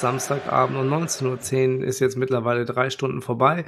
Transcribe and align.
Samstagabend 0.00 0.76
um 0.76 0.92
19.10 0.92 1.78
Uhr, 1.78 1.84
ist 1.84 2.00
jetzt 2.00 2.16
mittlerweile 2.16 2.64
drei 2.64 2.90
Stunden 2.90 3.22
vorbei. 3.22 3.64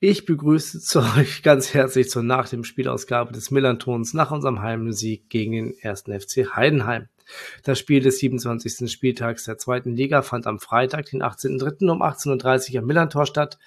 Ich 0.00 0.26
begrüße 0.26 1.00
euch 1.18 1.42
ganz 1.42 1.74
herzlich 1.74 2.08
zur 2.08 2.22
nach 2.22 2.48
dem 2.48 2.64
Spielausgabe 2.64 3.32
des 3.32 3.50
Millantons 3.50 4.14
nach 4.14 4.30
unserem 4.30 4.62
Heimsieg 4.62 5.28
gegen 5.28 5.52
den 5.52 5.74
1. 5.82 6.02
FC 6.02 6.54
Heidenheim. 6.54 7.08
Das 7.64 7.78
Spiel 7.78 8.00
des 8.00 8.18
27. 8.18 8.90
Spieltags 8.90 9.44
der 9.44 9.58
zweiten 9.58 9.96
Liga 9.96 10.22
fand 10.22 10.46
am 10.46 10.60
Freitag, 10.60 11.06
den 11.06 11.22
18.03. 11.22 11.90
um 11.90 12.02
18.30 12.02 12.72
Uhr 12.74 12.78
am 12.78 12.86
Millantor 12.86 13.26
statt. 13.26 13.58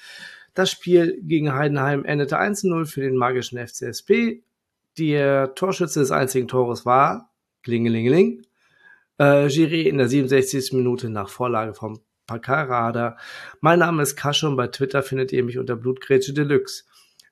Das 0.53 0.71
Spiel 0.71 1.19
gegen 1.21 1.53
Heidenheim 1.53 2.05
endete 2.05 2.39
1-0 2.39 2.85
für 2.85 3.01
den 3.01 3.15
magischen 3.15 3.57
FCSP. 3.57 4.41
Der 4.97 5.53
Torschütze 5.55 5.99
des 5.99 6.11
einzigen 6.11 6.47
Tores 6.47 6.85
war 6.85 7.29
Klingelingeling. 7.63 8.43
Äh, 9.21 9.49
Giri 9.49 9.83
in 9.83 9.99
der 9.99 10.07
67. 10.07 10.73
Minute 10.73 11.07
nach 11.11 11.29
Vorlage 11.29 11.75
vom 11.75 11.99
Pakarada. 12.25 13.17
Mein 13.59 13.77
Name 13.77 14.01
ist 14.01 14.15
Kasche 14.15 14.47
und 14.47 14.55
bei 14.55 14.65
Twitter 14.65 15.03
findet 15.03 15.31
ihr 15.31 15.43
mich 15.43 15.59
unter 15.59 15.75
Blutgrätsche 15.75 16.33
Deluxe. 16.33 16.85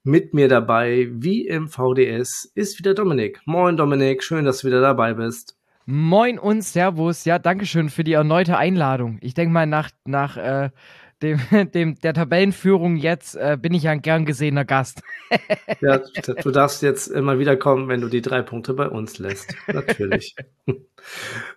Mit 0.03 0.35
mir 0.35 0.47
dabei, 0.47 1.07
wie 1.11 1.47
im 1.47 1.67
VDS, 1.67 2.51
ist 2.53 2.77
wieder 2.77 2.93
Dominik. 2.93 3.41
Moin 3.45 3.75
Dominik, 3.75 4.23
schön, 4.23 4.45
dass 4.45 4.59
du 4.59 4.67
wieder 4.67 4.81
dabei 4.81 5.15
bist. 5.15 5.57
Moin 5.87 6.37
und 6.37 6.61
Servus. 6.61 7.25
Ja, 7.25 7.39
Dankeschön 7.39 7.89
für 7.89 8.03
die 8.03 8.13
erneute 8.13 8.55
Einladung. 8.55 9.17
Ich 9.21 9.33
denke 9.33 9.51
mal, 9.51 9.65
nach, 9.65 9.89
nach 10.05 10.37
äh, 10.37 10.69
dem, 11.21 11.39
dem, 11.73 11.95
der 11.99 12.13
Tabellenführung 12.13 12.95
jetzt 12.95 13.35
äh, 13.35 13.57
bin 13.59 13.73
ich 13.73 13.83
ja 13.83 13.91
ein 13.91 14.01
gern 14.01 14.25
gesehener 14.25 14.65
Gast. 14.65 15.01
ja, 15.81 16.01
du 16.43 16.51
darfst 16.51 16.81
jetzt 16.81 17.07
immer 17.07 17.39
wieder 17.39 17.57
kommen, 17.57 17.87
wenn 17.87 18.01
du 18.01 18.07
die 18.07 18.21
drei 18.21 18.41
Punkte 18.41 18.73
bei 18.73 18.89
uns 18.89 19.19
lässt. 19.19 19.53
Natürlich. 19.67 20.35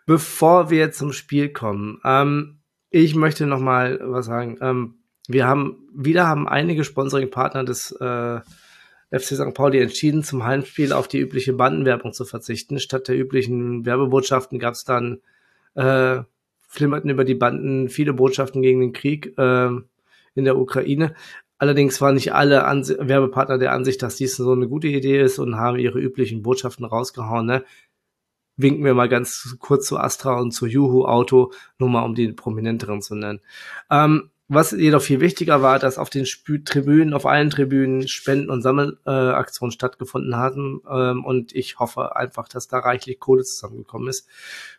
Bevor 0.07 0.71
wir 0.71 0.79
jetzt 0.79 0.99
zum 0.99 1.13
Spiel 1.13 1.51
kommen, 1.51 2.01
ähm, 2.05 2.61
ich 2.91 3.15
möchte 3.15 3.47
noch 3.47 3.61
mal 3.61 3.99
was 4.03 4.27
sagen. 4.27 4.59
Ähm, 4.61 4.95
wir 5.29 5.47
haben 5.47 5.89
wieder 5.95 6.27
haben 6.27 6.49
einige 6.49 6.85
Sponsoring-Partner 6.85 7.65
des 7.65 7.93
äh, 7.93 8.41
FC 9.11 9.37
St. 9.37 9.55
Pauli 9.55 9.81
entschieden, 9.81 10.25
zum 10.25 10.45
Heimspiel 10.45 10.93
auf 10.93 11.07
die 11.07 11.19
übliche 11.19 11.53
Bandenwerbung 11.53 12.13
zu 12.13 12.25
verzichten. 12.25 12.81
Statt 12.81 13.09
der 13.09 13.19
üblichen 13.19 13.85
Werbebotschaften 13.85 14.59
gab 14.59 14.75
es 14.75 14.85
dann, 14.85 15.21
äh, 15.75 16.23
flimmerten 16.73 17.11
über 17.11 17.25
die 17.25 17.35
Banden 17.35 17.91
viele 17.91 18.15
Botschaften 18.15 18.63
gegen 18.63 18.81
den 18.81 18.95
Krieg 18.95 19.37
äh, 19.37 19.69
in 20.35 20.45
der 20.45 20.57
Ukraine. 20.57 21.15
Allerdings 21.59 22.01
waren 22.01 22.15
nicht 22.15 22.33
alle 22.33 22.65
Ans 22.67 22.95
Werbepartner 22.99 23.59
der 23.59 23.73
Ansicht, 23.73 24.03
dass 24.03 24.17
dies 24.17 24.37
so 24.37 24.53
eine 24.53 24.69
gute 24.69 24.89
Idee 24.89 25.21
ist 25.21 25.39
und 25.39 25.57
haben 25.57 25.79
ihre 25.79 26.01
üblichen 26.01 26.43
Botschaften 26.43 26.87
rausgehauen. 26.87 27.45
Ne? 27.45 27.65
Winken 28.57 28.85
wir 28.85 28.95
mal 28.95 29.11
ganz 29.11 29.57
kurz 29.61 29.87
zu 29.87 29.99
Astra 29.99 30.41
und 30.41 30.53
zu 30.53 30.67
Juhu 30.67 31.05
Auto, 31.05 31.53
nur 31.79 31.91
mal 31.91 32.05
um 32.05 32.15
die 32.15 32.33
prominenteren 32.33 33.03
zu 33.03 33.17
nennen. 33.17 33.41
Ähm, 33.91 34.31
was 34.55 34.73
jedoch 34.73 35.03
viel 35.03 35.21
wichtiger 35.21 35.63
war, 35.63 35.79
dass 35.79 35.99
auf 35.99 36.11
den 36.11 36.27
Spü 36.27 36.63
Tribünen, 36.63 37.15
auf 37.15 37.27
allen 37.27 37.51
Tribünen 37.51 38.07
Spenden- 38.09 38.51
und 38.51 38.63
Sammelaktionen 38.63 39.73
äh, 39.73 39.75
stattgefunden 39.75 40.37
hatten. 40.37 40.81
Ähm, 40.91 41.25
und 41.25 41.55
ich 41.55 41.79
hoffe 41.79 42.17
einfach, 42.17 42.49
dass 42.49 42.69
da 42.69 42.79
reichlich 42.79 43.19
Kohle 43.19 43.45
zusammengekommen 43.45 44.09
ist. 44.09 44.29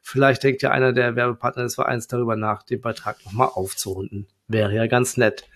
Vielleicht 0.01 0.43
denkt 0.43 0.61
ja 0.61 0.71
einer 0.71 0.93
der 0.93 1.15
Werbepartner 1.15 1.63
des 1.63 1.75
Vereins 1.75 2.07
darüber 2.07 2.35
nach, 2.35 2.63
den 2.63 2.81
Beitrag 2.81 3.23
nochmal 3.25 3.49
aufzurunden. 3.53 4.27
Wäre 4.47 4.75
ja 4.75 4.87
ganz 4.87 5.17
nett. 5.17 5.47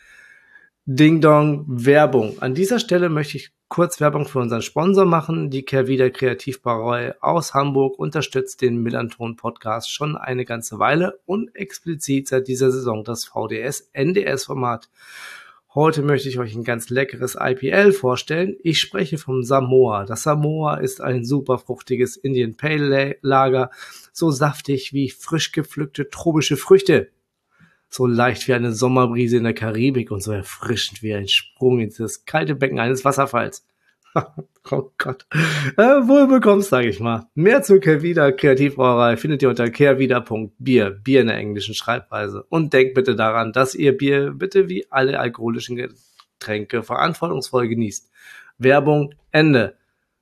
Ding 0.85 1.21
Dong 1.21 1.65
Werbung. 1.67 2.41
An 2.41 2.55
dieser 2.55 2.79
Stelle 2.79 3.09
möchte 3.09 3.37
ich 3.37 3.51
kurz 3.69 3.99
Werbung 3.99 4.25
für 4.25 4.39
unseren 4.39 4.61
Sponsor 4.61 5.05
machen. 5.05 5.49
Die 5.49 5.63
Kehrwieder 5.63 6.09
Kreativbarei 6.09 7.15
aus 7.21 7.53
Hamburg 7.53 7.99
unterstützt 7.99 8.61
den 8.61 8.81
Millanton 8.81 9.35
Podcast 9.35 9.91
schon 9.91 10.15
eine 10.15 10.45
ganze 10.45 10.79
Weile 10.79 11.19
und 11.25 11.55
explizit 11.55 12.27
seit 12.27 12.47
dieser 12.47 12.71
Saison 12.71 13.03
das 13.03 13.25
VDS 13.25 13.89
NDS 13.93 14.45
Format. 14.45 14.89
Heute 15.75 16.01
möchte 16.01 16.29
ich 16.29 16.39
euch 16.39 16.55
ein 16.55 16.63
ganz 16.63 16.89
leckeres 16.89 17.37
IPL 17.39 17.91
vorstellen. 17.91 18.55
Ich 18.63 18.79
spreche 18.79 19.17
vom 19.17 19.43
Samoa. 19.43 20.05
Das 20.05 20.23
Samoa 20.23 20.77
ist 20.77 21.01
ein 21.01 21.23
super 21.23 21.59
fruchtiges 21.59 22.17
Indian 22.17 22.55
Pale 22.55 23.17
Lager, 23.21 23.69
so 24.11 24.31
saftig 24.31 24.93
wie 24.93 25.09
frisch 25.11 25.51
gepflückte 25.51 26.09
tropische 26.09 26.57
Früchte 26.57 27.11
so 27.89 28.05
leicht 28.05 28.47
wie 28.47 28.53
eine 28.53 28.73
Sommerbrise 28.73 29.37
in 29.37 29.43
der 29.43 29.53
Karibik 29.53 30.11
und 30.11 30.21
so 30.21 30.31
erfrischend 30.31 31.01
wie 31.03 31.13
ein 31.13 31.27
Sprung 31.27 31.79
in 31.79 31.93
das 31.97 32.25
kalte 32.25 32.55
Becken 32.55 32.79
eines 32.79 33.05
Wasserfalls. 33.05 33.65
oh 34.71 34.91
Gott. 34.97 35.25
Äh, 35.77 36.07
wohl 36.07 36.27
bekommst, 36.27 36.69
sag 36.69 36.85
ich 36.85 36.99
mal. 36.99 37.27
Mehr 37.35 37.61
zur 37.61 37.79
Kehrwieder 37.79 38.31
Kreativbrauerei 38.31 39.17
findet 39.17 39.41
ihr 39.41 39.49
unter 39.49 39.69
kehrwieder.bier, 39.69 40.89
Bier 40.91 41.21
in 41.21 41.27
der 41.27 41.37
englischen 41.37 41.75
Schreibweise. 41.75 42.43
Und 42.49 42.73
denkt 42.73 42.93
bitte 42.93 43.15
daran, 43.15 43.53
dass 43.53 43.75
ihr 43.75 43.97
Bier 43.97 44.31
bitte 44.31 44.69
wie 44.69 44.85
alle 44.89 45.19
alkoholischen 45.19 45.75
Getränke 45.75 46.83
verantwortungsvoll 46.83 47.67
genießt. 47.67 48.09
Werbung, 48.57 49.13
Ende. 49.31 49.77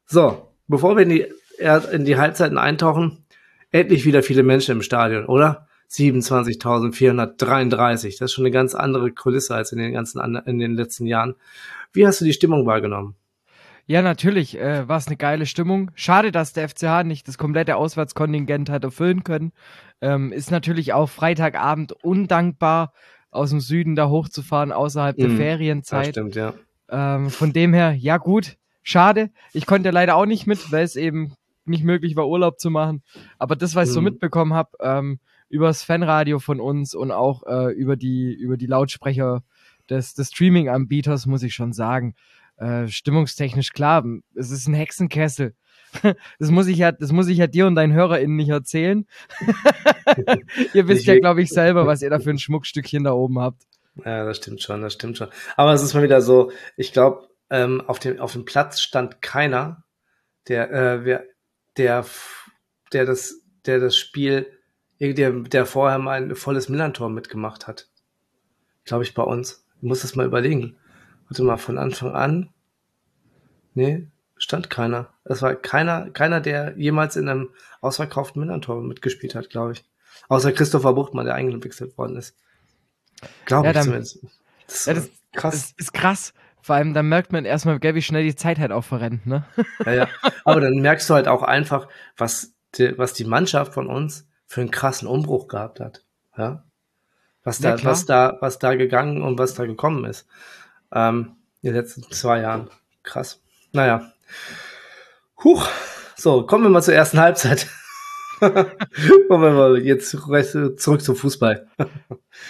So, 0.05 0.49
bevor 0.67 0.97
wir 0.97 1.03
in 1.03 1.09
die, 1.09 1.27
in 1.91 2.05
die 2.05 2.17
Halbzeiten 2.17 2.57
eintauchen, 2.57 3.25
endlich 3.71 4.05
wieder 4.05 4.23
viele 4.23 4.43
Menschen 4.43 4.73
im 4.73 4.81
Stadion, 4.81 5.25
oder? 5.25 5.67
27.433. 5.89 8.19
Das 8.19 8.21
ist 8.21 8.33
schon 8.33 8.45
eine 8.45 8.51
ganz 8.51 8.75
andere 8.75 9.11
Kulisse 9.11 9.55
als 9.55 9.71
in 9.71 9.79
den 9.79 9.93
ganzen 9.93 10.19
in 10.45 10.59
den 10.59 10.75
letzten 10.75 11.05
Jahren. 11.05 11.35
Wie 11.93 12.05
hast 12.05 12.19
du 12.21 12.25
die 12.25 12.33
Stimmung 12.33 12.65
wahrgenommen? 12.65 13.15
Ja, 13.87 14.01
natürlich 14.01 14.59
äh, 14.59 14.87
war 14.87 14.97
es 14.97 15.07
eine 15.07 15.15
geile 15.15 15.45
Stimmung. 15.45 15.91
Schade, 15.93 16.31
dass 16.31 16.53
der 16.53 16.67
FCH 16.67 17.03
nicht 17.03 17.27
das 17.27 17.37
komplette 17.37 17.75
Auswärtskontingent 17.75 18.69
hat 18.69 18.83
erfüllen 18.83 19.23
können. 19.23 19.51
Ähm, 20.01 20.31
ist 20.31 20.49
natürlich 20.49 20.93
auch 20.93 21.07
Freitagabend 21.07 21.91
undankbar, 22.03 22.93
aus 23.29 23.51
dem 23.51 23.59
Süden 23.59 23.95
da 23.95 24.09
hochzufahren, 24.09 24.71
außerhalb 24.71 25.17
der 25.17 25.29
mm, 25.29 25.37
Ferienzeit. 25.37 26.07
Das 26.07 26.11
stimmt, 26.11 26.35
ja. 26.35 26.53
Ähm, 26.89 27.29
von 27.29 27.53
dem 27.53 27.73
her, 27.73 27.93
ja 27.93 28.17
gut, 28.17 28.57
schade. 28.81 29.29
Ich 29.53 29.65
konnte 29.65 29.91
leider 29.91 30.15
auch 30.15 30.25
nicht 30.25 30.47
mit, 30.47 30.71
weil 30.71 30.83
es 30.83 30.95
eben 30.95 31.33
nicht 31.65 31.83
möglich 31.83 32.15
war, 32.15 32.27
Urlaub 32.27 32.59
zu 32.59 32.69
machen. 32.69 33.03
Aber 33.37 33.55
das, 33.55 33.75
was 33.75 33.89
ich 33.89 33.91
mm. 33.91 33.93
so 33.93 34.01
mhm. 34.01 34.05
mitbekommen 34.05 34.53
habe, 34.53 34.69
ähm, 34.79 35.19
übers 35.49 35.83
Fanradio 35.83 36.39
von 36.39 36.59
uns 36.59 36.93
und 36.93 37.11
auch 37.11 37.43
äh, 37.47 37.73
über 37.73 37.95
die 37.95 38.33
über 38.33 38.57
die 38.57 38.67
Lautsprecher 38.67 39.43
des, 39.89 40.13
des 40.13 40.29
Streaming-Anbieters 40.29 41.25
muss 41.25 41.43
ich 41.43 41.53
schon 41.53 41.73
sagen. 41.73 42.15
Äh, 42.57 42.87
stimmungstechnisch 42.87 43.73
klar, 43.73 44.05
es 44.35 44.51
ist 44.51 44.67
ein 44.67 44.73
Hexenkessel. 44.73 45.55
Das 46.39 46.51
muss 46.51 46.67
ich 46.67 46.77
ja, 46.77 46.91
das 46.91 47.13
muss 47.13 47.29
ich 47.29 47.37
ja 47.37 47.47
dir 47.47 47.67
und 47.67 47.75
deinen 47.75 47.93
HörerInnen 47.93 48.35
nicht 48.35 48.49
erzählen. 48.49 49.05
ihr 50.73 50.89
wisst 50.89 51.05
ja, 51.05 51.17
glaube 51.17 51.41
ich, 51.41 51.49
selber, 51.49 51.87
was 51.87 52.01
ihr 52.01 52.09
da 52.09 52.19
für 52.19 52.31
ein 52.31 52.37
Schmuckstückchen 52.37 53.05
da 53.05 53.13
oben 53.13 53.39
habt. 53.39 53.63
Ja, 54.03 54.25
das 54.25 54.37
stimmt 54.37 54.61
schon, 54.61 54.81
das 54.81 54.91
stimmt 54.93 55.17
schon. 55.17 55.29
Aber 55.55 55.73
es 55.73 55.81
ist 55.81 55.93
mal 55.93 56.03
wieder 56.03 56.21
so, 56.21 56.51
ich 56.75 56.91
glaube, 56.91 57.29
ähm, 57.49 57.81
auf, 57.87 57.99
dem, 57.99 58.19
auf 58.19 58.33
dem 58.33 58.43
Platz 58.43 58.81
stand 58.81 59.21
keiner, 59.21 59.85
der, 60.49 60.71
äh, 60.71 61.05
wer, 61.05 61.23
der, 61.77 62.05
der 62.91 63.05
das, 63.05 63.41
der 63.65 63.79
das 63.79 63.97
Spiel 63.97 64.47
der, 64.99 65.31
der 65.31 65.65
vorher 65.65 65.99
mal 65.99 66.21
ein 66.21 66.35
volles 66.35 66.69
Millantor 66.69 67.09
mitgemacht 67.09 67.67
hat. 67.67 67.89
Glaube 68.85 69.03
ich 69.03 69.13
bei 69.13 69.23
uns. 69.23 69.65
Ich 69.77 69.83
muss 69.83 70.01
das 70.01 70.15
mal 70.15 70.25
überlegen. 70.25 70.77
Warte 71.27 71.43
mal, 71.43 71.57
von 71.57 71.77
Anfang 71.77 72.13
an. 72.13 72.49
Nee, 73.73 74.07
stand 74.37 74.69
keiner. 74.69 75.09
Es 75.23 75.41
war 75.41 75.55
keiner, 75.55 76.09
keiner, 76.11 76.39
der 76.39 76.77
jemals 76.77 77.15
in 77.15 77.27
einem 77.27 77.49
ausverkauften 77.81 78.41
Millantor 78.41 78.81
mitgespielt 78.81 79.35
hat, 79.35 79.49
glaube 79.49 79.73
ich. 79.73 79.85
Außer 80.29 80.51
Christopher 80.53 80.93
Buchtmann, 80.93 81.25
der 81.25 81.35
eingewechselt 81.35 81.97
worden 81.97 82.15
ist. 82.15 82.37
Glaube 83.45 83.65
ja, 83.65 83.71
ich 83.71 83.75
dann, 83.75 83.83
zumindest. 83.83 84.19
Das, 84.67 84.85
ja, 84.85 84.93
das, 84.93 85.09
krass. 85.33 85.53
Das 85.53 85.73
ist 85.77 85.93
krass. 85.93 86.33
Vor 86.61 86.75
allem, 86.75 86.93
dann 86.93 87.09
merkt 87.09 87.31
man 87.31 87.45
erstmal, 87.45 87.79
wie 87.81 88.01
schnell 88.01 88.23
die 88.23 88.35
Zeit 88.35 88.57
halt 88.57 88.71
auch 88.71 88.83
verrennt, 88.83 89.27
ne? 89.27 89.45
Ja, 89.85 89.93
ja. 89.93 90.07
Aber 90.45 90.61
dann 90.61 90.75
merkst 90.75 91.09
du 91.09 91.13
halt 91.13 91.27
auch 91.27 91.43
einfach, 91.43 91.87
was 92.17 92.53
die, 92.75 92.97
was 92.97 93.13
die 93.13 93.25
Mannschaft 93.25 93.73
von 93.73 93.87
uns 93.87 94.27
für 94.45 94.61
einen 94.61 94.71
krassen 94.71 95.07
Umbruch 95.07 95.47
gehabt 95.47 95.79
hat. 95.79 96.03
Ja. 96.37 96.63
Was 97.43 97.59
da, 97.59 97.75
ja, 97.75 97.83
was 97.83 98.05
da, 98.05 98.37
was 98.41 98.59
da 98.59 98.75
gegangen 98.75 99.21
und 99.21 99.37
was 99.37 99.53
da 99.53 99.65
gekommen 99.65 100.05
ist. 100.05 100.27
Ähm, 100.91 101.35
in 101.61 101.73
den 101.73 101.75
letzten 101.75 102.03
zwei 102.11 102.41
Jahren. 102.41 102.69
Krass. 103.03 103.41
Naja. 103.71 104.11
Huch. 105.43 105.67
So, 106.15 106.45
kommen 106.45 106.63
wir 106.63 106.69
mal 106.69 106.81
zur 106.81 106.93
ersten 106.93 107.19
Halbzeit. 107.19 107.67
kommen 108.39 108.65
wir 109.29 109.51
mal 109.51 109.77
jetzt 109.79 110.09
zurück 110.09 111.01
zum 111.01 111.15
Fußball. 111.15 111.67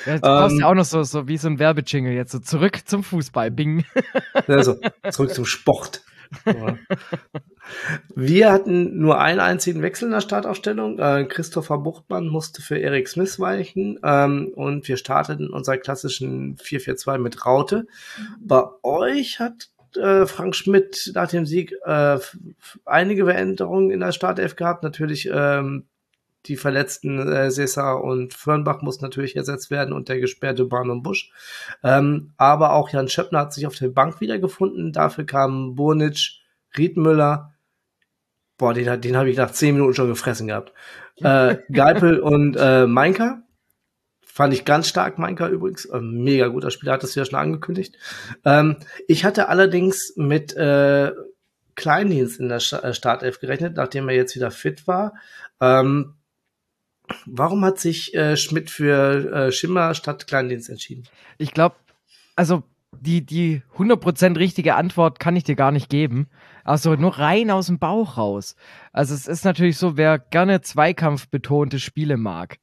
Ja, 0.05 0.15
du 0.15 0.19
brauchst 0.21 0.53
ähm, 0.53 0.59
ja 0.61 0.67
auch 0.67 0.73
noch 0.73 0.85
so, 0.85 1.03
so 1.03 1.27
wie 1.27 1.37
so 1.37 1.47
ein 1.47 1.59
Werbejingle 1.59 2.13
jetzt. 2.13 2.31
So 2.31 2.39
zurück 2.39 2.81
zum 2.85 3.03
Fußball. 3.03 3.51
Bing. 3.51 3.85
also, 4.47 4.79
zurück 5.11 5.33
zum 5.33 5.45
Sport. 5.45 6.03
Wir 8.15 8.51
hatten 8.51 8.97
nur 8.99 9.19
einen 9.19 9.39
einzigen 9.39 9.81
Wechsel 9.81 10.05
in 10.05 10.11
der 10.11 10.21
Startaufstellung. 10.21 10.99
Äh, 10.99 11.25
Christopher 11.25 11.77
Buchtmann 11.79 12.27
musste 12.27 12.61
für 12.61 12.79
Eric 12.79 13.07
Smith 13.07 13.39
weichen 13.39 13.99
ähm, 14.03 14.51
und 14.55 14.87
wir 14.87 14.97
starteten 14.97 15.49
unser 15.49 15.77
klassischen 15.77 16.57
4-4-2 16.57 17.17
mit 17.17 17.45
Raute. 17.45 17.87
Bei 18.39 18.63
euch 18.83 19.39
hat 19.39 19.69
äh, 19.95 20.25
Frank 20.25 20.55
Schmidt 20.55 21.11
nach 21.15 21.29
dem 21.29 21.45
Sieg 21.45 21.73
äh, 21.85 22.19
einige 22.85 23.25
Veränderungen 23.25 23.91
in 23.91 23.99
der 23.99 24.11
Startelf 24.11 24.55
gehabt. 24.55 24.83
Natürlich 24.83 25.29
ähm, 25.31 25.85
die 26.47 26.57
verletzten 26.57 27.19
äh, 27.27 27.49
Cesar 27.49 28.03
und 28.03 28.33
Fürnbach 28.33 28.81
muss 28.81 29.01
natürlich 29.01 29.35
ersetzt 29.35 29.71
werden 29.71 29.93
und 29.93 30.09
der 30.09 30.19
gesperrte 30.19 30.65
Bahn 30.65 30.89
und 30.89 31.03
Busch. 31.03 31.31
Ähm, 31.83 32.33
aber 32.37 32.73
auch 32.73 32.89
Jan 32.89 33.09
Schöppner 33.09 33.39
hat 33.39 33.53
sich 33.53 33.67
auf 33.67 33.75
der 33.75 33.89
Bank 33.89 34.21
wiedergefunden. 34.21 34.91
Dafür 34.91 35.25
kamen 35.25 35.75
Burnic, 35.75 36.39
Riedmüller, 36.77 37.53
boah, 38.57 38.73
den, 38.73 39.01
den 39.01 39.17
habe 39.17 39.29
ich 39.29 39.37
nach 39.37 39.51
zehn 39.51 39.75
Minuten 39.75 39.93
schon 39.93 40.07
gefressen 40.07 40.47
gehabt. 40.47 40.73
Äh, 41.17 41.57
Geipel 41.71 42.19
und 42.21 42.55
äh, 42.57 42.87
Mainka. 42.87 43.41
Fand 44.21 44.53
ich 44.53 44.65
ganz 44.65 44.89
stark, 44.89 45.17
Mainka 45.17 45.47
übrigens. 45.47 45.85
Äh, 45.85 46.01
mega 46.01 46.47
guter 46.47 46.71
Spieler, 46.71 46.93
hat 46.93 47.03
das 47.03 47.15
ja 47.15 47.25
schon 47.25 47.39
angekündigt. 47.39 47.95
Ähm, 48.43 48.77
ich 49.07 49.23
hatte 49.23 49.47
allerdings 49.47 50.13
mit 50.17 50.55
äh, 50.55 51.11
Kleindienst 51.75 52.39
in 52.39 52.49
der 52.49 52.57
äh, 52.57 52.93
Startelf 52.93 53.39
gerechnet, 53.39 53.75
nachdem 53.77 54.09
er 54.09 54.15
jetzt 54.15 54.35
wieder 54.35 54.51
fit 54.51 54.87
war. 54.87 55.13
Ähm, 55.61 56.14
warum 57.25 57.63
hat 57.63 57.79
sich 57.79 58.13
äh, 58.13 58.37
Schmidt 58.37 58.69
für 58.69 59.31
äh, 59.31 59.51
Schimmer 59.51 59.93
statt 59.93 60.27
Kleindienst 60.27 60.69
entschieden? 60.69 61.03
Ich 61.37 61.53
glaube, 61.53 61.75
also 62.35 62.63
die, 62.99 63.25
die 63.25 63.61
100% 63.77 64.37
richtige 64.37 64.75
Antwort 64.75 65.19
kann 65.19 65.35
ich 65.35 65.43
dir 65.43 65.55
gar 65.55 65.71
nicht 65.71 65.89
geben. 65.89 66.27
Also 66.63 66.95
nur 66.95 67.19
rein 67.19 67.51
aus 67.51 67.67
dem 67.67 67.79
Bauch 67.79 68.17
raus. 68.17 68.55
Also 68.91 69.13
es 69.13 69.27
ist 69.27 69.45
natürlich 69.45 69.77
so, 69.77 69.97
wer 69.97 70.19
gerne 70.19 70.61
zweikampfbetonte 70.61 71.79
Spiele 71.79 72.17
mag. 72.17 72.57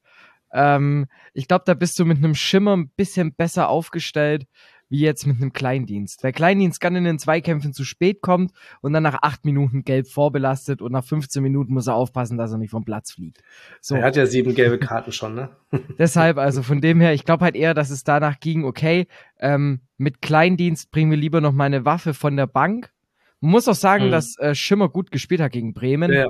Ähm, 0.53 1.07
ich 1.33 1.47
glaube, 1.47 1.63
da 1.65 1.73
bist 1.73 1.97
du 1.99 2.05
mit 2.05 2.17
einem 2.17 2.35
Schimmer 2.35 2.75
ein 2.75 2.89
bisschen 2.89 3.33
besser 3.33 3.69
aufgestellt, 3.69 4.45
wie 4.93 4.99
jetzt 4.99 5.25
mit 5.25 5.37
einem 5.41 5.51
Kleindienst. 5.53 6.23
Weil 6.23 6.33
Kleindienst 6.33 6.79
kann 6.79 6.95
in 6.95 7.03
den 7.03 7.17
Zweikämpfen 7.17 7.73
zu 7.73 7.83
spät 7.83 8.21
kommt 8.21 8.51
und 8.81 8.93
dann 8.93 9.01
nach 9.01 9.23
acht 9.23 9.43
Minuten 9.43 9.83
gelb 9.83 10.07
vorbelastet 10.07 10.83
und 10.83 10.91
nach 10.91 11.03
15 11.03 11.41
Minuten 11.41 11.73
muss 11.73 11.87
er 11.87 11.95
aufpassen, 11.95 12.37
dass 12.37 12.51
er 12.51 12.59
nicht 12.59 12.69
vom 12.69 12.85
Platz 12.85 13.11
fliegt. 13.11 13.41
So. 13.81 13.95
Er 13.95 14.03
hat 14.03 14.15
ja 14.15 14.27
sieben 14.27 14.53
gelbe 14.53 14.77
Karten 14.77 15.11
schon, 15.11 15.33
ne? 15.33 15.49
Deshalb, 15.97 16.37
also 16.37 16.61
von 16.61 16.79
dem 16.79 17.01
her, 17.01 17.11
ich 17.11 17.25
glaube 17.25 17.43
halt 17.43 17.55
eher, 17.55 17.73
dass 17.73 17.89
es 17.89 18.03
danach 18.03 18.39
ging, 18.39 18.65
okay, 18.65 19.07
ähm, 19.39 19.79
mit 19.97 20.21
Kleindienst 20.21 20.91
bringen 20.91 21.09
wir 21.09 21.17
lieber 21.17 21.41
noch 21.41 21.53
meine 21.53 21.85
Waffe 21.85 22.13
von 22.13 22.37
der 22.37 22.45
Bank. 22.45 22.91
Man 23.39 23.49
muss 23.49 23.67
auch 23.67 23.73
sagen, 23.73 24.07
mhm. 24.07 24.11
dass 24.11 24.37
äh, 24.37 24.53
Schimmer 24.53 24.89
gut 24.89 25.09
gespielt 25.09 25.41
hat 25.41 25.53
gegen 25.53 25.73
Bremen. 25.73 26.13
Ja, 26.13 26.29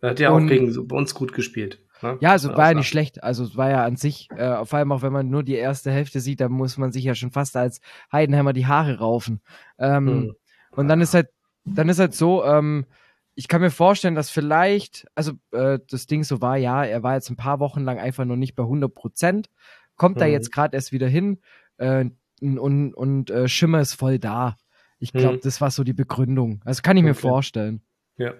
er 0.00 0.10
hat 0.10 0.20
ja 0.20 0.30
auch 0.30 0.40
gegen 0.46 0.74
uns 0.90 1.14
gut 1.14 1.34
gespielt. 1.34 1.82
Ne? 2.02 2.18
Ja, 2.20 2.30
also 2.30 2.56
war 2.56 2.68
ja 2.68 2.74
nicht 2.74 2.88
schlecht. 2.88 3.22
Also 3.22 3.44
es 3.44 3.56
war 3.56 3.70
ja 3.70 3.84
an 3.84 3.96
sich, 3.96 4.28
äh, 4.32 4.64
vor 4.64 4.78
allem 4.78 4.92
auch 4.92 5.02
wenn 5.02 5.12
man 5.12 5.28
nur 5.28 5.42
die 5.42 5.54
erste 5.54 5.90
Hälfte 5.90 6.20
sieht, 6.20 6.40
da 6.40 6.48
muss 6.48 6.78
man 6.78 6.92
sich 6.92 7.04
ja 7.04 7.14
schon 7.14 7.30
fast 7.30 7.56
als 7.56 7.80
Heidenheimer 8.12 8.52
die 8.52 8.66
Haare 8.66 8.98
raufen. 8.98 9.40
Ähm, 9.78 10.06
hm. 10.06 10.34
Und 10.72 10.88
dann 10.88 11.00
ist 11.00 11.14
halt, 11.14 11.28
dann 11.64 11.88
ist 11.88 11.98
halt 11.98 12.14
so, 12.14 12.44
ähm, 12.44 12.86
ich 13.34 13.48
kann 13.48 13.60
mir 13.60 13.70
vorstellen, 13.70 14.14
dass 14.14 14.30
vielleicht, 14.30 15.06
also 15.14 15.32
äh, 15.52 15.78
das 15.88 16.06
Ding 16.06 16.24
so 16.24 16.40
war, 16.40 16.56
ja, 16.56 16.84
er 16.84 17.02
war 17.02 17.14
jetzt 17.14 17.30
ein 17.30 17.36
paar 17.36 17.60
Wochen 17.60 17.80
lang 17.80 17.98
einfach 17.98 18.24
noch 18.24 18.36
nicht 18.36 18.54
bei 18.54 18.62
100 18.62 18.94
Prozent, 18.94 19.50
kommt 19.96 20.16
hm. 20.16 20.20
da 20.20 20.26
jetzt 20.26 20.52
gerade 20.52 20.76
erst 20.76 20.92
wieder 20.92 21.08
hin 21.08 21.40
äh, 21.78 22.06
und, 22.40 22.94
und 22.94 23.30
äh, 23.30 23.48
Schimmer 23.48 23.80
ist 23.80 23.94
voll 23.94 24.18
da. 24.18 24.56
Ich 24.98 25.12
glaube, 25.12 25.34
hm. 25.34 25.40
das 25.42 25.60
war 25.60 25.70
so 25.70 25.82
die 25.82 25.94
Begründung. 25.94 26.60
Also 26.64 26.82
kann 26.82 26.96
ich 26.96 27.02
okay. 27.02 27.10
mir 27.10 27.14
vorstellen. 27.14 27.82
Ja. 28.18 28.34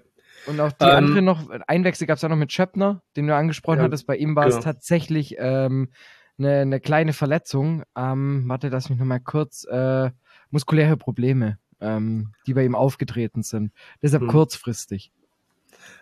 Und 0.47 0.61
auch 0.61 0.73
die 0.73 0.85
ähm, 0.85 0.91
andere 0.91 1.23
noch, 1.23 1.51
Einwechsel 1.67 2.07
gab 2.07 2.17
es 2.17 2.23
ja 2.23 2.29
noch 2.29 2.37
mit 2.37 2.53
Schöppner, 2.53 3.03
den 3.17 3.27
du 3.27 3.35
angesprochen 3.35 3.79
ja, 3.79 3.85
hattest. 3.85 4.07
Bei 4.07 4.17
ihm 4.17 4.37
war 4.37 4.47
genau. 4.47 4.59
es 4.59 4.65
tatsächlich 4.65 5.37
ähm, 5.39 5.91
eine, 6.39 6.61
eine 6.61 6.81
kleine 6.81 7.13
Verletzung. 7.13 7.85
Ähm, 7.97 8.45
warte, 8.47 8.69
lass 8.69 8.91
mich 8.91 8.99
nochmal 8.99 9.21
kurz. 9.21 9.65
Äh, 9.65 10.11
muskuläre 10.51 10.97
Probleme, 10.97 11.59
ähm, 11.81 12.33
die 12.47 12.55
bei 12.55 12.65
ihm 12.65 12.75
aufgetreten 12.75 13.43
sind. 13.43 13.73
Deshalb 14.03 14.23
hm. 14.23 14.29
kurzfristig. 14.29 15.13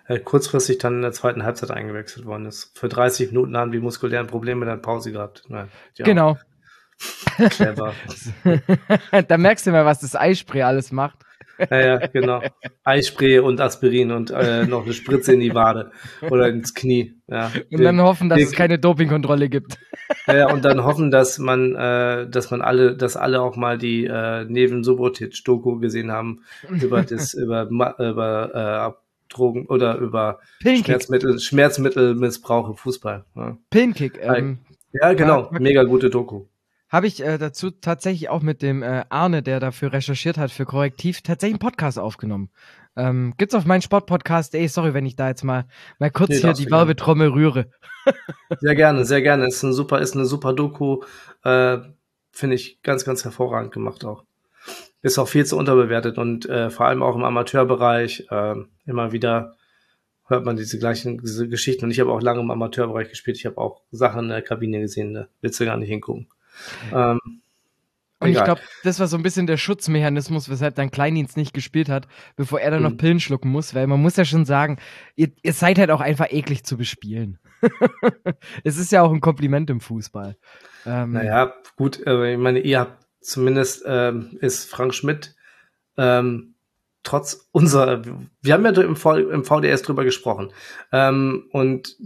Äh, 0.06 0.20
kurzfristig 0.20 0.78
dann 0.78 0.96
in 0.96 1.02
der 1.02 1.12
zweiten 1.12 1.42
Halbzeit 1.42 1.70
eingewechselt 1.70 2.26
worden 2.26 2.46
ist. 2.46 2.76
Für 2.78 2.88
30 2.88 3.28
Minuten 3.28 3.56
haben 3.56 3.72
die 3.72 3.78
muskulären 3.78 4.26
Probleme 4.26 4.66
dann 4.66 4.82
Pause 4.82 5.12
gehabt. 5.12 5.44
Nein. 5.48 5.68
Genau. 5.96 6.38
Clever. 7.50 7.94
da 9.28 9.38
merkst 9.38 9.66
du 9.66 9.70
mal, 9.70 9.84
was 9.84 10.00
das 10.00 10.16
Eispray 10.16 10.62
alles 10.62 10.90
macht. 10.90 11.18
Ja, 11.70 11.80
ja, 11.80 12.06
genau. 12.06 12.42
Eispray 12.84 13.38
und 13.40 13.60
Aspirin 13.60 14.12
und 14.12 14.30
äh, 14.30 14.64
noch 14.66 14.84
eine 14.84 14.92
Spritze 14.92 15.34
in 15.34 15.40
die 15.40 15.54
Wade 15.54 15.90
oder 16.30 16.48
ins 16.48 16.74
Knie. 16.74 17.14
Ja. 17.26 17.50
Und 17.70 17.82
dann 17.82 18.00
hoffen, 18.00 18.28
dass 18.28 18.38
den, 18.38 18.46
es 18.46 18.52
keine 18.52 18.78
Dopingkontrolle 18.78 19.48
gibt. 19.48 19.78
Ja, 20.26 20.52
und 20.52 20.64
dann 20.64 20.84
hoffen, 20.84 21.10
dass 21.10 21.38
man, 21.38 21.74
äh, 21.74 22.28
dass 22.28 22.50
man 22.50 22.62
alle, 22.62 22.96
dass 22.96 23.16
alle 23.16 23.42
auch 23.42 23.56
mal 23.56 23.78
die 23.78 24.04
äh, 24.06 24.44
Neven 24.44 24.84
Subotic 24.84 25.44
Doku 25.44 25.78
gesehen 25.78 26.10
haben 26.12 26.42
über 26.70 27.02
das, 27.02 27.34
über, 27.34 27.68
über 27.68 28.94
äh, 28.94 29.08
Drogen 29.28 29.66
oder 29.66 29.98
über 29.98 30.40
Schmerzmittel, 30.62 31.38
Schmerzmittelmissbrauch 31.38 32.70
im 32.70 32.76
Fußball. 32.76 33.24
Ja. 33.36 33.58
Pinkick. 33.70 34.18
Ähm, 34.22 34.58
ja, 34.92 35.12
genau. 35.12 35.50
Mega 35.52 35.84
gute 35.84 36.08
Doku. 36.08 36.46
Habe 36.88 37.06
ich 37.06 37.22
äh, 37.22 37.36
dazu 37.36 37.70
tatsächlich 37.70 38.30
auch 38.30 38.40
mit 38.40 38.62
dem 38.62 38.82
äh, 38.82 39.04
Arne, 39.10 39.42
der 39.42 39.60
dafür 39.60 39.92
recherchiert 39.92 40.38
hat, 40.38 40.50
für 40.50 40.64
Korrektiv, 40.64 41.20
tatsächlich 41.22 41.60
einen 41.60 41.70
Podcast 41.70 41.98
aufgenommen. 41.98 42.50
Ähm, 42.96 43.34
gibt's 43.36 43.54
auf 43.54 43.66
meinen 43.66 43.82
Sportpodcast. 43.82 44.54
Ey, 44.54 44.68
sorry, 44.68 44.94
wenn 44.94 45.06
ich 45.06 45.14
da 45.14 45.28
jetzt 45.28 45.44
mal, 45.44 45.66
mal 45.98 46.10
kurz 46.10 46.30
nee, 46.30 46.40
hier 46.40 46.52
die 46.54 46.70
Werbetrommel 46.70 47.28
rühre. 47.28 47.70
sehr 48.60 48.74
gerne, 48.74 49.04
sehr 49.04 49.22
gerne. 49.22 49.46
Ist 49.46 49.62
ein 49.62 49.72
super, 49.72 50.00
ist 50.00 50.14
eine 50.14 50.24
super 50.24 50.52
Doku. 50.52 51.02
Äh, 51.44 51.78
Finde 52.32 52.56
ich 52.56 52.82
ganz, 52.82 53.04
ganz 53.04 53.24
hervorragend 53.24 53.72
gemacht 53.72 54.04
auch. 54.04 54.24
Ist 55.02 55.18
auch 55.18 55.28
viel 55.28 55.46
zu 55.46 55.56
unterbewertet 55.56 56.18
und 56.18 56.48
äh, 56.48 56.70
vor 56.70 56.86
allem 56.86 57.02
auch 57.02 57.14
im 57.14 57.24
Amateurbereich 57.24 58.26
äh, 58.30 58.54
immer 58.86 59.12
wieder 59.12 59.56
hört 60.26 60.44
man 60.44 60.56
diese 60.56 60.78
gleichen 60.78 61.18
diese 61.18 61.48
Geschichten. 61.48 61.84
Und 61.84 61.90
ich 61.90 62.00
habe 62.00 62.12
auch 62.12 62.20
lange 62.20 62.40
im 62.40 62.50
Amateurbereich 62.50 63.10
gespielt. 63.10 63.36
Ich 63.36 63.46
habe 63.46 63.58
auch 63.58 63.82
Sachen 63.90 64.24
in 64.24 64.28
der 64.30 64.42
Kabine 64.42 64.80
gesehen, 64.80 65.14
da 65.14 65.28
willst 65.40 65.60
du 65.60 65.64
gar 65.64 65.76
nicht 65.76 65.88
hingucken. 65.88 66.28
Ähm, 66.92 67.20
und 68.20 68.30
ich 68.30 68.42
glaube, 68.42 68.60
das 68.82 68.98
war 68.98 69.06
so 69.06 69.16
ein 69.16 69.22
bisschen 69.22 69.46
der 69.46 69.56
Schutzmechanismus, 69.56 70.48
weshalb 70.48 70.74
dann 70.74 70.90
Kleindienst 70.90 71.36
nicht 71.36 71.54
gespielt 71.54 71.88
hat, 71.88 72.08
bevor 72.34 72.60
er 72.60 72.72
dann 72.72 72.82
mhm. 72.82 72.88
noch 72.88 72.96
Pillen 72.96 73.20
schlucken 73.20 73.48
muss, 73.50 73.74
weil 73.74 73.86
man 73.86 74.02
muss 74.02 74.16
ja 74.16 74.24
schon 74.24 74.44
sagen, 74.44 74.78
ihr, 75.14 75.30
ihr 75.42 75.52
seid 75.52 75.78
halt 75.78 75.90
auch 75.90 76.00
einfach 76.00 76.26
eklig 76.30 76.64
zu 76.64 76.76
bespielen. 76.76 77.38
es 78.64 78.76
ist 78.76 78.90
ja 78.90 79.02
auch 79.02 79.12
ein 79.12 79.20
Kompliment 79.20 79.70
im 79.70 79.80
Fußball. 79.80 80.36
Ähm, 80.84 81.12
naja, 81.12 81.54
gut, 81.76 82.04
äh, 82.06 82.32
ich 82.32 82.38
meine, 82.38 82.58
ihr 82.58 82.80
habt 82.80 83.06
zumindest 83.20 83.84
ähm, 83.86 84.36
ist 84.40 84.68
Frank 84.68 84.94
Schmidt 84.94 85.36
ähm, 85.96 86.54
trotz 87.02 87.48
unserer, 87.52 88.02
wir 88.42 88.54
haben 88.54 88.64
ja 88.64 88.82
im, 88.82 88.96
v, 88.96 89.16
im 89.16 89.44
VDS 89.44 89.82
drüber 89.82 90.04
gesprochen 90.04 90.52
ähm, 90.92 91.48
und 91.52 91.96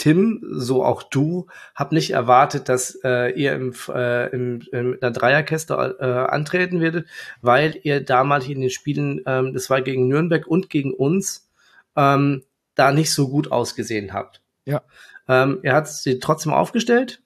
Tim, 0.00 0.42
so 0.50 0.82
auch 0.82 1.02
du, 1.02 1.46
hab 1.74 1.92
nicht 1.92 2.12
erwartet, 2.12 2.70
dass 2.70 2.98
äh, 3.04 3.38
ihr 3.38 3.52
im, 3.52 3.74
äh, 3.94 4.30
im, 4.30 4.62
in 4.72 4.98
der 4.98 5.10
Dreierkäste 5.10 5.74
äh, 6.00 6.04
antreten 6.04 6.80
werdet, 6.80 7.06
weil 7.42 7.78
ihr 7.82 8.02
damals 8.02 8.48
in 8.48 8.62
den 8.62 8.70
Spielen, 8.70 9.20
ähm, 9.26 9.52
das 9.52 9.68
war 9.68 9.82
gegen 9.82 10.08
Nürnberg 10.08 10.46
und 10.46 10.70
gegen 10.70 10.94
uns, 10.94 11.50
ähm, 11.96 12.44
da 12.76 12.92
nicht 12.92 13.12
so 13.12 13.28
gut 13.28 13.52
ausgesehen 13.52 14.14
habt. 14.14 14.40
Ja. 14.64 14.80
Ähm, 15.28 15.58
er 15.62 15.74
hat 15.74 15.88
sie 15.88 16.18
trotzdem 16.18 16.54
aufgestellt. 16.54 17.20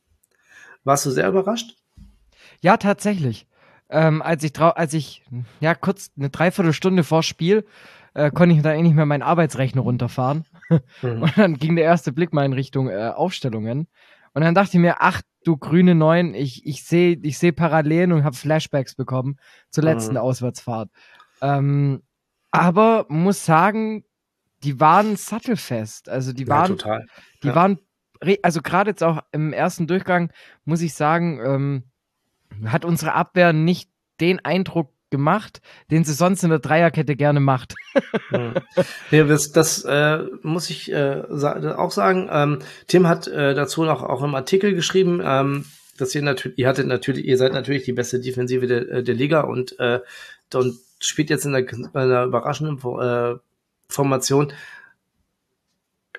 Warst 0.83 1.07
du 1.07 1.13
sehr 1.13 1.29
überrascht? 1.29 1.77
Ja, 2.61 2.77
tatsächlich. 2.77 3.47
Ähm, 3.89 4.21
als 4.21 4.43
ich 4.43 4.59
als 4.59 4.95
ich 4.95 5.23
ja 5.61 5.77
kurz 5.77 6.11
eine 6.17 6.31
Dreiviertelstunde 6.31 7.05
vor 7.05 7.23
Spiel 7.23 7.65
äh, 8.15 8.33
konnte 8.33 8.57
ich 8.57 8.63
dann 8.63 8.75
endlich 8.75 8.95
mal 8.95 9.07
meinen 9.07 9.23
Arbeitsrechner 9.23 9.83
runterfahren. 9.83 10.45
Mhm. 11.03 11.23
Und 11.23 11.39
dann 11.39 11.55
ging 11.55 11.77
der 11.77 11.85
erste 11.85 12.13
Blick 12.13 12.33
mal 12.33 12.45
in 12.45 12.53
Richtung 12.53 12.89
äh, 12.89 13.13
Aufstellungen. 13.15 13.89
Und 14.33 14.43
dann 14.43 14.55
dachte 14.55 14.77
ich 14.77 14.81
mir, 14.81 14.97
ach 15.01 15.23
du 15.45 15.57
grüne 15.57 15.95
Neun, 15.95 16.35
ich, 16.35 16.67
ich 16.67 16.85
sehe 16.85 17.19
ich 17.23 17.39
seh 17.39 17.53
Parallelen 17.53 18.13
und 18.13 18.25
habe 18.25 18.37
Flashbacks 18.37 18.95
bekommen 18.95 19.37
zur 19.71 19.85
letzten 19.85 20.13
mhm. 20.13 20.21
Auswärtsfahrt. 20.21 20.91
Ähm, 21.41 22.03
aber 22.51 23.07
muss 23.09 23.45
sagen, 23.45 24.05
die 24.63 24.81
waren 24.81 25.17
sattelfest. 25.17 26.09
Also 26.09 26.33
die 26.33 26.49
waren, 26.49 26.71
ja, 26.73 26.77
total. 26.77 27.07
die 27.43 27.49
ja. 27.49 27.55
waren, 27.55 27.79
also 28.43 28.63
gerade 28.63 28.91
jetzt 28.91 29.03
auch 29.03 29.21
im 29.33 29.53
ersten 29.53 29.87
Durchgang, 29.87 30.33
muss 30.65 30.81
ich 30.81 30.95
sagen, 30.95 31.41
ähm, 31.45 31.85
hat 32.67 32.85
unsere 32.85 33.13
Abwehr 33.13 33.53
nicht 33.53 33.91
den 34.21 34.45
Eindruck 34.45 34.93
gemacht, 35.15 35.61
den 35.93 36.03
sie 36.03 36.13
sonst 36.13 36.43
in 36.43 36.51
der 36.51 36.59
Dreierkette 36.59 37.15
gerne 37.15 37.39
macht. 37.39 37.77
ja, 39.11 39.25
das 39.25 39.53
das 39.53 39.85
äh, 39.85 40.25
muss 40.43 40.71
ich 40.71 40.91
äh, 40.93 41.23
sa 41.29 41.77
auch 41.77 41.93
sagen. 41.93 42.29
Ähm, 42.33 42.59
Tim 42.89 43.07
hat 43.07 43.29
äh, 43.29 43.55
dazu 43.55 43.85
noch 43.85 44.03
auch 44.03 44.23
im 44.25 44.35
Artikel 44.35 44.75
geschrieben, 44.75 45.23
ähm, 45.25 45.67
dass 45.97 46.15
ihr 46.17 46.23
natürlich, 46.23 46.59
ihr 46.59 46.67
hattet 46.67 46.89
natürlich, 46.89 47.25
ihr 47.25 47.39
seid 47.39 47.53
natürlich 47.53 47.85
die 47.85 47.93
beste 47.93 48.19
Defensive 48.19 48.67
der, 48.67 48.89
äh, 48.91 49.03
der 49.05 49.15
Liga 49.15 49.43
und, 49.43 49.79
äh, 49.79 50.01
und 50.53 50.79
spielt 50.99 51.31
jetzt 51.31 51.47
in 51.47 51.55
einer, 51.55 51.69
einer 51.95 52.25
überraschenden 52.25 52.79
äh, 53.01 53.37
Formation, 53.89 54.53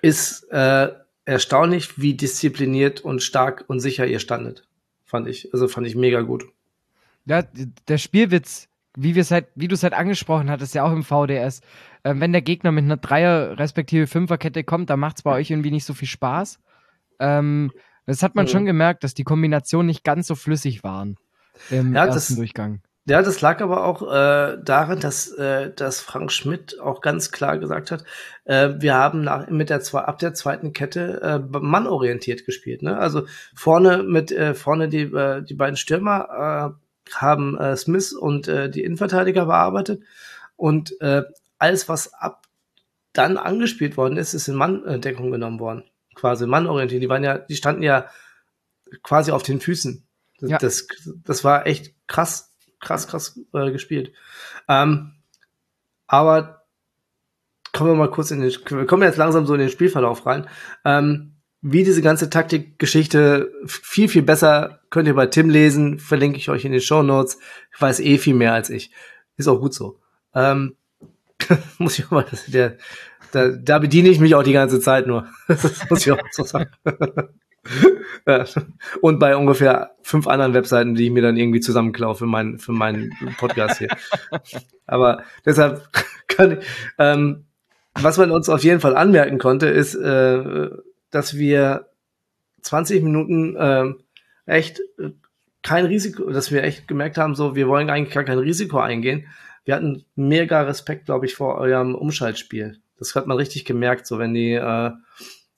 ist 0.01 0.43
äh, 0.51 0.89
erstaunlich, 1.25 1.99
wie 1.99 2.13
diszipliniert 2.13 3.01
und 3.01 3.21
stark 3.21 3.65
und 3.67 3.81
sicher 3.81 4.07
ihr 4.07 4.19
standet. 4.19 4.63
Fand 5.03 5.27
ich. 5.27 5.53
Also 5.53 5.67
fand 5.67 5.87
ich 5.87 5.95
mega 5.95 6.21
gut. 6.21 6.45
Ja, 7.25 7.43
der 7.87 7.97
Spielwitz, 7.97 8.67
wie 8.95 9.15
wir 9.15 9.21
es 9.21 9.31
halt, 9.31 9.47
wie 9.55 9.67
du 9.67 9.75
es 9.75 9.83
halt 9.83 9.93
angesprochen 9.93 10.49
hattest, 10.49 10.75
ja 10.75 10.83
auch 10.83 10.91
im 10.91 11.03
VDS, 11.03 11.61
äh, 12.03 12.13
wenn 12.15 12.31
der 12.31 12.41
Gegner 12.41 12.71
mit 12.71 12.85
einer 12.85 12.97
Dreier- 12.97 13.57
respektive 13.59 14.07
Fünferkette 14.07 14.63
kommt, 14.63 14.89
dann 14.89 14.99
macht 14.99 15.17
es 15.17 15.23
bei 15.23 15.31
euch 15.31 15.51
irgendwie 15.51 15.71
nicht 15.71 15.85
so 15.85 15.93
viel 15.93 16.07
Spaß. 16.07 16.59
Ähm, 17.19 17.71
das 18.05 18.23
hat 18.23 18.35
man 18.35 18.45
mhm. 18.45 18.49
schon 18.49 18.65
gemerkt, 18.65 19.03
dass 19.03 19.13
die 19.13 19.23
Kombinationen 19.23 19.87
nicht 19.87 20.03
ganz 20.03 20.27
so 20.27 20.35
flüssig 20.35 20.83
waren 20.83 21.17
im 21.69 21.93
ja, 21.93 22.05
ersten 22.05 22.33
das, 22.33 22.35
Durchgang. 22.37 22.81
Ja, 23.07 23.21
das 23.21 23.39
lag 23.41 23.61
aber 23.61 23.85
auch 23.85 24.01
äh, 24.01 24.57
daran, 24.63 24.99
dass, 24.99 25.31
äh, 25.31 25.71
dass 25.71 25.99
Frank 25.99 26.31
Schmidt 26.31 26.79
auch 26.79 27.01
ganz 27.01 27.31
klar 27.31 27.59
gesagt 27.59 27.91
hat, 27.91 28.03
äh, 28.45 28.69
wir 28.79 28.95
haben 28.95 29.21
nach, 29.21 29.47
mit 29.47 29.69
der 29.69 29.81
zwei, 29.81 30.01
ab 30.01 30.17
der 30.17 30.33
zweiten 30.33 30.73
Kette 30.73 31.21
äh, 31.21 31.59
mannorientiert 31.59 32.45
gespielt. 32.45 32.81
Ne? 32.81 32.97
Also 32.97 33.27
vorne 33.53 34.01
mit 34.01 34.31
äh, 34.31 34.55
vorne 34.55 34.89
die, 34.89 35.03
äh, 35.03 35.43
die 35.43 35.53
beiden 35.53 35.77
Stürmer 35.77 36.73
äh, 36.75 36.84
haben 37.13 37.57
äh, 37.57 37.75
Smith 37.77 38.13
und 38.13 38.47
äh, 38.47 38.69
die 38.69 38.83
Innenverteidiger 38.83 39.45
bearbeitet 39.45 40.03
und 40.55 40.99
äh, 41.01 41.23
alles, 41.57 41.87
was 41.87 42.13
ab 42.13 42.47
dann 43.13 43.37
angespielt 43.37 43.95
worden 43.95 44.17
ist, 44.17 44.33
ist 44.33 44.47
in 44.47 44.55
Manndeckung 44.55 45.31
genommen 45.31 45.59
worden. 45.59 45.83
Quasi 46.15 46.47
mannorientiert. 46.47 47.01
Die 47.01 47.09
waren 47.09 47.23
ja, 47.23 47.37
die 47.37 47.55
standen 47.55 47.81
ja 47.81 48.09
quasi 49.03 49.31
auf 49.31 49.43
den 49.43 49.61
Füßen. 49.61 50.05
Das, 50.39 50.49
ja. 50.49 50.57
das, 50.57 50.87
das 51.23 51.43
war 51.45 51.65
echt 51.65 51.93
krass 52.07 52.55
krass, 52.85 53.07
krass 53.07 53.39
äh, 53.53 53.71
gespielt. 53.71 54.13
Ähm, 54.69 55.13
aber 56.07 56.65
kommen 57.73 57.91
wir 57.91 57.95
mal 57.95 58.11
kurz 58.11 58.31
in 58.31 58.39
den, 58.39 58.51
wir 58.51 58.85
kommen 58.85 59.03
jetzt 59.03 59.17
langsam 59.17 59.45
so 59.45 59.53
in 59.53 59.59
den 59.59 59.69
Spielverlauf 59.69 60.25
rein. 60.25 60.47
Ähm, 60.85 61.34
wie 61.67 61.83
diese 61.83 62.03
ganze 62.03 62.29
Taktikgeschichte 62.29 63.51
viel, 63.65 64.07
viel 64.07 64.21
besser 64.21 64.81
könnt 64.91 65.07
ihr 65.07 65.15
bei 65.15 65.25
Tim 65.25 65.49
lesen, 65.49 65.97
verlinke 65.97 66.37
ich 66.37 66.49
euch 66.49 66.63
in 66.63 66.71
den 66.71 66.79
Show 66.79 67.01
Notes. 67.01 67.39
Ich 67.73 67.81
weiß 67.81 68.01
eh 68.01 68.19
viel 68.19 68.35
mehr 68.35 68.53
als 68.53 68.69
ich. 68.69 68.91
Ist 69.35 69.47
auch 69.47 69.59
gut 69.59 69.73
so. 69.73 69.97
Ähm, 70.35 70.75
muss 71.79 71.97
ich 71.97 72.11
mal, 72.11 72.23
der, 72.45 72.77
da, 73.31 73.47
da 73.47 73.79
bediene 73.79 74.09
ich 74.09 74.19
mich 74.19 74.35
auch 74.35 74.43
die 74.43 74.53
ganze 74.53 74.79
Zeit 74.79 75.07
nur. 75.07 75.27
das 75.47 75.89
muss 75.89 76.05
ich 76.05 76.11
auch 76.11 76.19
so 76.29 76.43
sagen. 76.43 76.69
Und 79.01 79.17
bei 79.17 79.35
ungefähr 79.35 79.95
fünf 80.03 80.27
anderen 80.27 80.53
Webseiten, 80.53 80.93
die 80.93 81.05
ich 81.05 81.11
mir 81.11 81.23
dann 81.23 81.35
irgendwie 81.35 81.61
zusammenklaue 81.61 82.13
für, 82.13 82.27
mein, 82.27 82.59
für 82.59 82.73
meinen 82.73 83.11
Podcast 83.39 83.79
hier. 83.79 83.89
Aber 84.85 85.23
deshalb 85.43 85.89
kann 86.27 86.59
ich, 86.59 86.67
ähm, 86.99 87.45
was 87.95 88.19
man 88.19 88.29
uns 88.29 88.49
auf 88.49 88.63
jeden 88.63 88.81
Fall 88.81 88.95
anmerken 88.95 89.39
konnte, 89.39 89.65
ist, 89.65 89.95
äh, 89.95 90.69
dass 91.11 91.37
wir 91.37 91.89
20 92.61 93.03
Minuten 93.03 93.55
äh, 93.55 93.93
echt 94.45 94.81
kein 95.61 95.85
Risiko, 95.85 96.29
dass 96.31 96.51
wir 96.51 96.63
echt 96.63 96.87
gemerkt 96.87 97.17
haben, 97.17 97.35
so, 97.35 97.55
wir 97.55 97.67
wollen 97.67 97.89
eigentlich 97.89 98.13
gar 98.13 98.23
kein 98.23 98.37
Risiko 98.37 98.79
eingehen. 98.79 99.27
Wir 99.63 99.75
hatten 99.75 100.05
mega 100.15 100.61
Respekt, 100.61 101.05
glaube 101.05 101.25
ich, 101.25 101.35
vor 101.35 101.55
eurem 101.57 101.95
Umschaltspiel. 101.95 102.79
Das 102.97 103.15
hat 103.15 103.27
man 103.27 103.37
richtig 103.37 103.65
gemerkt, 103.65 104.05
so 104.07 104.19
wenn 104.19 104.33
die 104.33 104.53
äh, 104.53 104.91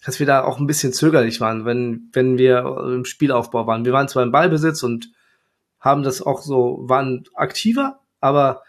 dass 0.08 0.20
wir 0.20 0.25
da 0.25 0.46
auch 0.46 0.58
ein 0.58 0.68
bisschen 0.68 0.94
zögerlich 0.94 1.42
waren, 1.42 1.66
wenn, 1.66 2.10
wenn 2.13 2.38
wir 2.38 2.60
im 2.96 3.04
Spielaufbau 3.04 3.68
waren. 3.68 3.84
Wir 3.84 3.92
waren 3.92 4.08
zwar 4.08 4.24
im 4.24 4.32
Ballbesitz 4.32 4.82
und 4.82 5.12
haben 5.82 6.01
das 6.01 6.22
auch 6.22 6.42
so, 6.42 6.80
waren 6.84 7.25
aktiver, 7.34 8.00
aber 8.22 8.63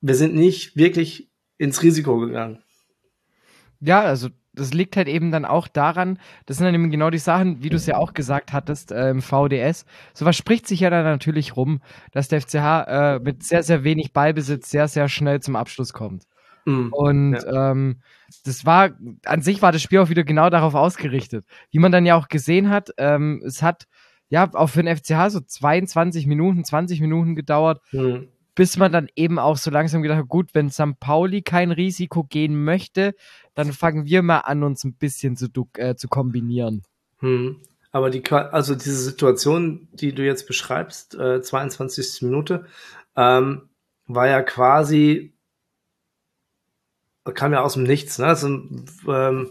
wir 0.00 0.14
sind 0.14 0.34
nicht 0.34 0.74
wirklich 0.74 1.28
ins 1.58 1.82
Risiko 1.82 2.18
gegangen. 2.18 2.62
Ja, 3.80 4.00
also 4.00 4.28
das 4.56 4.74
liegt 4.74 4.96
halt 4.96 5.08
eben 5.08 5.30
dann 5.30 5.44
auch 5.44 5.68
daran, 5.68 6.18
das 6.46 6.56
sind 6.56 6.66
dann 6.66 6.74
eben 6.74 6.90
genau 6.90 7.10
die 7.10 7.18
Sachen, 7.18 7.62
wie 7.62 7.68
du 7.68 7.76
es 7.76 7.86
ja 7.86 7.96
auch 7.96 8.14
gesagt 8.14 8.52
hattest 8.52 8.90
äh, 8.90 9.10
im 9.10 9.22
VDS. 9.22 9.84
Sowas 10.14 10.36
spricht 10.36 10.66
sich 10.66 10.80
ja 10.80 10.90
dann 10.90 11.04
natürlich 11.04 11.56
rum, 11.56 11.80
dass 12.12 12.28
der 12.28 12.40
FCH 12.40 12.56
äh, 12.56 13.18
mit 13.20 13.42
sehr, 13.42 13.62
sehr 13.62 13.84
wenig 13.84 14.12
Ballbesitz 14.12 14.70
sehr, 14.70 14.88
sehr 14.88 15.08
schnell 15.08 15.40
zum 15.40 15.56
Abschluss 15.56 15.92
kommt. 15.92 16.24
Mhm, 16.64 16.92
und 16.92 17.32
ja. 17.34 17.70
ähm, 17.70 18.00
das 18.44 18.66
war, 18.66 18.90
an 19.24 19.42
sich 19.42 19.62
war 19.62 19.70
das 19.72 19.82
Spiel 19.82 20.00
auch 20.00 20.08
wieder 20.08 20.24
genau 20.24 20.50
darauf 20.50 20.74
ausgerichtet. 20.74 21.44
Wie 21.70 21.78
man 21.78 21.92
dann 21.92 22.06
ja 22.06 22.16
auch 22.16 22.28
gesehen 22.28 22.70
hat, 22.70 22.90
ähm, 22.98 23.42
es 23.46 23.62
hat 23.62 23.86
ja 24.28 24.52
auch 24.52 24.68
für 24.68 24.82
den 24.82 24.96
FCH 24.96 25.30
so 25.30 25.40
22 25.40 26.26
Minuten, 26.26 26.64
20 26.64 27.00
Minuten 27.00 27.36
gedauert, 27.36 27.80
mhm. 27.92 28.28
Bis 28.56 28.76
man 28.76 28.90
dann 28.90 29.08
eben 29.14 29.38
auch 29.38 29.56
so 29.56 29.70
langsam 29.70 30.02
gedacht 30.02 30.18
hat, 30.18 30.28
gut, 30.28 30.50
wenn 30.54 30.70
St. 30.70 30.98
Pauli 30.98 31.42
kein 31.42 31.70
Risiko 31.70 32.24
gehen 32.24 32.64
möchte, 32.64 33.14
dann 33.54 33.72
fangen 33.72 34.06
wir 34.06 34.22
mal 34.22 34.40
an, 34.40 34.64
uns 34.64 34.82
ein 34.82 34.94
bisschen 34.94 35.36
zu, 35.36 35.48
äh, 35.76 35.94
zu 35.94 36.08
kombinieren. 36.08 36.82
Mhm. 37.20 37.60
Aber 37.92 38.10
die, 38.10 38.28
also 38.30 38.74
diese 38.74 38.96
Situation, 38.96 39.88
die 39.92 40.12
du 40.12 40.24
jetzt 40.24 40.48
beschreibst, 40.48 41.14
äh, 41.14 41.40
22. 41.40 42.22
Minute, 42.22 42.66
ähm, 43.14 43.68
war 44.08 44.26
ja 44.26 44.42
quasi 44.42 45.36
kam 47.34 47.52
ja 47.52 47.62
aus 47.62 47.74
dem 47.74 47.84
Nichts. 47.84 48.18
Ne? 48.18 48.26
Also, 48.26 48.48
ähm, 49.08 49.50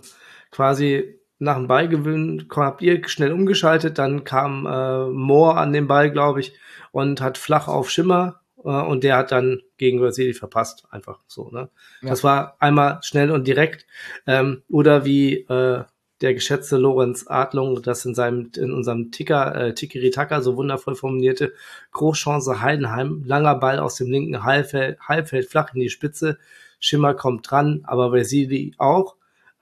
quasi 0.52 1.20
nach 1.40 1.58
dem 1.58 1.68
Ballgewinn 1.68 2.48
habt 2.56 2.82
ihr 2.82 3.08
schnell 3.08 3.34
umgeschaltet, 3.34 3.98
dann 3.98 4.24
kam 4.24 4.66
äh, 4.66 5.08
Moore 5.08 5.58
an 5.58 5.74
den 5.74 5.88
Ball, 5.88 6.12
glaube 6.12 6.40
ich, 6.40 6.54
und 6.92 7.20
hat 7.22 7.38
flach 7.38 7.68
auf 7.68 7.90
Schimmer 7.90 8.42
und 8.72 9.04
der 9.04 9.18
hat 9.18 9.32
dann 9.32 9.62
gegen 9.78 10.02
Vasili 10.02 10.34
verpasst, 10.34 10.86
einfach 10.90 11.20
so. 11.28 11.50
Ne? 11.52 11.70
Ja. 12.02 12.10
Das 12.10 12.24
war 12.24 12.58
einmal 12.60 13.00
schnell 13.04 13.32
und 13.32 13.48
direkt. 13.48 13.86
Ähm, 14.28 14.64
oder 14.70 15.06
wie 15.06 15.42
äh, 15.42 15.84
der 16.22 16.34
geschätzte 16.34 16.78
Lorenz 16.78 17.26
Adlung 17.28 17.82
das 17.82 18.06
in 18.06 18.16
seinem 18.16 18.50
in 18.56 18.72
unserem 18.72 19.12
Ticker 19.12 19.54
äh, 19.54 19.74
Tikiri-Taka 19.74 20.42
so 20.42 20.56
wundervoll 20.56 20.96
formulierte 20.96 21.54
Großchance 21.92 22.62
Heidenheim 22.62 23.24
langer 23.26 23.56
Ball 23.56 23.80
aus 23.80 23.96
dem 23.96 24.10
linken 24.10 24.44
Halbfeld, 24.44 24.98
Halbfeld 25.02 25.50
flach 25.50 25.74
in 25.74 25.82
die 25.82 25.90
Spitze 25.90 26.38
Schimmer 26.80 27.14
kommt 27.16 27.50
dran, 27.50 27.82
aber 27.86 28.12
Vasili 28.12 28.74
auch, 28.78 29.16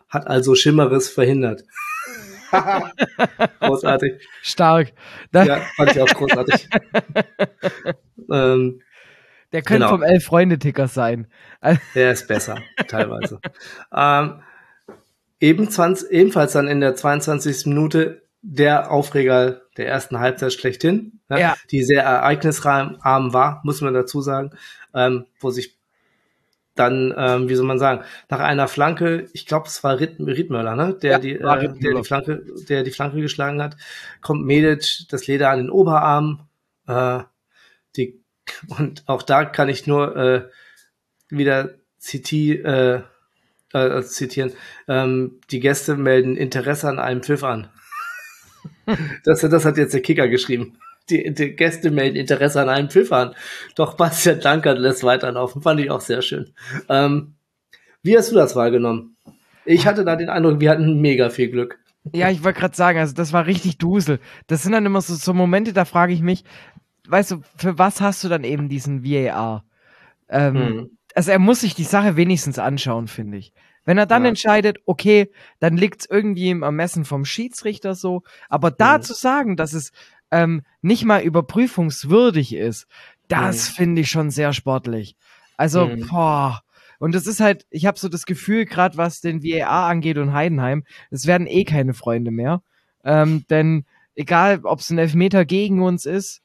hat 0.09 0.27
also 0.27 0.55
Schimmeres 0.55 1.09
verhindert. 1.09 1.63
großartig. 3.61 4.27
Stark. 4.41 4.91
ja, 5.33 5.61
fand 5.75 5.91
ich 5.91 6.01
auch 6.01 6.07
großartig. 6.07 6.67
ähm, 8.31 8.81
Der 9.53 9.61
könnte 9.61 9.85
genau. 9.85 9.89
vom 9.89 10.03
Elf-Freunde-Ticker 10.03 10.87
sein. 10.87 11.27
Der 11.95 12.11
ist 12.11 12.27
besser, 12.27 12.57
teilweise. 12.87 13.39
ähm, 13.95 14.41
eben 15.39 15.69
20, 15.69 16.09
ebenfalls 16.11 16.53
dann 16.53 16.67
in 16.67 16.81
der 16.81 16.95
22. 16.95 17.67
Minute 17.67 18.23
der 18.41 18.91
Aufreger 18.91 19.61
der 19.77 19.87
ersten 19.87 20.19
Halbzeit 20.19 20.51
schlechthin, 20.53 21.21
ja, 21.29 21.37
ja. 21.37 21.55
die 21.71 21.83
sehr 21.83 22.03
ereignisarm 22.03 23.33
war, 23.33 23.61
muss 23.63 23.79
man 23.79 23.93
dazu 23.93 24.21
sagen, 24.21 24.51
ähm, 24.93 25.25
wo 25.39 25.49
sich 25.49 25.77
dann, 26.75 27.13
ähm, 27.15 27.49
wie 27.49 27.55
soll 27.55 27.65
man 27.65 27.79
sagen, 27.79 28.03
nach 28.29 28.39
einer 28.39 28.67
Flanke, 28.67 29.27
ich 29.33 29.45
glaube, 29.45 29.67
es 29.67 29.83
war 29.83 29.99
Ried, 29.99 30.15
Riedmöller, 30.19 30.75
ne? 30.75 30.95
der, 30.95 31.11
ja, 31.11 31.19
die, 31.19 31.33
äh, 31.35 31.73
der 31.79 31.93
die 31.93 32.03
Flanke, 32.03 32.43
der 32.67 32.83
die 32.83 32.91
Flanke 32.91 33.21
geschlagen 33.21 33.61
hat, 33.61 33.77
kommt 34.21 34.45
Medic 34.45 35.05
das 35.09 35.27
Leder 35.27 35.51
an 35.51 35.59
den 35.59 35.69
Oberarm, 35.69 36.47
äh, 36.87 37.19
die, 37.95 38.22
und 38.67 39.03
auch 39.07 39.23
da 39.23 39.45
kann 39.45 39.69
ich 39.69 39.87
nur 39.87 40.15
äh, 40.15 40.49
wieder 41.29 41.75
ziti, 41.97 42.53
äh, 42.53 43.01
äh, 43.73 44.01
zitieren, 44.03 44.53
ähm, 44.87 45.39
die 45.51 45.59
Gäste 45.59 45.95
melden 45.95 46.37
Interesse 46.37 46.89
an 46.89 46.99
einem 46.99 47.23
Pfiff 47.23 47.43
an. 47.43 47.69
das, 49.23 49.41
das 49.41 49.65
hat 49.65 49.77
jetzt 49.77 49.93
der 49.93 50.01
Kicker 50.01 50.27
geschrieben 50.27 50.77
die, 51.09 51.33
die 51.33 51.55
Gäste 51.55 51.91
melden 51.91 52.15
Interesse 52.15 52.61
an 52.61 52.69
einem 52.69 52.89
Pfiff 52.89 53.11
an. 53.11 53.35
Doch 53.75 53.95
Bastian 53.95 54.39
Dankert 54.39 54.79
lässt 54.79 55.03
weiterlaufen. 55.03 55.61
Fand 55.61 55.79
ich 55.79 55.91
auch 55.91 56.01
sehr 56.01 56.21
schön. 56.21 56.53
Ähm, 56.89 57.35
wie 58.01 58.17
hast 58.17 58.31
du 58.31 58.35
das 58.35 58.55
wahrgenommen? 58.55 59.15
Ich 59.65 59.87
hatte 59.87 60.03
da 60.03 60.15
den 60.15 60.29
Eindruck, 60.29 60.59
wir 60.59 60.69
hatten 60.69 60.99
mega 60.99 61.29
viel 61.29 61.49
Glück. 61.49 61.79
Ja, 62.11 62.29
ich 62.29 62.43
wollte 62.43 62.59
gerade 62.59 62.75
sagen, 62.75 62.99
also 62.99 63.13
das 63.13 63.31
war 63.31 63.45
richtig 63.45 63.77
Dusel. 63.77 64.19
Das 64.47 64.61
sind 64.63 64.73
dann 64.73 64.85
immer 64.85 64.99
so, 64.99 65.13
so 65.15 65.33
Momente, 65.33 65.71
da 65.71 65.85
frage 65.85 66.11
ich 66.11 66.21
mich, 66.21 66.43
weißt 67.07 67.31
du, 67.31 67.41
für 67.57 67.77
was 67.77 68.01
hast 68.01 68.23
du 68.23 68.29
dann 68.29 68.43
eben 68.43 68.69
diesen 68.69 69.03
VAR? 69.03 69.63
Ähm, 70.29 70.55
hm. 70.55 70.97
Also 71.15 71.31
er 71.31 71.39
muss 71.39 71.61
sich 71.61 71.75
die 71.75 71.83
Sache 71.83 72.15
wenigstens 72.15 72.59
anschauen, 72.59 73.07
finde 73.07 73.37
ich. 73.37 73.53
Wenn 73.85 73.97
er 73.97 74.05
dann 74.05 74.23
ja. 74.23 74.29
entscheidet, 74.29 74.79
okay, 74.85 75.29
dann 75.59 75.77
liegt 75.77 76.01
es 76.01 76.09
irgendwie 76.09 76.49
im 76.49 76.63
Ermessen 76.63 77.05
vom 77.05 77.25
Schiedsrichter 77.25 77.95
so. 77.95 78.23
Aber 78.49 78.71
da 78.71 78.97
mhm. 78.97 79.01
zu 79.01 79.13
sagen, 79.13 79.57
dass 79.57 79.73
es 79.73 79.91
ähm, 80.31 80.63
nicht 80.81 81.05
mal 81.05 81.21
überprüfungswürdig 81.21 82.55
ist, 82.55 82.87
das 83.27 83.69
mhm. 83.69 83.73
finde 83.73 84.01
ich 84.01 84.09
schon 84.09 84.31
sehr 84.31 84.53
sportlich. 84.53 85.15
Also, 85.57 85.87
mhm. 85.87 86.07
boah. 86.07 86.61
Und 86.99 87.13
das 87.13 87.27
ist 87.27 87.41
halt, 87.41 87.65
ich 87.69 87.85
habe 87.85 87.99
so 87.99 88.07
das 88.07 88.25
Gefühl, 88.25 88.65
gerade 88.65 88.97
was 88.97 89.19
den 89.19 89.43
VAR 89.43 89.89
angeht 89.89 90.17
und 90.17 90.33
Heidenheim, 90.33 90.85
es 91.11 91.27
werden 91.27 91.47
eh 91.47 91.65
keine 91.65 91.93
Freunde 91.93 92.31
mehr. 92.31 92.61
Ähm, 93.03 93.45
denn 93.49 93.85
egal, 94.15 94.61
ob 94.63 94.79
es 94.79 94.89
ein 94.89 94.97
Elfmeter 94.97 95.43
gegen 95.43 95.81
uns 95.81 96.05
ist 96.05 96.41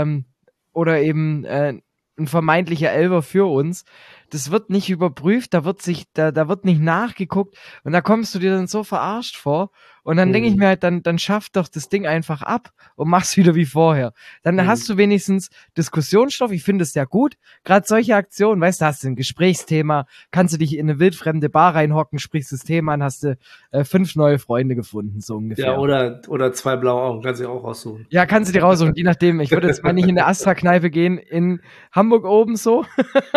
ähm, 0.00 0.24
oder 0.72 1.00
eben 1.00 1.44
äh, 1.44 1.72
ein 1.72 1.82
ein 2.18 2.26
vermeintlicher 2.26 2.92
Elver 2.92 3.22
für 3.22 3.50
uns. 3.50 3.84
Das 4.32 4.50
wird 4.50 4.70
nicht 4.70 4.88
überprüft, 4.88 5.52
da 5.52 5.64
wird 5.64 5.82
sich, 5.82 6.06
da, 6.14 6.32
da 6.32 6.48
wird 6.48 6.64
nicht 6.64 6.80
nachgeguckt 6.80 7.56
und 7.84 7.92
da 7.92 8.00
kommst 8.00 8.34
du 8.34 8.38
dir 8.38 8.50
dann 8.50 8.66
so 8.66 8.82
verarscht 8.82 9.36
vor. 9.36 9.70
Und 10.04 10.16
dann 10.16 10.28
mhm. 10.28 10.32
denke 10.32 10.48
ich 10.48 10.56
mir 10.56 10.66
halt, 10.66 10.82
dann, 10.82 11.02
dann 11.02 11.18
schaff 11.18 11.48
doch 11.50 11.68
das 11.68 11.88
Ding 11.88 12.06
einfach 12.06 12.42
ab 12.42 12.70
und 12.96 13.08
mach's 13.08 13.36
wieder 13.36 13.54
wie 13.54 13.64
vorher. 13.64 14.12
Dann 14.42 14.56
mhm. 14.56 14.66
hast 14.66 14.88
du 14.88 14.96
wenigstens 14.96 15.48
Diskussionsstoff. 15.76 16.50
Ich 16.50 16.64
finde 16.64 16.82
es 16.82 16.92
sehr 16.92 17.06
gut. 17.06 17.36
Gerade 17.64 17.86
solche 17.86 18.16
Aktionen, 18.16 18.60
weißt 18.60 18.80
du, 18.80 18.86
hast 18.86 19.04
du 19.04 19.08
ein 19.08 19.16
Gesprächsthema, 19.16 20.06
kannst 20.32 20.54
du 20.54 20.58
dich 20.58 20.76
in 20.76 20.90
eine 20.90 20.98
wildfremde 20.98 21.48
Bar 21.48 21.74
reinhocken, 21.74 22.18
sprichst 22.18 22.52
das 22.52 22.60
Thema 22.60 22.94
an, 22.94 23.02
hast 23.02 23.22
du 23.22 23.38
äh, 23.70 23.84
fünf 23.84 24.16
neue 24.16 24.38
Freunde 24.38 24.74
gefunden, 24.74 25.20
so 25.20 25.36
ungefähr. 25.36 25.66
Ja, 25.66 25.78
oder, 25.78 26.20
oder 26.26 26.52
zwei 26.52 26.76
blaue 26.76 27.02
Augen, 27.02 27.22
kannst 27.22 27.40
du 27.40 27.48
auch 27.48 27.62
raussuchen. 27.62 28.06
Ja, 28.10 28.26
kannst 28.26 28.48
du 28.48 28.52
dir 28.52 28.64
raussuchen, 28.64 28.94
je 28.96 29.04
nachdem. 29.04 29.40
Ich 29.40 29.52
würde 29.52 29.68
jetzt 29.68 29.84
mal 29.84 29.92
nicht 29.92 30.08
in 30.08 30.16
der 30.16 30.26
Astra-Kneipe 30.32 30.90
gehen, 30.90 31.18
in 31.18 31.60
Hamburg 31.92 32.24
oben 32.24 32.56
so, 32.56 32.84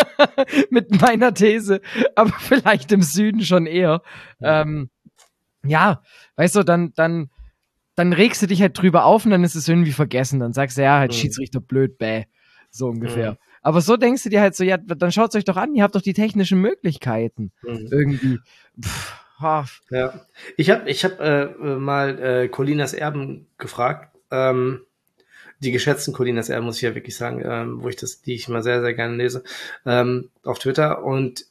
mit 0.72 0.85
meiner 0.90 1.34
These, 1.34 1.82
aber 2.16 2.32
vielleicht 2.40 2.92
im 2.92 3.02
Süden 3.02 3.42
schon 3.42 3.66
eher. 3.66 4.02
Ähm, 4.42 4.90
ja, 5.66 6.02
weißt 6.36 6.56
du, 6.56 6.64
dann, 6.64 6.94
dann, 6.96 7.30
dann 7.96 8.14
regst 8.14 8.42
du 8.42 8.48
dich 8.48 8.62
halt 8.62 8.78
drüber 8.80 9.06
auf 9.06 9.26
und 9.26 9.32
dann 9.32 9.44
ist 9.44 9.56
es 9.56 9.68
irgendwie 9.68 9.94
vergessen. 9.94 10.40
Dann 10.40 10.54
sagst 10.54 10.78
du, 10.78 10.84
ja, 10.84 11.00
halt 11.00 11.12
mhm. 11.12 11.16
Schiedsrichter 11.16 11.60
blöd, 11.60 11.98
bäh. 11.98 12.26
So 12.70 12.88
ungefähr. 12.88 13.32
Mhm. 13.32 13.38
Aber 13.62 13.82
so 13.82 13.98
denkst 13.98 14.24
du 14.24 14.30
dir 14.30 14.42
halt 14.42 14.56
so, 14.56 14.64
ja, 14.64 14.78
dann 14.78 15.12
schaut 15.12 15.34
euch 15.36 15.46
doch 15.46 15.58
an, 15.58 15.74
ihr 15.74 15.84
habt 15.84 15.96
doch 15.96 16.02
die 16.02 16.14
technischen 16.14 16.60
Möglichkeiten. 16.62 17.52
Mhm. 17.64 17.88
Irgendwie. 17.90 18.40
Pff, 18.80 19.26
ja. 19.42 19.66
Ich 20.58 20.70
habe 20.70 20.90
ich 20.90 21.04
hab, 21.04 21.20
äh, 21.20 21.48
mal 21.78 22.20
äh, 22.20 22.48
Colinas 22.48 22.94
Erben 22.94 23.48
gefragt. 23.58 24.16
Ähm, 24.32 24.82
die 25.66 25.72
geschätzten 25.72 26.14
Colinas 26.14 26.50
Erben, 26.50 26.66
muss 26.66 26.78
ich 26.78 26.84
ja 26.84 26.96
wirklich 26.96 27.18
sagen, 27.18 27.42
ähm, 27.44 27.84
wo 27.84 27.90
ich 27.90 27.96
das, 27.96 28.22
die 28.22 28.36
ich 28.36 28.48
immer 28.48 28.62
sehr, 28.62 28.82
sehr 28.82 28.94
gerne 28.94 29.16
lese, 29.16 29.44
ähm, 29.86 30.30
auf 30.44 30.60
Twitter. 30.60 31.04
Und 31.04 31.46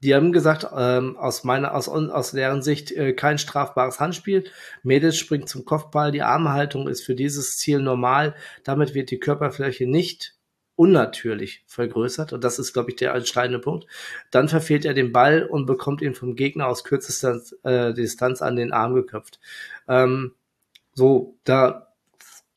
die 0.00 0.14
haben 0.14 0.32
gesagt, 0.32 0.66
ähm, 0.76 1.16
aus 1.16 1.44
meiner, 1.44 1.74
aus, 1.74 1.88
aus 1.88 2.30
deren 2.32 2.62
Sicht 2.62 2.92
äh, 2.92 3.12
kein 3.14 3.38
strafbares 3.38 3.98
Handspiel. 3.98 4.44
Mädels 4.82 5.16
springt 5.16 5.48
zum 5.48 5.64
Kopfball. 5.64 6.12
Die 6.12 6.22
Armhaltung 6.22 6.88
ist 6.88 7.04
für 7.04 7.14
dieses 7.14 7.56
Ziel 7.56 7.80
normal. 7.80 8.34
Damit 8.64 8.94
wird 8.94 9.10
die 9.10 9.18
Körperfläche 9.18 9.86
nicht 9.86 10.34
unnatürlich 10.76 11.64
vergrößert. 11.66 12.32
Und 12.32 12.44
das 12.44 12.60
ist, 12.60 12.72
glaube 12.72 12.90
ich, 12.90 12.96
der 12.96 13.12
entscheidende 13.12 13.58
Punkt. 13.58 13.86
Dann 14.30 14.48
verfehlt 14.48 14.84
er 14.84 14.94
den 14.94 15.12
Ball 15.12 15.44
und 15.44 15.66
bekommt 15.66 16.02
ihn 16.02 16.14
vom 16.14 16.36
Gegner 16.36 16.68
aus 16.68 16.84
kürzester 16.84 17.40
äh, 17.64 17.92
Distanz 17.92 18.42
an 18.42 18.54
den 18.54 18.72
Arm 18.72 18.94
geköpft. 18.94 19.40
Ähm, 19.88 20.34
so, 20.94 21.36
da, 21.42 21.87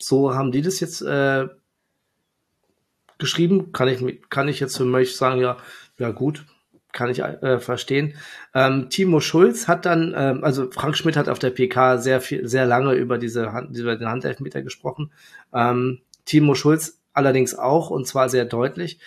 so 0.02 0.34
haben 0.34 0.52
die 0.52 0.62
das 0.62 0.80
jetzt 0.80 1.02
äh, 1.02 1.48
geschrieben. 3.18 3.72
Kann 3.72 3.88
ich, 3.88 4.28
kann 4.30 4.48
ich 4.48 4.60
jetzt 4.60 4.76
für 4.76 4.84
mich 4.84 5.16
sagen, 5.16 5.40
ja, 5.40 5.56
ja 5.98 6.10
gut, 6.10 6.44
kann 6.92 7.10
ich 7.10 7.20
äh, 7.20 7.58
verstehen. 7.58 8.14
Ähm, 8.54 8.90
Timo 8.90 9.20
Schulz 9.20 9.68
hat 9.68 9.86
dann, 9.86 10.12
ähm, 10.16 10.44
also 10.44 10.70
Frank 10.70 10.96
Schmidt 10.96 11.16
hat 11.16 11.28
auf 11.28 11.38
der 11.38 11.50
PK 11.50 11.98
sehr 11.98 12.20
viel, 12.20 12.46
sehr 12.46 12.66
lange 12.66 12.94
über 12.94 13.18
diese 13.18 13.52
Hand, 13.52 13.76
über 13.76 13.96
den 13.96 14.08
Handelfmeter 14.08 14.62
gesprochen. 14.62 15.12
Ähm, 15.54 16.00
Timo 16.24 16.54
Schulz 16.54 17.00
allerdings 17.12 17.54
auch 17.54 17.90
und 17.90 18.06
zwar 18.06 18.28
sehr 18.28 18.44
deutlich. 18.44 18.98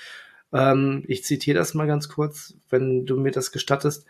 Ähm, 0.53 1.03
ich 1.07 1.23
zitiere 1.23 1.57
das 1.57 1.73
mal 1.73 1.87
ganz 1.87 2.09
kurz, 2.09 2.55
wenn 2.69 3.05
du 3.05 3.17
mir 3.17 3.31
das 3.31 3.51
gestattest. 3.51 4.05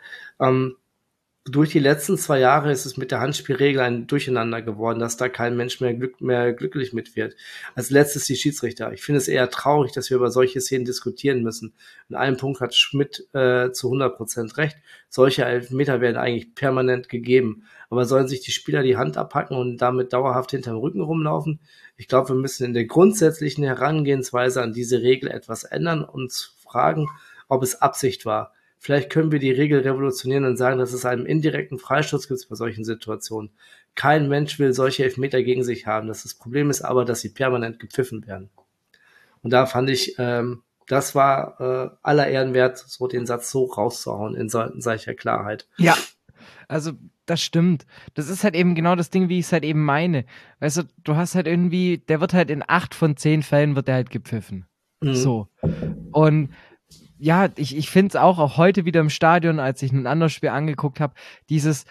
Durch 1.47 1.69
die 1.69 1.79
letzten 1.79 2.17
zwei 2.17 2.39
Jahre 2.39 2.71
ist 2.71 2.87
es 2.87 2.97
mit 2.97 3.11
der 3.11 3.19
Handspielregel 3.19 3.79
ein 3.79 4.07
Durcheinander 4.07 4.63
geworden, 4.63 4.97
dass 4.97 5.15
da 5.15 5.29
kein 5.29 5.55
Mensch 5.55 5.79
mehr, 5.79 5.93
glück, 5.93 6.19
mehr 6.19 6.53
glücklich 6.53 6.91
mit 6.91 7.15
wird. 7.15 7.35
Als 7.75 7.91
letztes 7.91 8.23
die 8.23 8.35
Schiedsrichter. 8.35 8.91
Ich 8.93 9.03
finde 9.03 9.19
es 9.19 9.27
eher 9.27 9.51
traurig, 9.51 9.91
dass 9.91 10.09
wir 10.09 10.17
über 10.17 10.31
solche 10.31 10.59
Szenen 10.59 10.85
diskutieren 10.85 11.43
müssen. 11.43 11.75
In 12.09 12.15
einem 12.15 12.37
Punkt 12.37 12.61
hat 12.61 12.73
Schmidt 12.73 13.27
äh, 13.33 13.71
zu 13.71 13.89
100 13.89 14.17
Prozent 14.17 14.57
recht. 14.57 14.75
Solche 15.07 15.45
Elfmeter 15.45 16.01
werden 16.01 16.17
eigentlich 16.17 16.55
permanent 16.55 17.09
gegeben. 17.09 17.67
Aber 17.91 18.05
sollen 18.05 18.27
sich 18.27 18.41
die 18.41 18.51
Spieler 18.51 18.81
die 18.81 18.97
Hand 18.97 19.15
abhacken 19.15 19.55
und 19.55 19.77
damit 19.77 20.13
dauerhaft 20.13 20.49
hinterm 20.49 20.77
Rücken 20.77 21.01
rumlaufen? 21.01 21.59
Ich 21.95 22.07
glaube, 22.07 22.29
wir 22.29 22.37
müssen 22.37 22.65
in 22.65 22.73
der 22.73 22.85
grundsätzlichen 22.85 23.63
Herangehensweise 23.63 24.63
an 24.63 24.73
diese 24.73 25.03
Regel 25.03 25.29
etwas 25.29 25.63
ändern 25.63 26.03
und 26.03 26.33
fragen, 26.63 27.07
ob 27.47 27.61
es 27.61 27.83
Absicht 27.83 28.25
war. 28.25 28.54
Vielleicht 28.77 29.09
können 29.09 29.31
wir 29.31 29.39
die 29.39 29.51
Regel 29.51 29.81
revolutionieren 29.81 30.45
und 30.45 30.57
sagen, 30.57 30.79
dass 30.79 30.93
es 30.93 31.05
einen 31.05 31.25
indirekten 31.25 31.79
Freistoß 31.79 32.27
gibt 32.27 32.47
bei 32.49 32.55
solchen 32.55 32.83
Situationen. 32.83 33.51
Kein 33.95 34.27
Mensch 34.27 34.59
will 34.59 34.73
solche 34.73 35.03
Elfmeter 35.03 35.41
gegen 35.41 35.63
sich 35.63 35.87
haben. 35.87 36.07
Das, 36.07 36.23
das 36.23 36.35
Problem 36.35 36.69
ist 36.69 36.81
aber, 36.81 37.05
dass 37.05 37.21
sie 37.21 37.29
permanent 37.29 37.79
gepfiffen 37.79 38.27
werden. 38.27 38.49
Und 39.41 39.51
da 39.51 39.65
fand 39.65 39.89
ich, 39.89 40.15
ähm, 40.19 40.63
das 40.87 41.15
war 41.15 41.59
äh, 41.59 41.89
aller 42.03 42.27
Ehren 42.27 42.53
wert, 42.53 42.77
so 42.77 43.07
den 43.07 43.25
Satz 43.25 43.49
so 43.49 43.65
rauszuhauen 43.65 44.35
in, 44.35 44.49
so, 44.49 44.61
in 44.61 44.81
solcher 44.81 45.13
Klarheit. 45.13 45.67
Ja, 45.77 45.95
also 46.67 46.91
das 47.25 47.41
stimmt. 47.41 47.85
Das 48.13 48.29
ist 48.29 48.43
halt 48.43 48.55
eben 48.55 48.75
genau 48.75 48.95
das 48.95 49.09
Ding, 49.09 49.29
wie 49.29 49.39
ich 49.39 49.45
es 49.45 49.51
halt 49.51 49.63
eben 49.63 49.83
meine. 49.83 50.25
Weißt 50.59 50.77
du, 50.77 50.83
du 51.03 51.15
hast 51.15 51.35
halt 51.35 51.47
irgendwie, 51.47 51.97
der 51.97 52.21
wird 52.21 52.33
halt 52.33 52.49
in 52.49 52.63
acht 52.65 52.93
von 52.93 53.17
zehn 53.17 53.43
Fällen 53.43 53.75
wird 53.75 53.87
der 53.87 53.95
halt 53.95 54.09
gepfiffen. 54.09 54.65
Mhm. 55.01 55.15
So. 55.15 55.47
Und 56.11 56.49
ja, 57.17 57.49
ich, 57.55 57.75
ich 57.75 57.89
finde 57.89 58.09
es 58.09 58.15
auch, 58.15 58.39
auch 58.39 58.57
heute 58.57 58.85
wieder 58.85 58.99
im 58.99 59.09
Stadion, 59.09 59.59
als 59.59 59.81
ich 59.81 59.91
ein 59.91 60.07
anderes 60.07 60.33
Spiel 60.33 60.49
angeguckt 60.49 60.99
habe, 60.99 61.13
dieses 61.49 61.85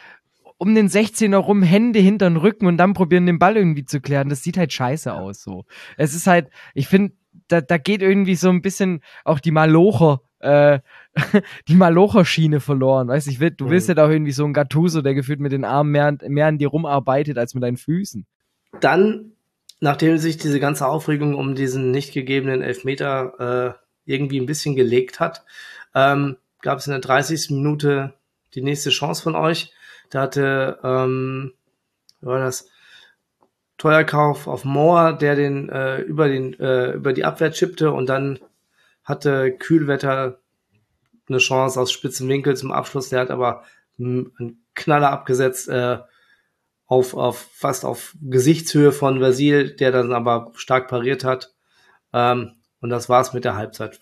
um 0.58 0.74
den 0.74 0.88
16er 0.88 1.36
rum 1.36 1.62
Hände 1.62 1.98
hinter 1.98 2.28
den 2.28 2.36
Rücken 2.36 2.66
und 2.66 2.76
dann 2.76 2.94
probieren, 2.94 3.26
den 3.26 3.38
Ball 3.38 3.56
irgendwie 3.56 3.84
zu 3.84 4.00
klären. 4.00 4.28
Das 4.28 4.42
sieht 4.42 4.56
halt 4.56 4.72
scheiße 4.72 5.12
aus. 5.12 5.42
So. 5.42 5.64
Es 5.96 6.14
ist 6.14 6.26
halt, 6.26 6.48
ich 6.74 6.88
finde, 6.88 7.14
da, 7.48 7.60
da 7.60 7.76
geht 7.76 8.02
irgendwie 8.02 8.36
so 8.36 8.48
ein 8.48 8.62
bisschen 8.62 9.00
auch 9.24 9.40
die 9.40 9.50
Malocher, 9.50 10.20
äh, 10.38 10.78
die 11.68 11.74
Malocher-Schiene 11.74 12.60
verloren. 12.60 13.08
Weißt 13.08 13.28
ich 13.28 13.40
will, 13.40 13.50
du 13.50 13.68
willst 13.68 13.88
mhm. 13.88 13.90
ja 13.92 13.94
da 13.94 14.10
irgendwie 14.10 14.32
so 14.32 14.44
ein 14.44 14.52
Gattuso, 14.52 15.02
der 15.02 15.14
gefühlt 15.14 15.40
mit 15.40 15.52
den 15.52 15.64
Armen 15.64 15.90
mehr, 15.90 16.16
mehr 16.28 16.46
an 16.46 16.58
dir 16.58 16.68
rumarbeitet 16.68 17.36
als 17.36 17.54
mit 17.54 17.62
deinen 17.62 17.76
Füßen. 17.76 18.26
Dann, 18.80 19.32
nachdem 19.80 20.18
sich 20.18 20.36
diese 20.36 20.60
ganze 20.60 20.86
Aufregung 20.86 21.34
um 21.34 21.54
diesen 21.54 21.90
nicht 21.90 22.12
gegebenen 22.12 22.62
Elfmeter 22.62 23.76
äh, 23.76 23.83
irgendwie 24.04 24.40
ein 24.40 24.46
bisschen 24.46 24.76
gelegt 24.76 25.20
hat, 25.20 25.44
ähm, 25.94 26.36
gab 26.62 26.78
es 26.78 26.86
in 26.86 26.92
der 26.92 27.00
30. 27.00 27.50
Minute 27.50 28.14
die 28.54 28.62
nächste 28.62 28.90
Chance 28.90 29.22
von 29.22 29.34
euch. 29.34 29.72
Da 30.10 30.22
hatte, 30.22 30.78
ähm, 30.82 31.52
war 32.20 32.38
das, 32.38 32.68
Teuerkauf 33.76 34.46
auf 34.46 34.64
Moore, 34.64 35.16
der 35.16 35.34
den 35.34 35.68
äh, 35.68 36.00
über 36.00 36.28
den 36.28 36.58
äh, 36.60 36.92
über 36.92 37.12
die 37.12 37.24
Abwehr 37.24 37.50
chippte 37.50 37.90
und 37.92 38.08
dann 38.08 38.38
hatte 39.02 39.52
Kühlwetter 39.52 40.38
eine 41.28 41.38
Chance 41.38 41.80
aus 41.80 41.92
spitzen 41.92 42.28
Winkel 42.28 42.56
zum 42.56 42.70
Abschluss. 42.70 43.08
Der 43.08 43.20
hat 43.20 43.30
aber 43.30 43.64
einen 43.98 44.64
Knaller 44.74 45.10
abgesetzt 45.10 45.68
äh, 45.68 45.98
auf, 46.86 47.14
auf 47.14 47.48
fast 47.52 47.84
auf 47.84 48.14
Gesichtshöhe 48.22 48.92
von 48.92 49.20
Vasil, 49.20 49.74
der 49.74 49.90
dann 49.90 50.12
aber 50.12 50.52
stark 50.54 50.88
pariert 50.88 51.24
hat. 51.24 51.52
Ähm, 52.12 52.52
und 52.84 52.90
das 52.90 53.08
war's 53.08 53.32
mit 53.32 53.46
der 53.46 53.56
Halbzeit. 53.56 53.98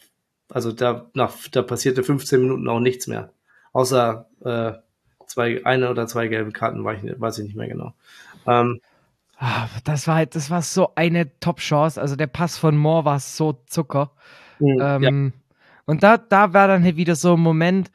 Also 0.50 0.72
da, 0.72 1.06
nach, 1.14 1.36
da 1.52 1.62
passierte 1.62 2.02
15 2.02 2.40
Minuten 2.40 2.68
auch 2.68 2.80
nichts 2.80 3.06
mehr. 3.06 3.30
Außer 3.72 4.26
äh, 4.44 4.72
zwei, 5.24 5.64
eine 5.64 5.88
oder 5.88 6.08
zwei 6.08 6.26
gelbe 6.26 6.50
Karten, 6.50 6.84
weiß 6.84 7.04
ich, 7.04 7.20
weiß 7.20 7.38
ich 7.38 7.44
nicht 7.44 7.54
mehr 7.54 7.68
genau. 7.68 7.94
Ähm, 8.44 8.80
ah, 9.38 9.68
das 9.84 10.08
war 10.08 10.16
halt, 10.16 10.34
das 10.34 10.50
war 10.50 10.62
so 10.62 10.96
eine 10.96 11.38
Top-Chance. 11.38 12.00
Also 12.00 12.16
der 12.16 12.26
Pass 12.26 12.58
von 12.58 12.76
Moore 12.76 13.04
war 13.04 13.20
so 13.20 13.52
Zucker. 13.66 14.10
Mhm, 14.58 14.78
ähm, 14.80 15.32
ja. 15.32 15.40
Und 15.84 16.02
da, 16.02 16.18
da 16.18 16.52
war 16.52 16.66
dann 16.66 16.82
halt 16.82 16.96
wieder 16.96 17.14
so 17.14 17.34
ein 17.34 17.40
Moment, 17.40 17.92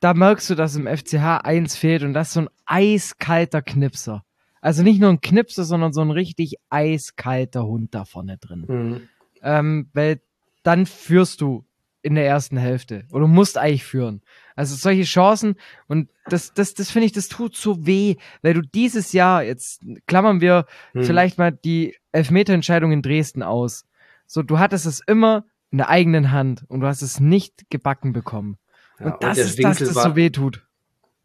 da 0.00 0.12
merkst 0.12 0.50
du, 0.50 0.54
dass 0.54 0.76
im 0.76 0.86
FCH 0.86 1.40
eins 1.44 1.78
fehlt 1.78 2.02
und 2.02 2.12
das 2.12 2.28
ist 2.28 2.34
so 2.34 2.40
ein 2.40 2.50
eiskalter 2.66 3.62
Knipser. 3.62 4.22
Also 4.60 4.82
nicht 4.82 5.00
nur 5.00 5.08
ein 5.08 5.22
Knipser, 5.22 5.64
sondern 5.64 5.94
so 5.94 6.02
ein 6.02 6.10
richtig 6.10 6.56
eiskalter 6.68 7.64
Hund 7.64 7.94
da 7.94 8.04
vorne 8.04 8.36
drin. 8.36 8.66
Mhm 8.68 9.08
ähm, 9.42 9.88
weil 9.92 10.20
dann 10.62 10.86
führst 10.86 11.40
du 11.40 11.64
in 12.02 12.14
der 12.14 12.26
ersten 12.26 12.56
Hälfte 12.56 13.04
oder 13.12 13.26
musst 13.26 13.58
eigentlich 13.58 13.84
führen. 13.84 14.22
Also 14.56 14.74
solche 14.74 15.02
Chancen 15.04 15.56
und 15.86 16.08
das, 16.26 16.54
das, 16.54 16.74
das 16.74 16.90
finde 16.90 17.06
ich, 17.06 17.12
das 17.12 17.28
tut 17.28 17.56
so 17.56 17.86
weh, 17.86 18.16
weil 18.42 18.54
du 18.54 18.62
dieses 18.62 19.12
Jahr, 19.12 19.42
jetzt 19.42 19.82
klammern 20.06 20.40
wir 20.40 20.66
hm. 20.92 21.04
vielleicht 21.04 21.38
mal 21.38 21.52
die 21.52 21.96
Elfmeterentscheidung 22.12 22.92
in 22.92 23.02
Dresden 23.02 23.42
aus. 23.42 23.84
So, 24.26 24.42
du 24.42 24.58
hattest 24.58 24.86
es 24.86 25.00
immer 25.06 25.44
in 25.70 25.78
der 25.78 25.88
eigenen 25.88 26.30
Hand 26.30 26.64
und 26.68 26.80
du 26.80 26.86
hast 26.86 27.02
es 27.02 27.20
nicht 27.20 27.70
gebacken 27.70 28.12
bekommen. 28.12 28.58
Ja, 28.98 29.06
und 29.06 29.22
das 29.22 29.38
und 29.38 29.44
ist 29.44 29.58
Winkel 29.58 29.70
das, 29.70 29.78
das 29.78 29.94
war, 29.96 30.10
so 30.10 30.16
weh 30.16 30.30
tut. 30.30 30.66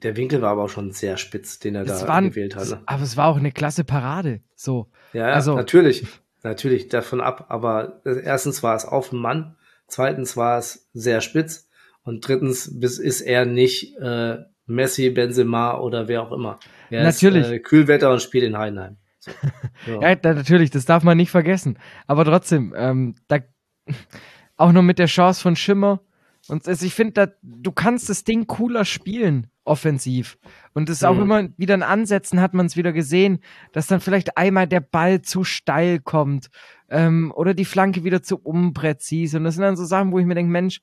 Der 0.04 0.18
Winkel 0.18 0.42
war 0.42 0.52
aber 0.52 0.64
auch 0.64 0.70
schon 0.70 0.92
sehr 0.92 1.18
spitz, 1.18 1.60
den 1.60 1.76
er 1.76 1.84
es 1.84 2.02
da 2.02 2.08
war, 2.08 2.22
gewählt 2.22 2.56
hat. 2.56 2.82
Aber 2.86 3.04
es 3.04 3.18
war 3.18 3.28
auch 3.28 3.38
eine 3.38 3.52
klasse 3.52 3.84
Parade. 3.84 4.42
So. 4.56 4.90
Ja, 5.14 5.28
also, 5.28 5.56
natürlich 5.56 6.06
natürlich 6.46 6.88
davon 6.88 7.20
ab, 7.20 7.46
aber 7.50 8.02
erstens 8.06 8.64
war 8.64 8.76
es 8.76 8.86
auf 8.86 9.10
dem 9.10 9.20
Mann, 9.20 9.56
zweitens 9.88 10.38
war 10.38 10.58
es 10.58 10.90
sehr 10.94 11.22
spitz 11.22 11.68
und 12.04 12.28
drittens 12.28 12.68
ist 12.68 13.22
er 13.22 13.46
nicht 13.46 13.98
äh, 13.98 14.38
Messi, 14.68 15.10
Benzema 15.10 15.78
oder 15.78 16.08
wer 16.08 16.24
auch 16.24 16.32
immer. 16.32 16.60
Er 16.90 17.04
natürlich. 17.04 17.44
Ist, 17.44 17.52
äh, 17.52 17.60
Kühlwetter 17.60 18.12
und 18.12 18.22
spielt 18.22 18.46
in 18.46 18.58
Heidenheim. 18.58 18.98
So. 19.20 19.32
ja, 20.02 20.16
da, 20.16 20.34
natürlich, 20.34 20.72
das 20.72 20.86
darf 20.86 21.04
man 21.04 21.18
nicht 21.18 21.32
vergessen. 21.32 21.78
Aber 22.08 22.26
trotzdem, 22.26 22.74
ähm, 22.76 23.16
da, 23.28 23.40
auch 24.58 24.72
noch 24.72 24.82
mit 24.82 25.00
der 25.00 25.08
Chance 25.08 25.42
von 25.42 25.56
Schimmer. 25.56 26.02
Und 26.48 26.68
also 26.68 26.86
ich 26.86 26.94
finde, 26.94 27.38
du 27.42 27.72
kannst 27.72 28.10
das 28.10 28.24
Ding 28.24 28.46
cooler 28.46 28.86
spielen, 28.86 29.48
offensiv. 29.64 30.38
Und 30.74 30.90
es 30.90 30.98
ist 30.98 31.04
auch 31.04 31.16
mhm. 31.16 31.22
immer 31.22 31.50
wieder 31.58 31.74
in 31.74 31.84
Ansätzen 31.84 32.40
hat 32.40 32.54
man 32.54 32.68
es 32.68 32.78
wieder 32.78 32.94
gesehen, 32.94 33.40
dass 33.72 33.88
dann 33.88 34.00
vielleicht 34.00 34.38
einmal 34.38 34.68
der 34.68 34.82
Ball 34.82 35.22
zu 35.22 35.44
steil 35.44 36.00
kommt 36.00 36.50
ähm, 36.90 37.34
oder 37.36 37.54
die 37.54 37.66
Flanke 37.66 38.04
wieder 38.04 38.22
zu 38.22 38.38
unpräzise. 38.38 39.38
Und 39.38 39.44
das 39.44 39.56
sind 39.56 39.64
dann 39.64 39.76
so 39.76 39.86
Sachen, 39.86 40.12
wo 40.12 40.20
ich 40.20 40.26
mir 40.26 40.36
denke, 40.36 40.52
Mensch, 40.52 40.82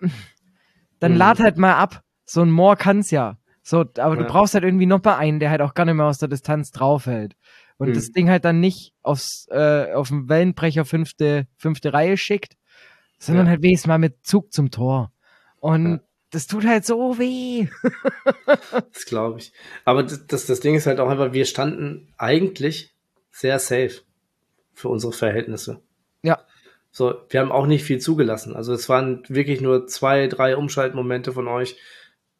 dann 1.00 1.12
mhm. 1.12 1.18
lad 1.18 1.40
halt 1.40 1.56
mal 1.56 1.74
ab. 1.74 2.02
So 2.24 2.42
ein 2.42 2.50
Moor 2.50 2.76
kann's 2.76 3.10
ja. 3.10 3.38
So, 3.62 3.80
aber 3.80 4.16
ja. 4.16 4.22
du 4.22 4.24
brauchst 4.24 4.54
halt 4.54 4.64
irgendwie 4.64 4.86
noch 4.86 5.02
mal 5.02 5.16
einen, 5.16 5.40
der 5.40 5.50
halt 5.50 5.62
auch 5.62 5.74
gar 5.74 5.86
nicht 5.86 5.94
mehr 5.94 6.06
aus 6.06 6.18
der 6.18 6.28
Distanz 6.28 6.70
draufhält. 6.70 7.34
Und 7.78 7.90
mhm. 7.90 7.94
das 7.94 8.12
Ding 8.12 8.28
halt 8.28 8.44
dann 8.44 8.60
nicht 8.60 8.92
aufs, 9.02 9.46
äh, 9.50 9.92
auf 9.92 10.08
den 10.08 10.28
Wellenbrecher 10.28 10.84
fünfte, 10.84 11.46
fünfte 11.56 11.92
Reihe 11.92 12.16
schickt, 12.16 12.57
sondern 13.18 13.46
ja. 13.46 13.50
halt 13.50 13.62
wenigstens 13.62 13.88
mal 13.88 13.98
mit 13.98 14.26
Zug 14.26 14.52
zum 14.52 14.70
Tor. 14.70 15.12
Und 15.60 15.86
ja. 15.86 16.00
das 16.30 16.46
tut 16.46 16.64
halt 16.64 16.84
so 16.84 17.18
weh. 17.18 17.68
das 18.92 19.04
glaube 19.04 19.40
ich. 19.40 19.52
Aber 19.84 20.02
das, 20.02 20.26
das, 20.26 20.46
das 20.46 20.60
Ding 20.60 20.74
ist 20.74 20.86
halt 20.86 21.00
auch 21.00 21.08
einfach, 21.08 21.32
wir 21.32 21.44
standen 21.44 22.12
eigentlich 22.16 22.94
sehr 23.30 23.58
safe 23.58 24.02
für 24.72 24.88
unsere 24.88 25.12
Verhältnisse. 25.12 25.80
Ja. 26.22 26.38
So, 26.90 27.14
wir 27.28 27.40
haben 27.40 27.52
auch 27.52 27.66
nicht 27.66 27.84
viel 27.84 27.98
zugelassen. 27.98 28.56
Also 28.56 28.72
es 28.72 28.88
waren 28.88 29.22
wirklich 29.28 29.60
nur 29.60 29.86
zwei, 29.86 30.26
drei 30.26 30.56
Umschaltmomente 30.56 31.32
von 31.32 31.48
euch, 31.48 31.76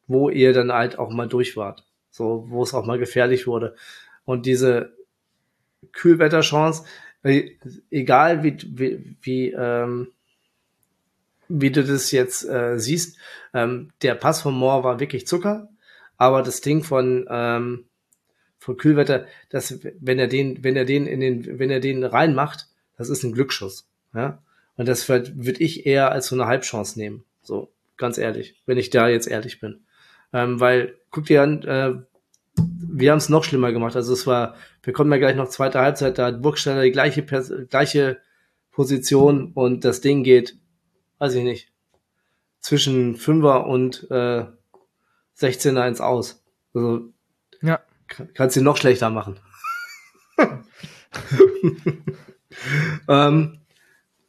wo 0.07 0.31
ihr 0.31 0.53
dann 0.53 0.73
halt 0.73 0.99
auch 0.99 1.11
mal 1.11 1.29
durch 1.29 1.57
wart. 1.57 1.85
So, 2.11 2.47
wo 2.49 2.63
es 2.63 2.75
auch 2.75 2.87
mal 2.87 2.99
gefährlich 2.99 3.47
wurde. 3.47 3.75
Und 4.25 4.47
diese 4.47 4.97
Kühlwetterchance, 5.93 6.85
äh, 7.23 7.51
egal 7.91 8.43
wie, 8.43 8.57
wie, 8.67 9.17
wie, 9.21 9.51
ähm, 9.51 10.09
wie 11.49 11.71
du 11.71 11.85
das 11.85 12.11
jetzt 12.13 12.45
äh, 12.49 12.79
siehst, 12.79 13.17
ähm, 13.55 13.91
der 14.03 14.15
Pass 14.15 14.43
von 14.43 14.55
Moore 14.55 14.85
war 14.85 15.01
wirklich 15.01 15.27
Zucker, 15.27 15.69
aber 16.17 16.43
das 16.43 16.61
Ding 16.61 16.83
von, 16.83 17.27
ähm, 17.31 17.85
von 18.59 18.77
Kühlwetter, 18.77 19.27
das, 19.49 19.79
wenn 20.01 20.19
er 20.19 20.29
den, 20.29 20.63
wenn 20.63 20.77
er 20.77 20.85
den 20.85 21.07
in 21.07 21.21
den, 21.21 21.59
wenn 21.59 21.71
er 21.71 21.81
den 21.81 22.05
reinmacht, 22.05 22.67
das 22.97 23.09
ist 23.09 23.23
ein 23.23 23.33
Glücksschuss. 23.33 23.89
Ja? 24.15 24.43
Und 24.77 24.87
das 24.87 25.09
würde 25.09 25.63
ich 25.63 25.87
eher 25.87 26.13
als 26.13 26.29
so 26.29 26.37
eine 26.37 26.47
Halbchance 26.47 26.99
nehmen. 26.99 27.25
So, 27.43 27.73
ganz 27.97 28.19
ehrlich, 28.19 28.61
wenn 28.67 28.79
ich 28.79 28.91
da 28.91 29.09
jetzt 29.09 29.27
ehrlich 29.27 29.61
bin. 29.61 29.85
Ähm, 30.33 30.61
weil, 30.61 30.95
guck 31.11 31.27
dir 31.27 31.43
an, 31.43 31.63
äh, 31.63 31.95
wir 32.57 33.11
haben 33.11 33.19
es 33.19 33.29
noch 33.29 33.45
schlimmer 33.45 33.73
gemacht. 33.73 33.97
Also 33.97 34.13
es 34.13 34.27
war, 34.27 34.55
wir 34.83 34.93
kommen 34.93 35.11
ja 35.13 35.19
gleich 35.19 35.37
noch 35.37 35.49
zweite 35.49 35.81
Halbzeit, 35.81 36.19
da 36.19 36.27
hat 36.27 36.43
Burgstaller 36.43 36.83
die 36.83 36.93
gleiche, 36.93 37.23
gleiche 37.23 38.19
Position 38.71 39.53
und 39.53 39.85
das 39.85 40.01
Ding 40.01 40.23
geht, 40.23 40.57
weiß 41.19 41.35
ich 41.35 41.45
nicht, 41.45 41.73
zwischen 42.61 43.17
Fünfer 43.17 43.67
und 43.67 44.07
äh, 44.11 44.47
16er 45.39 45.87
ins 45.87 46.01
Aus. 46.01 46.45
Also 46.75 47.09
ja. 47.63 47.81
kannst 48.35 48.57
du 48.57 48.63
noch 48.63 48.77
schlechter 48.77 49.11
machen. 49.11 49.39
ähm, 53.09 53.61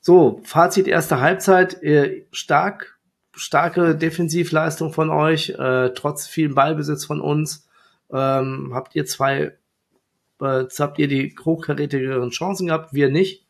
so, 0.02 0.42
Fazit 0.44 0.88
erste 0.88 1.20
Halbzeit, 1.20 1.82
äh, 1.84 2.26
stark, 2.32 3.00
starke 3.36 3.96
Defensivleistung 3.96 4.94
von 4.94 5.10
euch, 5.10 5.50
äh, 5.50 5.90
trotz 5.94 6.28
vielen 6.28 6.56
Ballbesitz 6.56 7.06
von 7.06 7.22
uns 7.22 7.70
ähm, 8.12 8.72
habt 8.74 8.96
ihr 8.96 9.06
zwei, 9.06 9.58
äh, 10.42 10.66
habt 10.80 11.00
ihr 11.00 11.08
die 11.08 11.36
hochkarätigeren 11.44 12.32
Chancen 12.32 12.68
gehabt, 12.68 12.94
wir 12.94 13.10
nicht. 13.10 13.46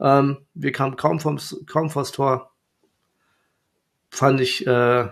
Ähm, 0.00 0.38
wir 0.54 0.72
kamen 0.72 0.96
kaum 0.96 1.20
vom 1.20 1.38
kaum 1.66 1.90
vors 1.90 2.12
Tor. 2.12 2.49
Fand 4.10 4.40
ich 4.40 4.66
äh, 4.66 5.08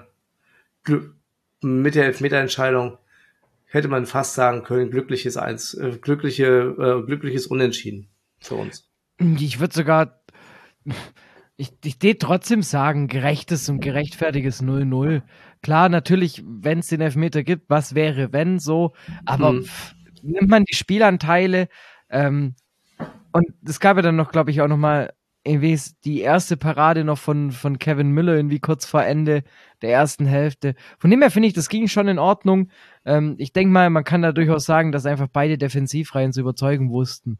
mit 1.62 1.94
der 1.94 2.06
Elfmeterentscheidung 2.06 2.98
hätte 3.68 3.88
man 3.88 4.06
fast 4.06 4.34
sagen 4.34 4.62
können, 4.64 4.90
glückliches 4.90 5.36
eins, 5.36 5.74
äh, 5.74 5.98
glückliche, 6.00 6.46
äh, 6.46 7.06
glückliches 7.06 7.46
Unentschieden 7.46 8.08
für 8.40 8.54
uns. 8.54 8.88
Ich 9.18 9.60
würde 9.60 9.74
sogar, 9.74 10.20
ich, 11.56 11.72
ich 11.84 12.02
würde 12.02 12.18
trotzdem 12.18 12.62
sagen, 12.62 13.08
gerechtes 13.08 13.68
und 13.68 13.80
gerechtfertiges 13.80 14.62
0-0. 14.62 15.22
Klar, 15.62 15.88
natürlich, 15.88 16.42
wenn 16.46 16.78
es 16.78 16.86
den 16.88 17.00
Elfmeter 17.00 17.42
gibt, 17.42 17.68
was 17.68 17.94
wäre, 17.94 18.32
wenn 18.32 18.58
so, 18.58 18.94
aber 19.26 19.52
mhm. 19.52 19.66
nimmt 20.22 20.48
man 20.48 20.64
die 20.64 20.76
Spielanteile 20.76 21.68
ähm, 22.08 22.54
und 23.32 23.46
es 23.66 23.80
gab 23.80 23.96
ja 23.96 24.02
dann 24.02 24.16
noch, 24.16 24.30
glaube 24.30 24.50
ich, 24.50 24.60
auch 24.62 24.68
noch 24.68 24.76
mal 24.78 25.12
irgendwie 25.17 25.17
die 26.04 26.20
erste 26.20 26.56
Parade 26.56 27.04
noch 27.04 27.18
von, 27.18 27.50
von 27.52 27.78
Kevin 27.78 28.10
Müller 28.10 28.36
irgendwie 28.36 28.60
kurz 28.60 28.86
vor 28.86 29.02
Ende 29.02 29.42
der 29.82 29.90
ersten 29.90 30.26
Hälfte. 30.26 30.74
Von 30.98 31.10
dem 31.10 31.20
her 31.20 31.30
finde 31.30 31.48
ich, 31.48 31.54
das 31.54 31.68
ging 31.68 31.88
schon 31.88 32.08
in 32.08 32.18
Ordnung. 32.18 32.70
Ähm, 33.04 33.34
ich 33.38 33.52
denke 33.52 33.72
mal, 33.72 33.90
man 33.90 34.04
kann 34.04 34.22
da 34.22 34.32
durchaus 34.32 34.64
sagen, 34.64 34.92
dass 34.92 35.06
einfach 35.06 35.28
beide 35.32 35.58
Defensivreihen 35.58 36.32
zu 36.32 36.40
überzeugen 36.40 36.90
wussten. 36.90 37.38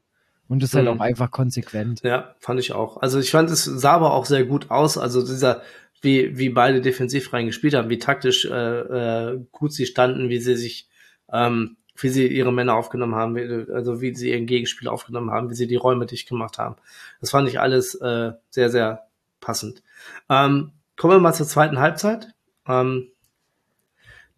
Und 0.49 0.62
das 0.62 0.71
ist 0.71 0.77
halt 0.77 0.87
mhm. 0.87 0.99
auch 0.99 1.05
einfach 1.05 1.31
konsequent. 1.31 2.01
Ja, 2.03 2.35
fand 2.40 2.59
ich 2.61 2.73
auch. 2.73 3.03
Also 3.03 3.18
ich 3.18 3.31
fand, 3.31 3.51
es 3.51 3.64
sah 3.64 3.92
aber 3.92 4.14
auch 4.14 4.25
sehr 4.25 4.44
gut 4.44 4.71
aus. 4.71 4.97
Also 4.97 5.21
dieser 5.21 5.62
wie, 6.01 6.38
wie 6.38 6.49
beide 6.51 6.81
defensiv 6.81 7.33
reingespielt 7.33 7.75
haben, 7.75 7.90
wie 7.90 7.99
taktisch 7.99 8.44
äh, 8.44 8.51
äh, 8.51 9.40
gut 9.51 9.73
sie 9.73 9.87
standen, 9.87 10.29
wie 10.29 10.38
sie 10.38 10.57
sich, 10.57 10.88
ähm, 11.33 11.78
wie 12.01 12.09
sie 12.09 12.27
ihre 12.27 12.53
Männer 12.53 12.75
aufgenommen 12.75 13.15
haben, 13.15 13.35
wie, 13.37 13.73
also 13.73 14.01
wie 14.01 14.15
sie 14.15 14.31
ihren 14.31 14.47
Gegenspiel 14.47 14.89
aufgenommen 14.89 15.31
haben, 15.31 15.51
wie 15.51 15.55
sie 15.55 15.67
die 15.67 15.77
Räume 15.77 16.07
dicht 16.07 16.29
gemacht 16.29 16.59
haben. 16.59 16.77
Das 17.21 17.31
fand 17.31 17.49
ich 17.49 17.61
alles 17.61 17.95
äh, 17.97 18.33
sehr, 18.51 18.71
sehr 18.71 19.07
passend. 19.41 19.83
Ähm, 20.29 20.73
kommen 20.97 21.15
wir 21.15 21.21
mal 21.21 21.35
zur 21.35 21.47
zweiten 21.47 21.79
Halbzeit. 21.79 22.29
Ähm, 22.67 23.09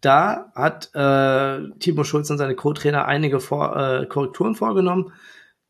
da 0.01 0.51
hat 0.55 0.89
äh, 0.95 1.69
Timo 1.79 2.03
Schulz 2.03 2.29
und 2.31 2.39
seine 2.39 2.55
Co-Trainer 2.55 3.05
einige 3.05 3.39
Vor 3.39 3.75
äh, 3.75 4.05
Korrekturen 4.07 4.55
vorgenommen. 4.55 5.13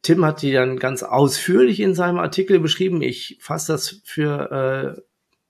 Tim 0.02 0.26
hat 0.26 0.42
die 0.42 0.54
dann 0.54 0.80
ganz 0.80 1.04
ausführlich 1.04 1.80
in 1.80 1.94
seinem 1.94 2.18
Artikel 2.18 2.60
beschrieben. 2.60 3.02
Ich 3.02 3.38
fasse 3.42 3.74
das 3.74 4.02
für 4.04 4.98
äh, 4.98 5.02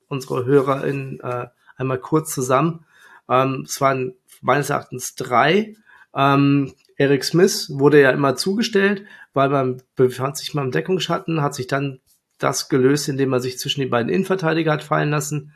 unsere 0.08 0.46
HörerInnen 0.46 1.20
äh, 1.22 1.48
einmal 1.78 2.00
kurz 2.00 2.34
zusammen. 2.34 2.86
Ähm, 3.30 3.66
es 3.68 3.80
waren 3.80 4.16
meines 4.42 4.72
Erachtens 4.72 5.16
drei. 5.16 5.76
Ähm, 6.16 6.74
Eric 6.98 7.24
Smith 7.24 7.72
wurde 7.74 8.02
ja 8.02 8.12
immer 8.12 8.36
zugestellt, 8.36 9.06
weil 9.34 9.50
man 9.50 9.82
befand 9.96 10.38
sich 10.38 10.54
mal 10.54 10.64
im 10.64 10.72
Deckungsschatten, 10.72 11.42
hat 11.42 11.56
sich 11.56 11.68
dann 11.68 12.00
das 12.38 12.70
gelöst, 12.70 13.08
indem 13.10 13.34
er 13.34 13.40
sich 13.40 13.60
zwischen 13.60 13.82
die 13.82 13.88
beiden 13.88 14.12
Innenverteidiger 14.12 14.72
hat 14.72 14.84
fallen 14.84 15.10
lassen. 15.10 15.54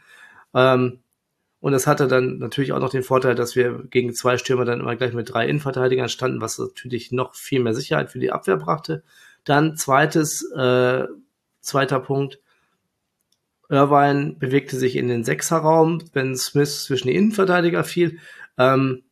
Ähm, 0.54 1.00
und 1.60 1.72
das 1.72 1.88
hatte 1.88 2.08
dann 2.08 2.38
natürlich 2.38 2.74
auch 2.74 2.80
noch 2.80 2.92
den 2.92 3.04
Vorteil, 3.04 3.34
dass 3.34 3.56
wir 3.56 3.84
gegen 3.90 4.14
zwei 4.14 4.38
Stürmer 4.38 4.66
dann 4.66 4.82
immer 4.82 4.96
gleich 4.96 5.14
mit 5.14 5.34
drei 5.34 5.48
Innenverteidigern 5.48 6.10
standen, 6.10 6.42
was 6.42 6.60
natürlich 6.60 7.12
noch 7.12 7.34
viel 7.34 7.60
mehr 7.60 7.74
Sicherheit 7.74 8.12
für 8.12 8.20
die 8.20 8.32
Abwehr 8.32 8.58
brachte. 8.58 9.04
Dann 9.46 9.76
zweites, 9.76 10.44
äh, 10.52 11.06
zweiter 11.62 12.00
Punkt, 12.00 12.40
Irvine 13.68 14.36
bewegte 14.38 14.78
sich 14.78 14.96
in 14.96 15.08
den 15.08 15.24
Sechserraum, 15.24 16.04
wenn 16.14 16.36
Smith 16.36 16.84
zwischen 16.84 17.08
die 17.08 17.16
Innenverteidiger 17.16 17.84
fiel. 17.84 18.20
Ähm, 18.60 19.05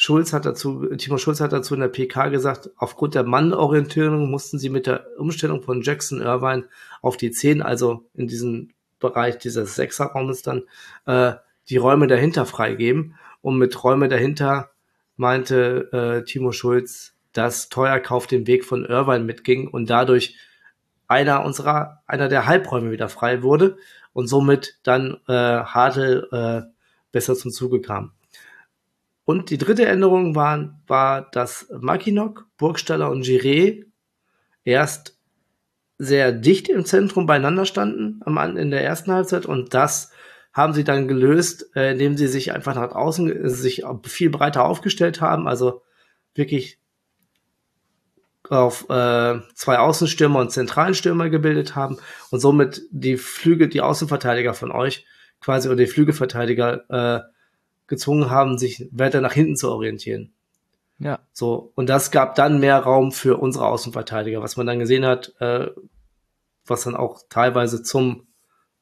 Schulz 0.00 0.32
hat 0.32 0.46
dazu, 0.46 0.86
Timo 0.96 1.18
Schulz 1.18 1.40
hat 1.40 1.52
dazu 1.52 1.74
in 1.74 1.80
der 1.80 1.88
PK 1.88 2.28
gesagt, 2.28 2.70
aufgrund 2.76 3.16
der 3.16 3.24
Mannorientierung 3.24 4.30
mussten 4.30 4.56
sie 4.56 4.70
mit 4.70 4.86
der 4.86 5.04
Umstellung 5.18 5.60
von 5.60 5.82
Jackson 5.82 6.20
Irvine 6.20 6.68
auf 7.02 7.16
die 7.16 7.32
Zehn, 7.32 7.62
also 7.62 8.08
in 8.14 8.28
diesem 8.28 8.70
Bereich 9.00 9.38
dieses 9.38 9.74
Sechserraumes 9.74 10.42
dann, 10.42 10.62
äh, 11.06 11.32
die 11.68 11.78
Räume 11.78 12.06
dahinter 12.06 12.46
freigeben. 12.46 13.16
Und 13.40 13.58
mit 13.58 13.82
Räume 13.82 14.06
dahinter 14.06 14.70
meinte 15.16 15.90
äh, 15.92 16.24
Timo 16.24 16.52
Schulz, 16.52 17.14
dass 17.32 17.68
Teuerkauf 17.68 18.28
den 18.28 18.46
Weg 18.46 18.64
von 18.64 18.84
Irvine 18.84 19.24
mitging 19.24 19.66
und 19.66 19.90
dadurch 19.90 20.36
einer 21.08 21.44
unserer, 21.44 22.04
einer 22.06 22.28
der 22.28 22.46
Halbräume 22.46 22.92
wieder 22.92 23.08
frei 23.08 23.42
wurde 23.42 23.76
und 24.12 24.28
somit 24.28 24.78
dann 24.84 25.16
äh, 25.26 25.32
Hartl 25.32 26.28
äh, 26.30 26.72
besser 27.10 27.34
zum 27.34 27.50
Zuge 27.50 27.80
kam. 27.80 28.12
Und 29.28 29.50
die 29.50 29.58
dritte 29.58 29.84
Änderung 29.84 30.36
war, 30.36 30.80
war 30.86 31.30
dass 31.32 31.68
Makinok, 31.70 32.46
Burgstaller 32.56 33.10
und 33.10 33.26
Giré 33.26 33.84
erst 34.64 35.18
sehr 35.98 36.32
dicht 36.32 36.70
im 36.70 36.86
Zentrum 36.86 37.26
beieinander 37.26 37.66
standen 37.66 38.22
am, 38.24 38.56
in 38.56 38.70
der 38.70 38.82
ersten 38.82 39.12
Halbzeit. 39.12 39.44
Und 39.44 39.74
das 39.74 40.12
haben 40.54 40.72
sie 40.72 40.82
dann 40.82 41.08
gelöst, 41.08 41.76
äh, 41.76 41.92
indem 41.92 42.16
sie 42.16 42.26
sich 42.26 42.52
einfach 42.54 42.74
nach 42.74 42.92
außen 42.92 43.44
äh, 43.44 43.50
sich 43.50 43.82
viel 44.04 44.30
breiter 44.30 44.64
aufgestellt 44.64 45.20
haben, 45.20 45.46
also 45.46 45.82
wirklich 46.34 46.78
auf 48.48 48.88
äh, 48.88 49.40
zwei 49.52 49.78
Außenstürmer 49.78 50.40
und 50.40 50.52
zentralen 50.52 50.94
Stürmer 50.94 51.28
gebildet 51.28 51.76
haben 51.76 51.98
und 52.30 52.40
somit 52.40 52.80
die 52.90 53.18
Flüge, 53.18 53.68
die 53.68 53.82
Außenverteidiger 53.82 54.54
von 54.54 54.72
euch 54.72 55.04
quasi 55.42 55.68
oder 55.68 55.76
die 55.76 55.86
Flügelverteidiger 55.86 57.26
äh, 57.28 57.37
gezwungen 57.88 58.30
haben, 58.30 58.58
sich 58.58 58.88
weiter 58.92 59.20
nach 59.20 59.32
hinten 59.32 59.56
zu 59.56 59.70
orientieren. 59.70 60.32
Ja. 60.98 61.20
So, 61.32 61.72
und 61.74 61.88
das 61.88 62.10
gab 62.10 62.34
dann 62.34 62.60
mehr 62.60 62.78
Raum 62.78 63.12
für 63.12 63.36
unsere 63.36 63.66
Außenverteidiger, 63.66 64.42
was 64.42 64.56
man 64.56 64.66
dann 64.66 64.78
gesehen 64.78 65.04
hat, 65.04 65.34
äh, 65.40 65.68
was 66.66 66.84
dann 66.84 66.96
auch 66.96 67.22
teilweise 67.28 67.82
zum 67.82 68.28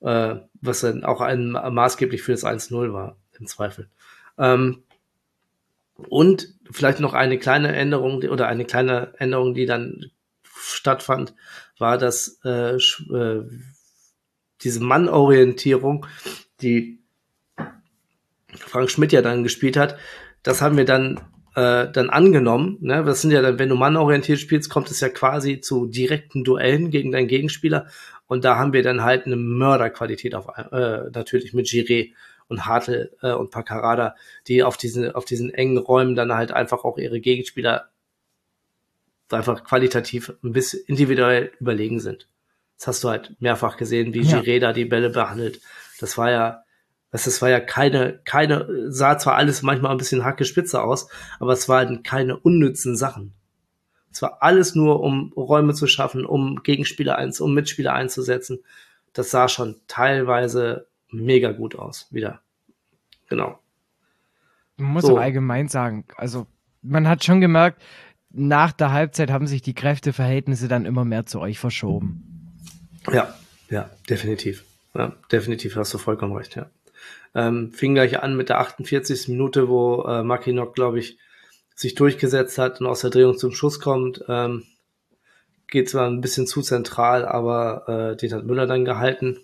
äh, 0.00 0.36
was 0.60 0.80
dann 0.80 1.04
auch 1.04 1.20
ein, 1.20 1.50
maßgeblich 1.52 2.22
für 2.22 2.32
das 2.32 2.44
1-0 2.44 2.92
war, 2.92 3.16
im 3.38 3.46
Zweifel. 3.46 3.88
Ähm, 4.38 4.82
und 5.96 6.54
vielleicht 6.70 7.00
noch 7.00 7.14
eine 7.14 7.38
kleine 7.38 7.74
Änderung 7.74 8.22
oder 8.22 8.48
eine 8.48 8.64
kleine 8.64 9.14
Änderung, 9.18 9.54
die 9.54 9.66
dann 9.66 10.10
stattfand, 10.42 11.34
war, 11.78 11.96
dass 11.98 12.38
äh, 12.44 12.76
äh, 12.76 13.44
diese 14.62 14.82
Mannorientierung, 14.82 16.06
die 16.60 17.02
Frank 18.56 18.90
Schmidt 18.90 19.12
ja 19.12 19.22
dann 19.22 19.42
gespielt 19.42 19.76
hat, 19.76 19.96
das 20.42 20.62
haben 20.62 20.76
wir 20.76 20.84
dann 20.84 21.20
äh, 21.56 21.90
dann 21.90 22.10
angenommen. 22.10 22.76
Ne? 22.80 23.02
Das 23.02 23.22
sind 23.22 23.30
ja 23.30 23.42
dann, 23.42 23.58
wenn 23.58 23.70
du 23.70 23.76
mannorientiert 23.76 24.38
spielst, 24.38 24.70
kommt 24.70 24.90
es 24.90 25.00
ja 25.00 25.08
quasi 25.08 25.60
zu 25.60 25.86
direkten 25.86 26.44
Duellen 26.44 26.90
gegen 26.90 27.12
deinen 27.12 27.28
Gegenspieler. 27.28 27.86
Und 28.26 28.44
da 28.44 28.56
haben 28.56 28.72
wir 28.72 28.82
dann 28.82 29.02
halt 29.02 29.26
eine 29.26 29.36
Mörderqualität 29.36 30.34
auf 30.34 30.48
äh, 30.48 31.10
natürlich 31.12 31.54
mit 31.54 31.66
Giré 31.66 32.12
und 32.48 32.66
Hartl 32.66 33.10
äh, 33.22 33.32
und 33.32 33.50
Paccarada, 33.50 34.14
die 34.46 34.62
auf 34.62 34.76
diesen 34.76 35.10
auf 35.12 35.24
diesen 35.24 35.52
engen 35.52 35.78
Räumen 35.78 36.14
dann 36.14 36.32
halt 36.32 36.52
einfach 36.52 36.84
auch 36.84 36.98
ihre 36.98 37.20
Gegenspieler 37.20 37.88
einfach 39.30 39.64
qualitativ 39.64 40.32
ein 40.44 40.52
bisschen 40.52 40.80
individuell 40.86 41.52
überlegen 41.58 42.00
sind. 42.00 42.28
Das 42.78 42.88
hast 42.88 43.04
du 43.04 43.08
halt 43.08 43.34
mehrfach 43.40 43.76
gesehen, 43.76 44.12
wie 44.12 44.20
ja. 44.20 44.38
Giré 44.38 44.60
da 44.60 44.72
die 44.72 44.84
Bälle 44.84 45.10
behandelt. 45.10 45.60
Das 45.98 46.18
war 46.18 46.30
ja 46.30 46.64
das 47.10 47.40
war 47.40 47.48
ja 47.48 47.60
keine, 47.60 48.20
keine, 48.24 48.90
sah 48.90 49.18
zwar 49.18 49.36
alles 49.36 49.62
manchmal 49.62 49.92
ein 49.92 49.98
bisschen 49.98 50.24
hacke 50.24 50.44
spitze 50.44 50.82
aus, 50.82 51.08
aber 51.38 51.52
es 51.52 51.68
waren 51.68 52.02
keine 52.02 52.36
unnützen 52.36 52.96
Sachen. 52.96 53.32
Es 54.10 54.22
war 54.22 54.38
alles 54.42 54.74
nur, 54.74 55.00
um 55.00 55.32
Räume 55.36 55.74
zu 55.74 55.86
schaffen, 55.86 56.24
um 56.24 56.62
Gegenspieler 56.62 57.16
eins, 57.16 57.40
um 57.40 57.54
Mitspieler 57.54 57.92
einzusetzen. 57.92 58.60
Das 59.12 59.30
sah 59.30 59.48
schon 59.48 59.76
teilweise 59.88 60.86
mega 61.10 61.52
gut 61.52 61.76
aus, 61.76 62.08
wieder. 62.10 62.40
Genau. 63.28 63.58
Man 64.76 64.92
muss 64.92 65.04
so. 65.04 65.16
auch 65.16 65.20
allgemein 65.20 65.68
sagen, 65.68 66.04
also 66.16 66.46
man 66.82 67.08
hat 67.08 67.24
schon 67.24 67.40
gemerkt, 67.40 67.82
nach 68.30 68.72
der 68.72 68.92
Halbzeit 68.92 69.30
haben 69.30 69.46
sich 69.46 69.62
die 69.62 69.74
Kräfteverhältnisse 69.74 70.68
dann 70.68 70.84
immer 70.84 71.04
mehr 71.04 71.26
zu 71.26 71.40
euch 71.40 71.58
verschoben. 71.58 72.52
Ja, 73.10 73.34
ja, 73.70 73.90
definitiv. 74.08 74.64
Ja, 74.94 75.12
definitiv 75.30 75.76
hast 75.76 75.94
du 75.94 75.98
vollkommen 75.98 76.34
recht, 76.34 76.56
ja. 76.56 76.70
Ähm, 77.34 77.72
fing 77.72 77.94
gleich 77.94 78.22
an 78.22 78.36
mit 78.36 78.48
der 78.48 78.60
48. 78.60 79.28
Minute, 79.28 79.68
wo 79.68 80.02
äh, 80.02 80.22
Mackinock, 80.22 80.74
glaube 80.74 80.98
ich, 80.98 81.18
sich 81.74 81.94
durchgesetzt 81.94 82.58
hat 82.58 82.80
und 82.80 82.86
aus 82.86 83.00
der 83.00 83.10
Drehung 83.10 83.36
zum 83.36 83.52
Schuss 83.52 83.80
kommt. 83.80 84.24
Ähm, 84.28 84.64
geht 85.68 85.90
zwar 85.90 86.08
ein 86.08 86.20
bisschen 86.20 86.46
zu 86.46 86.62
zentral, 86.62 87.26
aber 87.26 88.12
äh, 88.12 88.16
den 88.16 88.32
hat 88.32 88.44
Müller 88.44 88.66
dann 88.66 88.84
gehalten. 88.84 89.38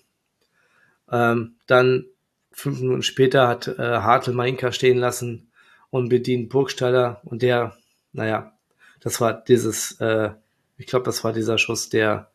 Ähm, 1.10 1.56
dann 1.66 2.06
fünf 2.52 2.80
Minuten 2.80 3.02
später 3.02 3.48
hat 3.48 3.68
äh, 3.68 3.76
Hartl 3.78 4.32
Mainka 4.32 4.72
stehen 4.72 4.98
lassen 4.98 5.50
und 5.90 6.08
bedient 6.08 6.48
Burgstaller 6.48 7.20
und 7.24 7.42
der, 7.42 7.76
naja, 8.12 8.52
das 9.00 9.20
war 9.20 9.34
dieses, 9.34 10.00
äh, 10.00 10.30
ich 10.78 10.86
glaube, 10.86 11.04
das 11.04 11.22
war 11.24 11.32
dieser 11.32 11.58
Schuss, 11.58 11.88
der 11.88 12.32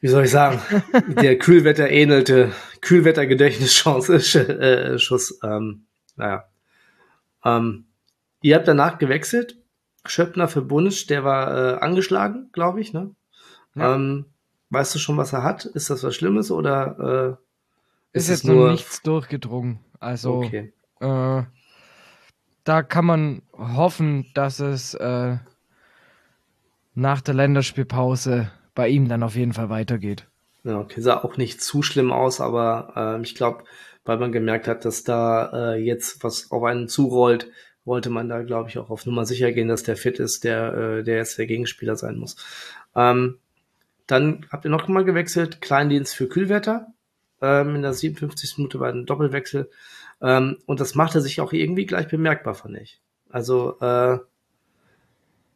wie 0.00 0.08
soll 0.08 0.24
ich 0.24 0.30
sagen, 0.30 0.60
der 1.08 1.38
Kühlwetter 1.38 1.88
ähnelte, 1.88 2.52
Kühlwetter-Gedächtnischance, 2.80 4.14
äh, 4.60 4.98
Schuss, 4.98 5.38
ähm, 5.42 5.86
naja. 6.16 6.44
Ähm, 7.44 7.86
ihr 8.42 8.56
habt 8.56 8.68
danach 8.68 8.98
gewechselt, 8.98 9.56
Schöppner 10.04 10.48
für 10.48 10.62
Bunisch, 10.62 11.06
der 11.06 11.24
war 11.24 11.76
äh, 11.76 11.78
angeschlagen, 11.78 12.50
glaube 12.52 12.80
ich, 12.80 12.92
ne? 12.92 13.14
Ja. 13.74 13.94
Ähm, 13.94 14.26
weißt 14.70 14.94
du 14.94 14.98
schon, 14.98 15.16
was 15.16 15.32
er 15.32 15.42
hat? 15.42 15.64
Ist 15.64 15.90
das 15.90 16.02
was 16.02 16.14
Schlimmes 16.14 16.50
oder 16.50 17.38
äh, 18.12 18.16
ist, 18.16 18.24
ist 18.24 18.28
jetzt 18.28 18.44
nur 18.44 18.70
nichts 18.70 19.02
durchgedrungen? 19.02 19.80
Also 20.00 20.34
okay. 20.36 20.72
äh, 21.00 21.42
da 22.64 22.82
kann 22.82 23.04
man 23.04 23.42
hoffen, 23.52 24.26
dass 24.34 24.60
es 24.60 24.94
äh, 24.94 25.36
nach 26.94 27.20
der 27.20 27.34
Länderspielpause 27.34 28.50
bei 28.74 28.88
ihm 28.88 29.08
dann 29.08 29.22
auf 29.22 29.36
jeden 29.36 29.52
Fall 29.52 29.70
weitergeht. 29.70 30.28
Ja, 30.68 30.80
okay, 30.80 31.00
sah 31.00 31.24
auch 31.24 31.38
nicht 31.38 31.62
zu 31.62 31.80
schlimm 31.82 32.12
aus, 32.12 32.42
aber 32.42 32.92
äh, 32.94 33.22
ich 33.22 33.34
glaube, 33.34 33.64
weil 34.04 34.18
man 34.18 34.32
gemerkt 34.32 34.68
hat, 34.68 34.84
dass 34.84 35.02
da 35.02 35.72
äh, 35.72 35.76
jetzt 35.78 36.22
was 36.22 36.50
auf 36.50 36.62
einen 36.62 36.88
zurollt, 36.88 37.50
wollte 37.86 38.10
man 38.10 38.28
da, 38.28 38.42
glaube 38.42 38.68
ich, 38.68 38.76
auch 38.76 38.90
auf 38.90 39.06
Nummer 39.06 39.24
sicher 39.24 39.50
gehen, 39.52 39.68
dass 39.68 39.82
der 39.82 39.96
fit 39.96 40.18
ist, 40.18 40.44
der, 40.44 40.74
äh, 40.74 41.02
der 41.04 41.16
jetzt 41.16 41.38
der 41.38 41.46
Gegenspieler 41.46 41.96
sein 41.96 42.18
muss. 42.18 42.36
Ähm, 42.94 43.38
dann 44.06 44.44
habt 44.52 44.66
ihr 44.66 44.70
noch 44.70 44.86
mal 44.88 45.06
gewechselt, 45.06 45.62
Kleindienst 45.62 46.14
für 46.14 46.28
Kühlwetter. 46.28 46.88
Ähm, 47.40 47.76
in 47.76 47.82
der 47.82 47.94
57. 47.94 48.58
Minute 48.58 48.78
war 48.78 48.90
ein 48.90 49.06
Doppelwechsel. 49.06 49.70
Ähm, 50.20 50.58
und 50.66 50.80
das 50.80 50.94
machte 50.94 51.22
sich 51.22 51.40
auch 51.40 51.54
irgendwie 51.54 51.86
gleich 51.86 52.08
bemerkbar, 52.08 52.54
fand 52.54 52.76
ich. 52.76 53.00
Also, 53.30 53.78
äh, 53.80 54.18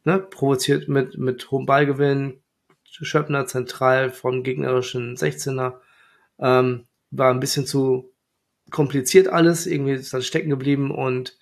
ne, 0.05 0.19
provoziert 0.31 0.87
mit, 0.87 1.19
mit 1.19 1.51
hohem 1.51 1.67
Ballgewinn, 1.67 2.42
Schöppner 3.01 3.45
zentral 3.45 4.09
von 4.09 4.43
gegnerischen 4.43 5.15
16er. 5.15 5.73
Ähm, 6.39 6.85
war 7.11 7.31
ein 7.31 7.39
bisschen 7.39 7.65
zu 7.65 8.13
kompliziert 8.69 9.27
alles, 9.27 9.67
irgendwie 9.67 9.93
ist 9.93 10.13
dann 10.13 10.21
stecken 10.21 10.49
geblieben 10.49 10.91
und 10.91 11.37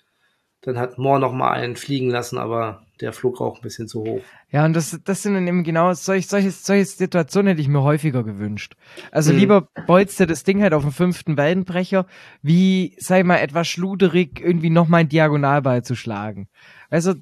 dann 0.60 0.78
hat 0.78 0.98
Moore 0.98 1.18
noch 1.18 1.32
mal 1.32 1.50
einen 1.50 1.74
fliegen 1.74 2.08
lassen, 2.08 2.38
aber 2.38 2.86
der 3.00 3.12
flog 3.12 3.40
auch 3.40 3.56
ein 3.56 3.62
bisschen 3.62 3.88
zu 3.88 4.04
hoch. 4.04 4.20
Ja, 4.50 4.64
und 4.64 4.74
das, 4.74 4.96
das 5.02 5.22
sind 5.22 5.34
dann 5.34 5.48
eben 5.48 5.64
genau 5.64 5.92
solche, 5.92 6.28
solche, 6.28 6.52
solche 6.52 6.84
Situationen 6.84 7.48
hätte 7.48 7.60
ich 7.60 7.68
mir 7.68 7.82
häufiger 7.82 8.22
gewünscht. 8.22 8.74
Also 9.10 9.32
mhm. 9.32 9.38
lieber 9.40 9.68
bolzte 9.88 10.26
das 10.26 10.44
Ding 10.44 10.62
halt 10.62 10.72
auf 10.72 10.82
dem 10.82 10.92
fünften 10.92 11.36
Wellenbrecher, 11.36 12.06
wie, 12.42 12.94
sei 13.00 13.24
mal, 13.24 13.38
etwas 13.38 13.66
schluderig 13.66 14.40
irgendwie 14.40 14.70
noch 14.70 14.86
mal 14.86 14.98
einen 14.98 15.08
Diagonalball 15.08 15.82
zu 15.82 15.96
schlagen. 15.96 16.48
Also 16.90 17.14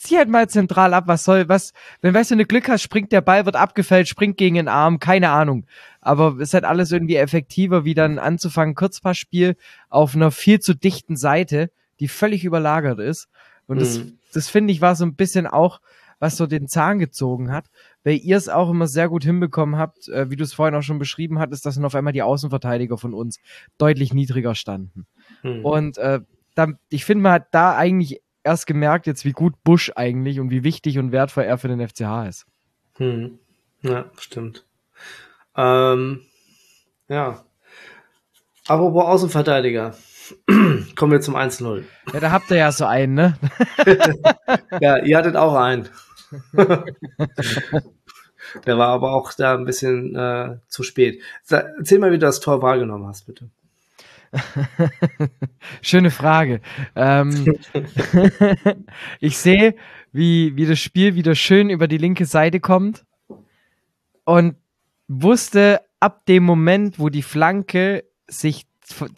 zieh 0.00 0.16
halt 0.16 0.30
mal 0.30 0.48
zentral 0.48 0.94
ab, 0.94 1.04
was 1.06 1.24
soll, 1.24 1.48
was, 1.48 1.72
wenn 2.00 2.14
weißt 2.14 2.30
du, 2.30 2.34
eine 2.34 2.46
Glück 2.46 2.68
hast, 2.68 2.82
springt 2.82 3.12
der 3.12 3.20
Ball, 3.20 3.44
wird 3.44 3.56
abgefällt, 3.56 4.08
springt 4.08 4.38
gegen 4.38 4.54
den 4.54 4.68
Arm, 4.68 4.98
keine 4.98 5.28
Ahnung. 5.28 5.66
Aber 6.00 6.36
es 6.36 6.48
ist 6.48 6.54
halt 6.54 6.64
alles 6.64 6.90
irgendwie 6.90 7.16
effektiver, 7.16 7.84
wie 7.84 7.94
dann 7.94 8.18
anzufangen, 8.18 8.74
Kurzpassspiel 8.74 9.56
auf 9.90 10.14
einer 10.14 10.30
viel 10.30 10.58
zu 10.58 10.74
dichten 10.74 11.16
Seite, 11.16 11.70
die 12.00 12.08
völlig 12.08 12.44
überlagert 12.44 12.98
ist. 12.98 13.28
Und 13.66 13.76
mhm. 13.76 13.80
das, 13.80 14.00
das 14.32 14.48
finde 14.48 14.72
ich 14.72 14.80
war 14.80 14.96
so 14.96 15.04
ein 15.04 15.16
bisschen 15.16 15.46
auch, 15.46 15.80
was 16.18 16.36
so 16.38 16.46
den 16.46 16.66
Zahn 16.66 16.98
gezogen 16.98 17.52
hat, 17.52 17.66
weil 18.02 18.16
ihr 18.16 18.38
es 18.38 18.48
auch 18.48 18.70
immer 18.70 18.86
sehr 18.86 19.08
gut 19.10 19.24
hinbekommen 19.24 19.76
habt, 19.76 20.08
äh, 20.08 20.30
wie 20.30 20.36
du 20.36 20.44
es 20.44 20.54
vorhin 20.54 20.74
auch 20.74 20.82
schon 20.82 20.98
beschrieben 20.98 21.38
hattest, 21.38 21.66
dass 21.66 21.74
dann 21.74 21.84
auf 21.84 21.94
einmal 21.94 22.14
die 22.14 22.22
Außenverteidiger 22.22 22.96
von 22.96 23.12
uns 23.12 23.38
deutlich 23.76 24.14
niedriger 24.14 24.54
standen. 24.54 25.06
Mhm. 25.42 25.64
Und 25.64 25.98
äh, 25.98 26.20
da, 26.54 26.68
ich 26.88 27.04
finde, 27.04 27.22
man 27.22 27.32
hat 27.32 27.48
da 27.52 27.76
eigentlich 27.76 28.22
erst 28.44 28.66
gemerkt 28.66 29.06
jetzt, 29.06 29.24
wie 29.24 29.32
gut 29.32 29.54
Bush 29.64 29.92
eigentlich 29.96 30.40
und 30.40 30.50
wie 30.50 30.64
wichtig 30.64 30.98
und 30.98 31.12
wertvoll 31.12 31.44
er 31.44 31.58
für 31.58 31.68
den 31.68 31.86
FCH 31.86 32.28
ist. 32.28 32.46
Hm. 32.96 33.38
Ja, 33.82 34.10
stimmt. 34.18 34.66
Ähm, 35.56 36.22
ja. 37.08 37.44
Apropos 38.68 39.04
Außenverteidiger. 39.04 39.94
Kommen 40.96 41.12
wir 41.12 41.20
zum 41.20 41.36
1-0. 41.36 41.84
Ja, 42.12 42.20
da 42.20 42.30
habt 42.30 42.50
ihr 42.50 42.58
ja 42.58 42.72
so 42.72 42.84
einen, 42.84 43.14
ne? 43.14 43.38
ja, 44.80 44.98
ihr 44.98 45.16
hattet 45.16 45.36
auch 45.36 45.54
einen. 45.54 45.88
Der 48.66 48.78
war 48.78 48.88
aber 48.88 49.12
auch 49.12 49.32
da 49.32 49.54
ein 49.54 49.64
bisschen 49.64 50.16
äh, 50.16 50.58
zu 50.68 50.82
spät. 50.82 51.22
Erzähl 51.48 51.98
mal, 51.98 52.10
wie 52.10 52.18
du 52.18 52.26
das 52.26 52.40
Tor 52.40 52.62
wahrgenommen 52.62 53.06
hast, 53.06 53.26
bitte. 53.26 53.50
Schöne 55.82 56.10
Frage. 56.10 56.60
Ähm, 56.94 57.54
ich 59.20 59.38
sehe, 59.38 59.74
wie, 60.12 60.56
wie 60.56 60.66
das 60.66 60.78
Spiel 60.78 61.14
wieder 61.14 61.34
schön 61.34 61.70
über 61.70 61.88
die 61.88 61.98
linke 61.98 62.26
Seite 62.26 62.60
kommt 62.60 63.04
und 64.24 64.56
wusste 65.08 65.80
ab 65.98 66.24
dem 66.26 66.44
Moment, 66.44 66.98
wo 66.98 67.08
die 67.08 67.22
Flanke 67.22 68.04
sich, 68.28 68.66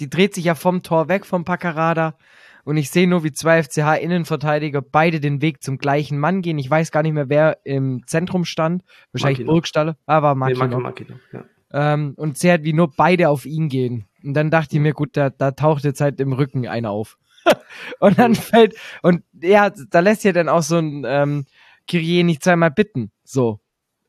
die 0.01 0.09
dreht 0.09 0.35
sich 0.35 0.45
ja 0.45 0.55
vom 0.55 0.83
Tor 0.83 1.09
weg 1.09 1.27
vom 1.27 1.45
Paccarada 1.45 2.17
und 2.65 2.77
ich 2.77 2.91
sehe 2.91 3.09
nur, 3.09 3.25
wie 3.25 3.33
zwei 3.33 3.63
FCH-Innenverteidiger 3.63 4.83
beide 4.83 5.21
den 5.21 5.43
Weg 5.43 5.63
zum 5.63 5.79
gleichen 5.79 6.19
Mann 6.19 6.43
gehen. 6.43 6.59
Ich 6.59 6.71
weiß 6.71 6.93
gar 6.93 7.03
nicht 7.03 7.13
mehr, 7.13 7.29
wer 7.29 7.59
im 7.65 8.07
Zentrum 8.07 8.45
stand. 8.45 8.85
Wahrscheinlich 9.13 9.39
Makino. 9.41 9.53
Burgstalle. 9.53 9.97
Ah, 10.07 10.23
war 10.23 10.35
Makino. 10.35 10.67
Nee, 10.67 10.77
Makino, 10.77 11.15
ja. 11.33 11.45
ähm, 11.73 12.15
und 12.17 12.39
halt, 12.39 12.63
wie 12.63 12.73
nur 12.73 12.93
beide 12.97 13.29
auf 13.29 13.47
ihn 13.47 13.69
gehen. 13.69 14.07
Und 14.25 14.35
dann 14.35 14.51
dachte 14.51 14.77
ich 14.77 14.83
mir, 14.83 14.93
gut, 14.93 15.17
da, 15.17 15.31
da 15.31 15.53
taucht 15.53 15.85
jetzt 15.85 16.01
halt 16.01 16.21
im 16.21 16.33
Rücken 16.33 16.67
einer 16.67 16.91
auf. 16.91 17.19
und 18.01 18.19
dann 18.19 18.35
fällt, 18.35 18.75
und 19.03 19.25
ja, 19.41 19.71
da 19.71 20.01
lässt 20.01 20.25
ja 20.25 20.33
dann 20.33 20.49
auch 20.49 20.63
so 20.63 20.79
ein 20.79 21.05
ähm, 21.07 21.45
Kyrie 21.89 22.23
nicht 22.23 22.43
zweimal 22.43 22.71
bitten. 22.71 23.11
So. 23.25 23.61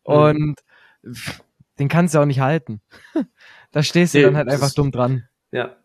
Und 0.03 0.55
mhm. 1.01 1.15
den 1.79 1.87
kannst 1.87 2.13
du 2.13 2.19
auch 2.19 2.25
nicht 2.25 2.39
halten. 2.39 2.81
da 3.71 3.83
stehst 3.83 4.13
du 4.13 4.19
nee, 4.19 4.23
dann 4.25 4.37
halt 4.37 4.49
einfach 4.49 4.73
dumm 4.73 4.91
dran. 4.91 5.27
Ja. 5.51 5.75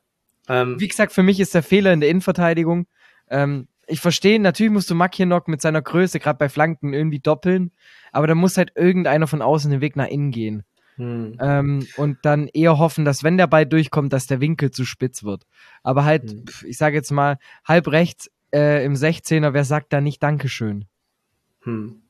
Ähm, 0.49 0.81
Wie 0.81 0.89
gesagt, 0.89 1.13
für 1.13 1.23
mich 1.23 1.41
ist 1.41 1.55
der 1.55 1.63
Fehler 1.63 1.93
in 1.93 2.01
der 2.01 2.11
Innenverteidigung. 2.11 2.87
Ähm, 3.29 3.69
ich 3.87 4.01
verstehe, 4.01 4.39
natürlich 4.39 4.73
musst 4.73 4.91
du 4.91 4.95
Makienok 4.95 5.49
mit 5.49 5.63
seiner 5.63 5.83
Größe, 5.83 6.21
gerade 6.21 6.39
bei 6.39 6.49
Flanken, 6.49 6.93
irgendwie 6.93 7.21
doppeln, 7.21 7.73
aber 8.13 8.27
da 8.27 8.35
muss 8.35 8.59
halt 8.59 8.73
irgendeiner 8.75 9.27
von 9.27 9.43
außen 9.43 9.71
den 9.71 9.81
Weg 9.81 9.97
nach 9.97 10.09
innen 10.09 10.31
gehen. 10.31 10.65
Hm. 10.99 11.37
Ähm, 11.41 11.87
und 11.97 12.19
dann 12.23 12.49
eher 12.49 12.79
hoffen, 12.79 13.05
dass 13.05 13.23
wenn 13.25 13.39
der 13.39 13.47
Ball 13.47 13.65
durchkommt, 13.67 14.13
dass 14.13 14.27
der 14.27 14.41
Winkel 14.41 14.71
zu 14.73 14.85
spitz 14.85 15.23
wird. 15.23 15.47
Aber 15.83 16.05
halt, 16.05 16.31
hm. 16.31 16.45
ich 16.67 16.77
sage 16.77 16.97
jetzt 16.97 17.11
mal, 17.11 17.39
halb 17.65 17.89
rechts 17.89 18.31
äh, 18.53 18.85
im 18.85 18.95
16er, 18.95 19.53
wer 19.53 19.65
sagt 19.65 19.93
da 19.93 20.01
nicht 20.01 20.23
Dankeschön? 20.23 20.87
Hm. 21.63 22.03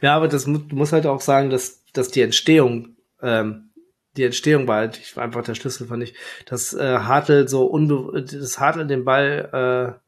Ja, 0.00 0.14
aber 0.14 0.28
das 0.28 0.46
mu 0.46 0.60
muss 0.70 0.92
halt 0.92 1.06
auch 1.06 1.20
sagen, 1.20 1.50
dass, 1.50 1.84
dass 1.92 2.10
die 2.10 2.22
Entstehung, 2.22 2.96
ähm, 3.22 3.70
die 4.16 4.24
Entstehung 4.24 4.66
war 4.66 4.76
halt 4.76 4.98
ich, 4.98 5.16
war 5.16 5.24
einfach 5.24 5.44
der 5.44 5.54
Schlüssel, 5.54 5.86
fand 5.86 6.02
ich, 6.02 6.14
dass 6.46 6.74
äh, 6.74 6.98
Hartl 6.98 7.48
so 7.48 7.66
unbe 7.66 8.22
das 8.22 8.58
Hartl 8.60 8.86
den 8.86 9.04
Ball 9.04 9.96
äh, 9.96 9.98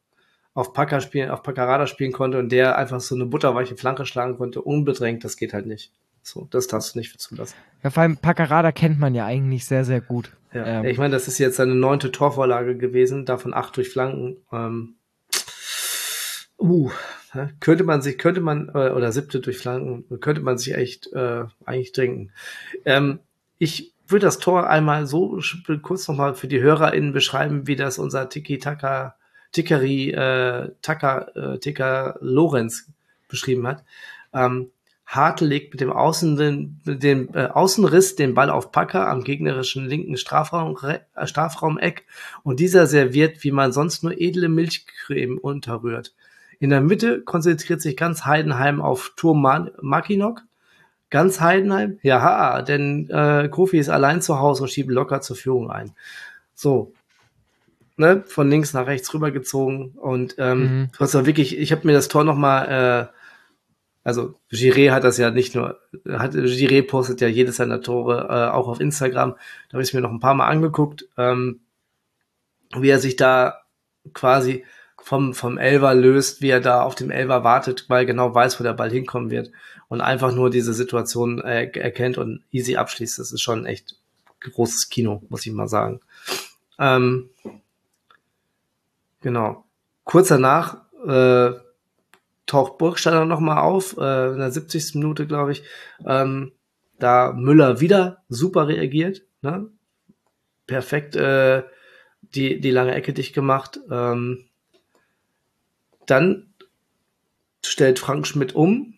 auf 0.54 0.72
Packer 0.72 1.00
spielen, 1.00 1.30
auf 1.30 1.42
Packerada 1.42 1.86
spielen 1.86 2.12
konnte 2.12 2.38
und 2.38 2.50
der 2.50 2.76
einfach 2.76 3.00
so 3.00 3.14
eine 3.14 3.26
butterweiche 3.26 3.76
Flanke 3.76 4.04
schlagen 4.04 4.36
konnte, 4.36 4.62
unbedrängt, 4.62 5.24
das 5.24 5.36
geht 5.36 5.52
halt 5.52 5.66
nicht. 5.66 5.92
So, 6.22 6.46
das 6.50 6.66
darfst 6.66 6.94
du 6.94 6.98
nicht 6.98 7.18
zulassen. 7.20 7.54
Ja, 7.82 7.90
vor 7.90 8.02
allem 8.02 8.16
Packerada 8.16 8.72
kennt 8.72 8.98
man 8.98 9.14
ja 9.14 9.26
eigentlich 9.26 9.64
sehr, 9.64 9.84
sehr 9.84 10.00
gut. 10.00 10.32
Ja, 10.52 10.80
ähm. 10.80 10.84
ich 10.84 10.98
meine, 10.98 11.12
das 11.12 11.28
ist 11.28 11.38
jetzt 11.38 11.56
seine 11.56 11.74
neunte 11.74 12.12
Torvorlage 12.12 12.76
gewesen, 12.76 13.24
davon 13.24 13.54
acht 13.54 13.76
durch 13.76 13.88
Flanken. 13.88 14.36
Ähm, 14.52 14.94
uh, 16.58 16.90
könnte 17.60 17.84
man 17.84 18.02
sich, 18.02 18.18
könnte 18.18 18.40
man, 18.40 18.68
äh, 18.74 18.90
oder 18.90 19.12
siebte 19.12 19.40
durch 19.40 19.58
Flanken, 19.58 20.04
könnte 20.20 20.42
man 20.42 20.58
sich 20.58 20.74
echt 20.74 21.12
äh, 21.12 21.44
eigentlich 21.64 21.92
trinken. 21.92 22.32
Ähm, 22.84 23.20
ich 23.58 23.92
würde 24.08 24.26
das 24.26 24.38
Tor 24.38 24.68
einmal 24.68 25.06
so 25.06 25.40
kurz 25.82 26.08
nochmal 26.08 26.34
für 26.34 26.48
die 26.48 26.60
HörerInnen 26.60 27.12
beschreiben, 27.12 27.66
wie 27.66 27.76
das 27.76 27.98
unser 27.98 28.28
Tiki-Taka, 28.28 29.14
Tickeri, 29.52 30.10
äh, 30.10 30.72
Taka, 30.82 31.18
äh, 31.34 31.58
Ticker 31.58 32.18
Lorenz 32.20 32.90
beschrieben 33.28 33.66
hat. 33.66 33.84
Ähm, 34.32 34.70
Hartl 35.10 35.44
legt 35.44 35.72
mit 35.72 35.80
dem 35.80 35.90
Außen 35.90 36.36
den, 36.36 36.80
den 36.84 37.34
äh, 37.34 37.48
Außenriss 37.52 38.14
den 38.14 38.34
Ball 38.34 38.48
auf 38.48 38.70
Packer 38.70 39.08
am 39.08 39.24
gegnerischen 39.24 39.84
linken 39.86 40.16
Strafraum, 40.16 40.78
äh, 40.84 41.26
Strafraumeck 41.26 42.04
und 42.44 42.60
dieser 42.60 42.86
serviert, 42.86 43.42
wie 43.42 43.50
man 43.50 43.72
sonst 43.72 44.04
nur 44.04 44.12
edle 44.16 44.48
Milchcreme 44.48 45.36
unterrührt. 45.36 46.14
In 46.60 46.70
der 46.70 46.80
Mitte 46.80 47.22
konzentriert 47.22 47.82
sich 47.82 47.96
ganz 47.96 48.24
Heidenheim 48.24 48.80
auf 48.80 49.12
Turm 49.16 49.42
Makinok. 49.80 50.42
Ganz 51.10 51.40
Heidenheim? 51.40 51.98
Ja, 52.02 52.62
denn 52.62 53.10
äh, 53.10 53.48
Kofi 53.48 53.78
ist 53.78 53.88
allein 53.88 54.22
zu 54.22 54.38
Hause 54.38 54.62
und 54.62 54.68
schiebt 54.68 54.92
locker 54.92 55.20
zur 55.22 55.34
Führung 55.34 55.72
ein. 55.72 55.90
So, 56.54 56.92
ne, 57.96 58.22
von 58.26 58.48
links 58.48 58.74
nach 58.74 58.86
rechts 58.86 59.12
rübergezogen 59.12 59.88
und 59.96 60.36
ähm, 60.38 60.60
mhm. 60.60 60.88
du 60.92 61.00
hast 61.00 61.14
ja 61.14 61.26
wirklich, 61.26 61.58
ich 61.58 61.72
habe 61.72 61.84
mir 61.84 61.94
das 61.94 62.06
Tor 62.06 62.22
nochmal 62.22 63.10
äh, 63.10 63.19
also 64.02 64.34
Giré 64.50 64.90
hat 64.90 65.04
das 65.04 65.18
ja 65.18 65.30
nicht 65.30 65.54
nur, 65.54 65.78
hat, 66.08 66.32
Giré 66.32 66.82
postet 66.82 67.20
ja 67.20 67.28
jedes 67.28 67.56
seiner 67.56 67.82
Tore 67.82 68.28
äh, 68.30 68.50
auch 68.50 68.68
auf 68.68 68.80
Instagram. 68.80 69.32
Da 69.68 69.74
habe 69.74 69.82
ich 69.82 69.92
mir 69.92 70.00
noch 70.00 70.10
ein 70.10 70.20
paar 70.20 70.34
Mal 70.34 70.48
angeguckt, 70.48 71.06
ähm, 71.18 71.60
wie 72.76 72.88
er 72.88 72.98
sich 72.98 73.16
da 73.16 73.62
quasi 74.14 74.64
vom, 75.02 75.34
vom 75.34 75.58
Elver 75.58 75.94
löst, 75.94 76.40
wie 76.40 76.50
er 76.50 76.60
da 76.60 76.82
auf 76.82 76.94
dem 76.94 77.10
Elver 77.10 77.44
wartet, 77.44 77.86
weil 77.88 78.02
er 78.02 78.06
genau 78.06 78.34
weiß, 78.34 78.58
wo 78.58 78.64
der 78.64 78.74
Ball 78.74 78.90
hinkommen 78.90 79.30
wird 79.30 79.50
und 79.88 80.00
einfach 80.00 80.32
nur 80.32 80.50
diese 80.50 80.72
Situation 80.72 81.40
äh, 81.40 81.70
erkennt 81.78 82.16
und 82.16 82.42
easy 82.50 82.76
abschließt. 82.76 83.18
Das 83.18 83.32
ist 83.32 83.42
schon 83.42 83.66
echt 83.66 83.96
großes 84.40 84.88
Kino, 84.88 85.22
muss 85.28 85.44
ich 85.44 85.52
mal 85.52 85.68
sagen. 85.68 86.00
Ähm, 86.78 87.28
genau. 89.20 89.64
Kurz 90.04 90.28
danach 90.28 90.78
äh, 91.06 91.52
taucht 92.46 92.78
Burgstaller 92.78 93.24
nochmal 93.24 93.58
auf, 93.58 93.96
äh, 93.96 94.32
in 94.32 94.38
der 94.38 94.50
70. 94.50 94.94
Minute, 94.96 95.26
glaube 95.26 95.52
ich. 95.52 95.62
Ähm, 96.04 96.52
da 96.98 97.32
Müller 97.32 97.80
wieder 97.80 98.22
super 98.28 98.68
reagiert, 98.68 99.22
ne? 99.42 99.68
Perfekt 100.66 101.16
äh, 101.16 101.62
die, 102.34 102.60
die 102.60 102.70
lange 102.70 102.94
Ecke 102.94 103.12
dicht 103.12 103.34
gemacht. 103.34 103.80
Ähm, 103.90 104.44
dann 106.06 106.52
stellt 107.64 107.98
Frank 107.98 108.26
Schmidt 108.26 108.54
um. 108.54 108.94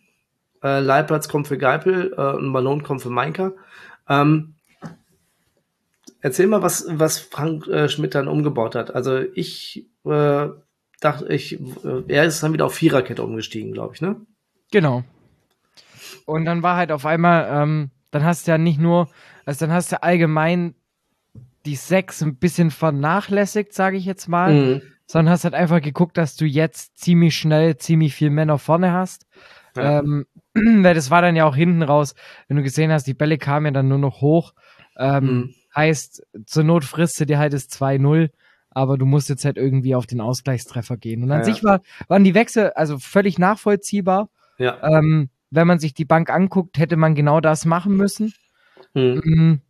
Äh, 0.63 0.81
Leihplatz 0.81 1.29
kommt 1.29 1.49
für 1.49 1.59
Geipel 1.59 2.15
äh, 2.17 2.37
und 2.37 2.53
Ballon 2.53 2.83
kommt 2.83 3.03
für 3.03 3.11
Mainka. 3.11 3.53
Ähm, 4.09 4.55
erzähl 6.21 6.47
mal, 6.47 6.63
was, 6.63 6.87
was 6.89 7.19
Frank 7.19 7.67
äh, 7.69 7.89
Schmidt 7.89 8.15
dann 8.15 8.29
umgebaut 8.29 8.75
hat. 8.75 8.95
Also 8.95 9.19
ich 9.19 9.87
äh, 10.05 10.49
dachte 11.03 11.27
ich, 11.33 11.61
äh, 11.61 12.03
er 12.09 12.25
ist 12.25 12.43
dann 12.43 12.53
wieder 12.53 12.67
auf 12.67 12.75
Viererkette 12.75 13.23
umgestiegen, 13.23 13.73
glaube 13.73 13.95
ich, 13.95 14.01
ne? 14.01 14.17
Genau. 14.71 15.05
Und 16.25 16.45
dann 16.45 16.63
war 16.63 16.77
halt 16.77 16.93
auf 16.93 17.05
einmal, 17.05 17.49
ähm, 17.51 17.91
dann 18.11 18.25
hast 18.25 18.47
du 18.47 18.53
ja 18.53 18.59
nicht 18.59 18.79
nur, 18.79 19.09
also 19.45 19.67
dann 19.67 19.75
hast 19.75 19.93
du 19.93 20.03
allgemein 20.03 20.75
die 21.67 21.77
Sechs 21.77 22.23
ein 22.23 22.37
bisschen 22.37 22.71
vernachlässigt, 22.71 23.73
sage 23.73 23.97
ich 23.97 24.05
jetzt 24.05 24.29
mal, 24.29 24.53
mhm. 24.53 24.83
sondern 25.07 25.33
hast 25.33 25.45
halt 25.45 25.55
einfach 25.55 25.81
geguckt, 25.81 26.17
dass 26.17 26.37
du 26.37 26.45
jetzt 26.45 26.99
ziemlich 26.99 27.37
schnell 27.37 27.77
ziemlich 27.77 28.15
viel 28.15 28.31
Männer 28.31 28.59
vorne 28.59 28.93
hast. 28.93 29.27
Ja. 29.77 29.99
Ähm, 30.01 30.27
weil 30.55 30.95
das 30.95 31.11
war 31.11 31.23
dann 31.23 31.37
ja 31.37 31.45
auch 31.45 31.57
hinten 31.57 31.83
raus, 31.83 32.15
wenn 32.47 32.57
du 32.57 32.63
gesehen 32.63 32.93
hast, 32.93 33.07
die 33.07 33.15
Bälle 33.15 33.39
kamen 33.39 33.67
ja 33.67 33.73
dann 33.73 33.89
nur 33.89 33.99
noch 33.99 34.21
hoch. 34.21 34.55
Ähm, 34.97 35.25
mhm. 35.25 35.55
Heißt, 35.75 36.23
zur 36.47 36.65
Not 36.65 36.85
frisst 36.85 37.19
du 37.19 37.27
dir 37.27 37.39
halt 37.39 37.55
das 37.55 37.69
2-0 37.71 38.31
aber 38.75 38.99
du 38.99 39.07
musst 39.07 39.29
jetzt 39.29 39.45
halt 39.45 39.57
irgendwie 39.57 39.95
auf 39.95 40.07
den 40.07 40.21
Ausgleichstreffer 40.21 40.97
gehen. 40.97 41.23
Und 41.23 41.31
an 41.31 41.41
ja, 41.41 41.45
sich 41.45 41.65
war, 41.65 41.81
waren 42.09 42.25
die 42.25 42.35
Wechsel 42.35 42.71
also 42.71 42.99
völlig 42.99 43.39
nachvollziehbar. 43.39 44.29
Ja. 44.59 44.79
Ähm, 44.83 45.31
wenn 45.51 45.67
man 45.67 45.79
sich 45.79 45.95
die 45.95 46.05
Bank 46.05 46.31
anguckt, 46.31 46.79
hätte 46.79 46.97
man 46.97 47.15
genau 47.15 47.41
das 47.41 47.65
machen 47.65 47.97
müssen. 47.97 48.33
Hm. 48.95 49.61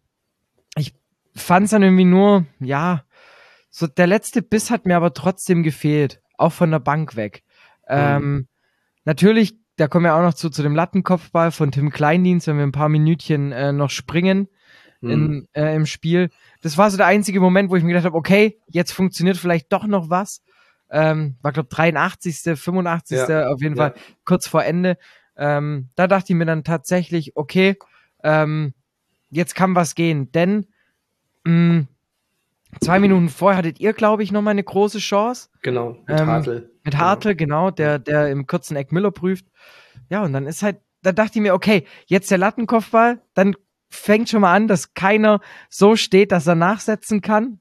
Ich 0.76 0.94
fand 1.34 1.64
es 1.64 1.70
dann 1.70 1.82
irgendwie 1.82 2.04
nur, 2.04 2.46
ja, 2.60 3.04
so 3.70 3.86
der 3.86 4.06
letzte 4.06 4.42
Biss 4.42 4.70
hat 4.70 4.86
mir 4.86 4.96
aber 4.96 5.14
trotzdem 5.14 5.62
gefehlt, 5.62 6.20
auch 6.36 6.52
von 6.52 6.70
der 6.70 6.78
Bank 6.78 7.16
weg. 7.16 7.42
Hm. 7.86 7.98
Ähm, 7.98 8.48
natürlich, 9.04 9.56
da 9.76 9.88
kommen 9.88 10.04
wir 10.04 10.14
auch 10.14 10.22
noch 10.22 10.34
zu, 10.34 10.50
zu 10.50 10.62
dem 10.62 10.76
Lattenkopfball 10.76 11.50
von 11.50 11.72
Tim 11.72 11.90
Kleindienst, 11.90 12.46
wenn 12.46 12.58
wir 12.58 12.64
ein 12.64 12.72
paar 12.72 12.88
Minütchen 12.88 13.52
äh, 13.52 13.72
noch 13.72 13.90
springen. 13.90 14.48
In, 15.10 15.48
äh, 15.52 15.74
im 15.74 15.86
Spiel 15.86 16.30
das 16.62 16.78
war 16.78 16.90
so 16.90 16.96
der 16.96 17.06
einzige 17.06 17.40
Moment, 17.40 17.70
wo 17.70 17.76
ich 17.76 17.82
mir 17.82 17.90
gedacht 17.90 18.06
habe, 18.06 18.16
okay, 18.16 18.58
jetzt 18.68 18.92
funktioniert 18.92 19.36
vielleicht 19.36 19.72
doch 19.72 19.86
noch 19.86 20.08
was. 20.08 20.42
Ähm, 20.90 21.36
war, 21.42 21.52
glaube 21.52 21.68
83., 21.68 22.58
85. 22.58 23.18
Ja, 23.28 23.48
auf 23.48 23.60
jeden 23.60 23.76
ja. 23.76 23.90
Fall 23.90 23.94
kurz 24.24 24.46
vor 24.46 24.64
Ende. 24.64 24.96
Ähm, 25.36 25.88
da 25.96 26.06
dachte 26.06 26.32
ich 26.32 26.38
mir 26.38 26.44
dann 26.46 26.64
tatsächlich, 26.64 27.36
okay, 27.36 27.76
ähm, 28.22 28.74
jetzt 29.30 29.54
kann 29.54 29.74
was 29.74 29.94
gehen. 29.94 30.30
Denn 30.32 30.66
mh, 31.44 31.52
mm, 31.52 31.88
zwei 32.80 33.00
Minuten 33.00 33.28
vorher 33.28 33.58
hattet 33.58 33.80
ihr, 33.80 33.92
glaube 33.92 34.22
ich, 34.22 34.30
noch 34.30 34.42
mal 34.42 34.50
eine 34.52 34.62
große 34.62 34.98
Chance. 34.98 35.48
Genau, 35.62 35.96
mit 36.06 36.20
ähm, 36.20 36.26
Hartl. 36.26 36.70
Mit 36.84 36.96
Hartl, 36.96 37.34
genau, 37.34 37.70
der, 37.70 37.98
der 37.98 38.28
im 38.30 38.46
kurzen 38.46 38.76
Eck 38.76 38.92
Müller 38.92 39.10
prüft. 39.10 39.46
Ja, 40.10 40.22
und 40.22 40.32
dann 40.32 40.46
ist 40.46 40.62
halt, 40.62 40.76
da 41.02 41.10
dachte 41.10 41.38
ich 41.38 41.42
mir, 41.42 41.54
okay, 41.54 41.86
jetzt 42.06 42.30
der 42.30 42.38
Lattenkopfball, 42.38 43.20
dann 43.34 43.56
fängt 43.92 44.28
schon 44.28 44.40
mal 44.40 44.54
an, 44.54 44.68
dass 44.68 44.94
keiner 44.94 45.40
so 45.68 45.96
steht, 45.96 46.32
dass 46.32 46.46
er 46.46 46.54
nachsetzen 46.54 47.20
kann. 47.20 47.60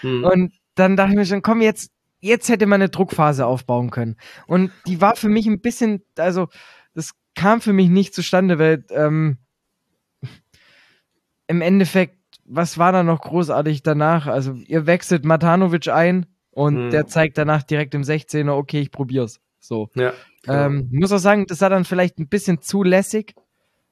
hm. 0.00 0.24
Und 0.24 0.52
dann 0.74 0.96
dachte 0.96 1.12
ich 1.12 1.16
mir 1.16 1.26
schon, 1.26 1.42
komm, 1.42 1.60
jetzt, 1.60 1.92
jetzt 2.20 2.48
hätte 2.48 2.66
man 2.66 2.80
eine 2.80 2.90
Druckphase 2.90 3.46
aufbauen 3.46 3.90
können. 3.90 4.16
Und 4.46 4.72
die 4.86 5.00
war 5.00 5.16
für 5.16 5.28
mich 5.28 5.46
ein 5.46 5.60
bisschen, 5.60 6.02
also 6.16 6.48
das 6.94 7.12
kam 7.34 7.60
für 7.60 7.72
mich 7.72 7.88
nicht 7.88 8.14
zustande, 8.14 8.58
weil 8.58 8.84
ähm, 8.90 9.38
im 11.46 11.62
Endeffekt, 11.62 12.16
was 12.44 12.78
war 12.78 12.92
da 12.92 13.02
noch 13.02 13.20
großartig 13.20 13.82
danach? 13.82 14.26
Also 14.26 14.54
ihr 14.54 14.86
wechselt 14.86 15.24
Matanovic 15.24 15.88
ein 15.88 16.26
und 16.50 16.76
hm. 16.76 16.90
der 16.90 17.06
zeigt 17.06 17.38
danach 17.38 17.62
direkt 17.62 17.94
im 17.94 18.02
16er, 18.02 18.50
okay, 18.50 18.80
ich 18.80 18.90
probier's. 18.90 19.40
So. 19.60 19.90
Ja, 19.94 20.12
ähm, 20.48 20.88
muss 20.90 21.12
auch 21.12 21.18
sagen, 21.18 21.46
das 21.46 21.60
war 21.60 21.70
dann 21.70 21.84
vielleicht 21.84 22.18
ein 22.18 22.28
bisschen 22.28 22.62
zu 22.62 22.82
lässig. 22.82 23.34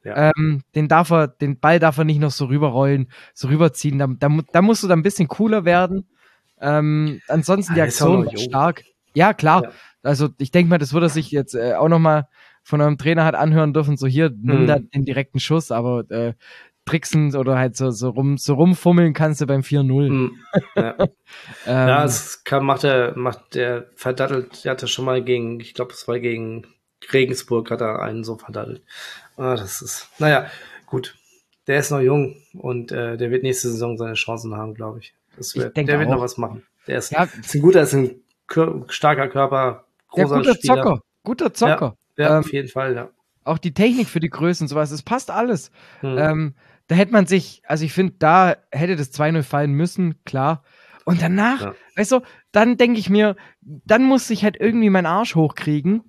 Ja. 0.05 0.31
Ähm, 0.37 0.63
den 0.75 0.89
darf 0.89 1.11
er, 1.11 1.29
den 1.29 1.59
Ball 1.59 1.79
darf 1.79 1.99
er 1.99 2.05
nicht 2.05 2.21
noch 2.21 2.31
so 2.31 2.47
rüberrollen, 2.47 3.11
so 3.35 3.49
rüberziehen. 3.49 3.99
Da, 3.99 4.07
da, 4.07 4.29
da 4.53 4.63
musst 4.63 4.83
du 4.83 4.89
dann 4.89 5.01
ein 5.01 5.03
bisschen 5.03 5.29
cooler 5.29 5.65
werden. 5.65 6.09
Ähm, 6.61 7.21
ansonsten 7.29 7.75
die 7.75 7.81
Aktion 7.81 8.27
war 8.27 8.37
stark. 8.37 8.85
Ja, 9.15 9.35
klar. 9.35 9.65
Ja. 9.65 9.71
Also 10.03 10.29
ich 10.39 10.51
denke 10.51 10.71
mal, 10.71 10.79
das 10.79 10.93
würde 10.93 11.07
er 11.07 11.11
sich 11.11 11.31
jetzt 11.31 11.55
äh, 11.55 11.75
auch 11.75 11.89
nochmal 11.89 12.29
von 12.63 12.81
eurem 12.81 12.99
Trainer 12.99 13.25
hat 13.25 13.35
anhören 13.35 13.73
dürfen, 13.73 13.97
so 13.97 14.07
hier, 14.07 14.31
nimm 14.31 14.61
hm. 14.61 14.67
da 14.67 14.79
den 14.79 15.05
direkten 15.05 15.41
Schuss, 15.41 15.71
aber 15.71 16.09
äh, 16.11 16.35
tricksen 16.85 17.35
oder 17.35 17.57
halt 17.57 17.77
so, 17.77 17.91
so, 17.91 18.11
rum, 18.11 18.39
so 18.39 18.55
rumfummeln 18.55 19.15
kannst 19.15 19.41
du 19.41 19.47
beim 19.47 19.61
4-0. 19.61 20.09
Hm. 20.09 20.37
Ja. 20.77 20.95
ähm, 21.01 21.09
ja, 21.89 22.05
es 22.05 22.45
kann, 22.45 22.65
macht 22.65 22.85
er, 22.85 23.17
macht 23.17 23.55
der 23.55 23.87
verdattelt, 23.95 24.65
der 24.65 24.73
hatte 24.73 24.89
schon 24.89 25.05
mal 25.05 25.23
gegen, 25.23 25.61
ich 25.61 25.75
glaube, 25.75 25.93
es 25.93 26.07
war 26.09 26.19
gegen 26.19 26.67
Regensburg, 27.13 27.71
hat 27.71 27.81
er 27.81 28.01
einen 28.01 28.25
so 28.25 28.37
verdattelt. 28.37 28.83
Ah, 29.39 29.55
das 29.55 29.81
ist, 29.83 30.09
naja, 30.19 30.51
gut. 30.87 31.17
Der 31.69 31.79
ist 31.79 31.91
noch 31.91 32.01
jung 32.01 32.37
und 32.55 32.93
äh, 32.93 33.17
der 33.17 33.31
wird 33.31 33.43
nächste 33.43 33.69
Saison 33.69 33.97
seine 33.97 34.15
Chancen 34.15 34.57
haben, 34.57 34.75
glaube 34.75 34.99
ich. 34.99 35.15
Das 35.37 35.55
wird, 35.55 35.79
ich 35.79 35.87
der 35.87 35.99
wird 35.99 36.09
auch. 36.09 36.15
noch 36.15 36.21
was 36.21 36.37
machen. 36.37 36.67
Der 36.87 36.99
ist, 36.99 37.13
ja. 37.13 37.23
ist 37.25 37.55
ein 37.55 37.63
guter, 37.63 37.83
ist 37.83 37.95
ein 37.95 38.23
starker 38.89 39.29
Körper, 39.29 39.85
großer 40.09 40.35
ja, 40.35 40.37
guter 40.39 40.55
Spieler. 40.55 40.77
Zocker, 40.77 41.03
guter 41.23 41.55
Zocker. 41.55 41.97
Ja, 42.17 42.25
ja 42.25 42.35
ähm, 42.35 42.41
auf 42.41 42.53
jeden 42.53 42.69
Fall, 42.69 42.95
ja. 42.95 43.11
Auch 43.45 43.59
die 43.59 43.73
Technik 43.73 44.09
für 44.09 44.21
die 44.21 44.31
Größe 44.31 44.65
und 44.65 44.69
sowas, 44.69 44.91
es 44.91 45.03
passt 45.03 45.31
alles. 45.31 45.71
Hm. 46.01 46.19
Ähm, 46.19 46.55
da 46.89 46.97
hätte 46.97 47.13
man 47.13 47.27
sich, 47.27 47.63
also 47.67 47.85
ich 47.85 47.93
finde, 47.93 48.15
da 48.19 48.57
hätte 48.73 48.97
das 48.97 49.13
2-0 49.13 49.43
fallen 49.43 49.73
müssen, 49.73 50.25
klar. 50.25 50.65
Und 51.05 51.23
danach, 51.23 51.61
ja. 51.61 51.75
weißt 51.97 52.13
du, 52.13 52.21
dann 52.51 52.77
denke 52.77 52.99
ich 52.99 53.09
mir, 53.09 53.37
dann 53.61 54.05
muss 54.05 54.29
ich 54.31 54.43
halt 54.43 54.57
irgendwie 54.59 54.91
meinen 54.91 55.07
Arsch 55.07 55.35
hochkriegen. 55.35 56.03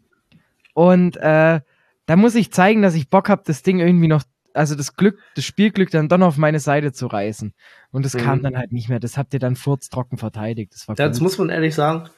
Und 0.73 1.17
äh, 1.17 1.61
da 2.09 2.15
muss 2.15 2.33
ich 2.33 2.51
zeigen, 2.51 2.81
dass 2.81 2.95
ich 2.95 3.07
Bock 3.11 3.29
habe, 3.29 3.43
das 3.45 3.61
Ding 3.61 3.77
irgendwie 3.79 4.07
noch, 4.07 4.23
also 4.55 4.73
das 4.73 4.95
Glück, 4.95 5.19
das 5.35 5.45
Spielglück 5.45 5.91
dann 5.91 6.09
doch 6.09 6.19
auf 6.21 6.37
meine 6.37 6.59
Seite 6.59 6.91
zu 6.91 7.05
reißen. 7.05 7.53
Und 7.91 8.03
das 8.03 8.15
mhm. 8.15 8.21
kam 8.21 8.41
dann 8.41 8.57
halt 8.57 8.71
nicht 8.71 8.89
mehr. 8.89 8.99
Das 8.99 9.15
habt 9.15 9.31
ihr 9.35 9.39
dann 9.39 9.55
furztrocken 9.55 10.17
verteidigt. 10.17 10.73
Das 10.73 10.87
war 10.87 10.95
Jetzt 10.97 11.21
muss 11.21 11.37
man 11.37 11.49
ehrlich 11.51 11.75
sagen, 11.75 12.09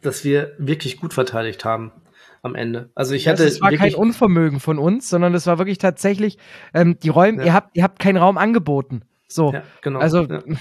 dass 0.00 0.24
wir 0.24 0.54
wirklich 0.56 0.96
gut 0.96 1.12
verteidigt 1.12 1.66
haben 1.66 1.92
am 2.40 2.54
Ende. 2.54 2.90
Also 2.94 3.14
ich 3.14 3.28
hatte. 3.28 3.44
Das 3.44 3.60
war 3.60 3.70
kein 3.70 3.94
Unvermögen 3.94 4.60
von 4.60 4.78
uns, 4.78 5.10
sondern 5.10 5.34
das 5.34 5.46
war 5.46 5.58
wirklich 5.58 5.76
tatsächlich 5.76 6.38
ähm, 6.72 6.98
die 6.98 7.10
Räume. 7.10 7.40
Ja. 7.40 7.44
Ihr 7.44 7.52
habt, 7.52 7.76
ihr 7.76 7.82
habt 7.82 7.98
keinen 7.98 8.16
Raum 8.16 8.38
angeboten. 8.38 9.02
So. 9.28 9.52
Ja, 9.52 9.62
genau. 9.82 9.98
Also. 9.98 10.22
Ja. 10.22 10.42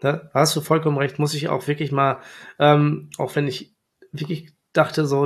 Da 0.00 0.30
hast 0.34 0.56
du 0.56 0.60
vollkommen 0.60 0.98
recht. 0.98 1.18
Muss 1.18 1.34
ich 1.34 1.48
auch 1.48 1.66
wirklich 1.68 1.92
mal, 1.92 2.18
ähm, 2.58 3.10
auch 3.16 3.36
wenn 3.36 3.46
ich 3.46 3.74
wirklich 4.10 4.52
dachte 4.72 5.06
so, 5.06 5.24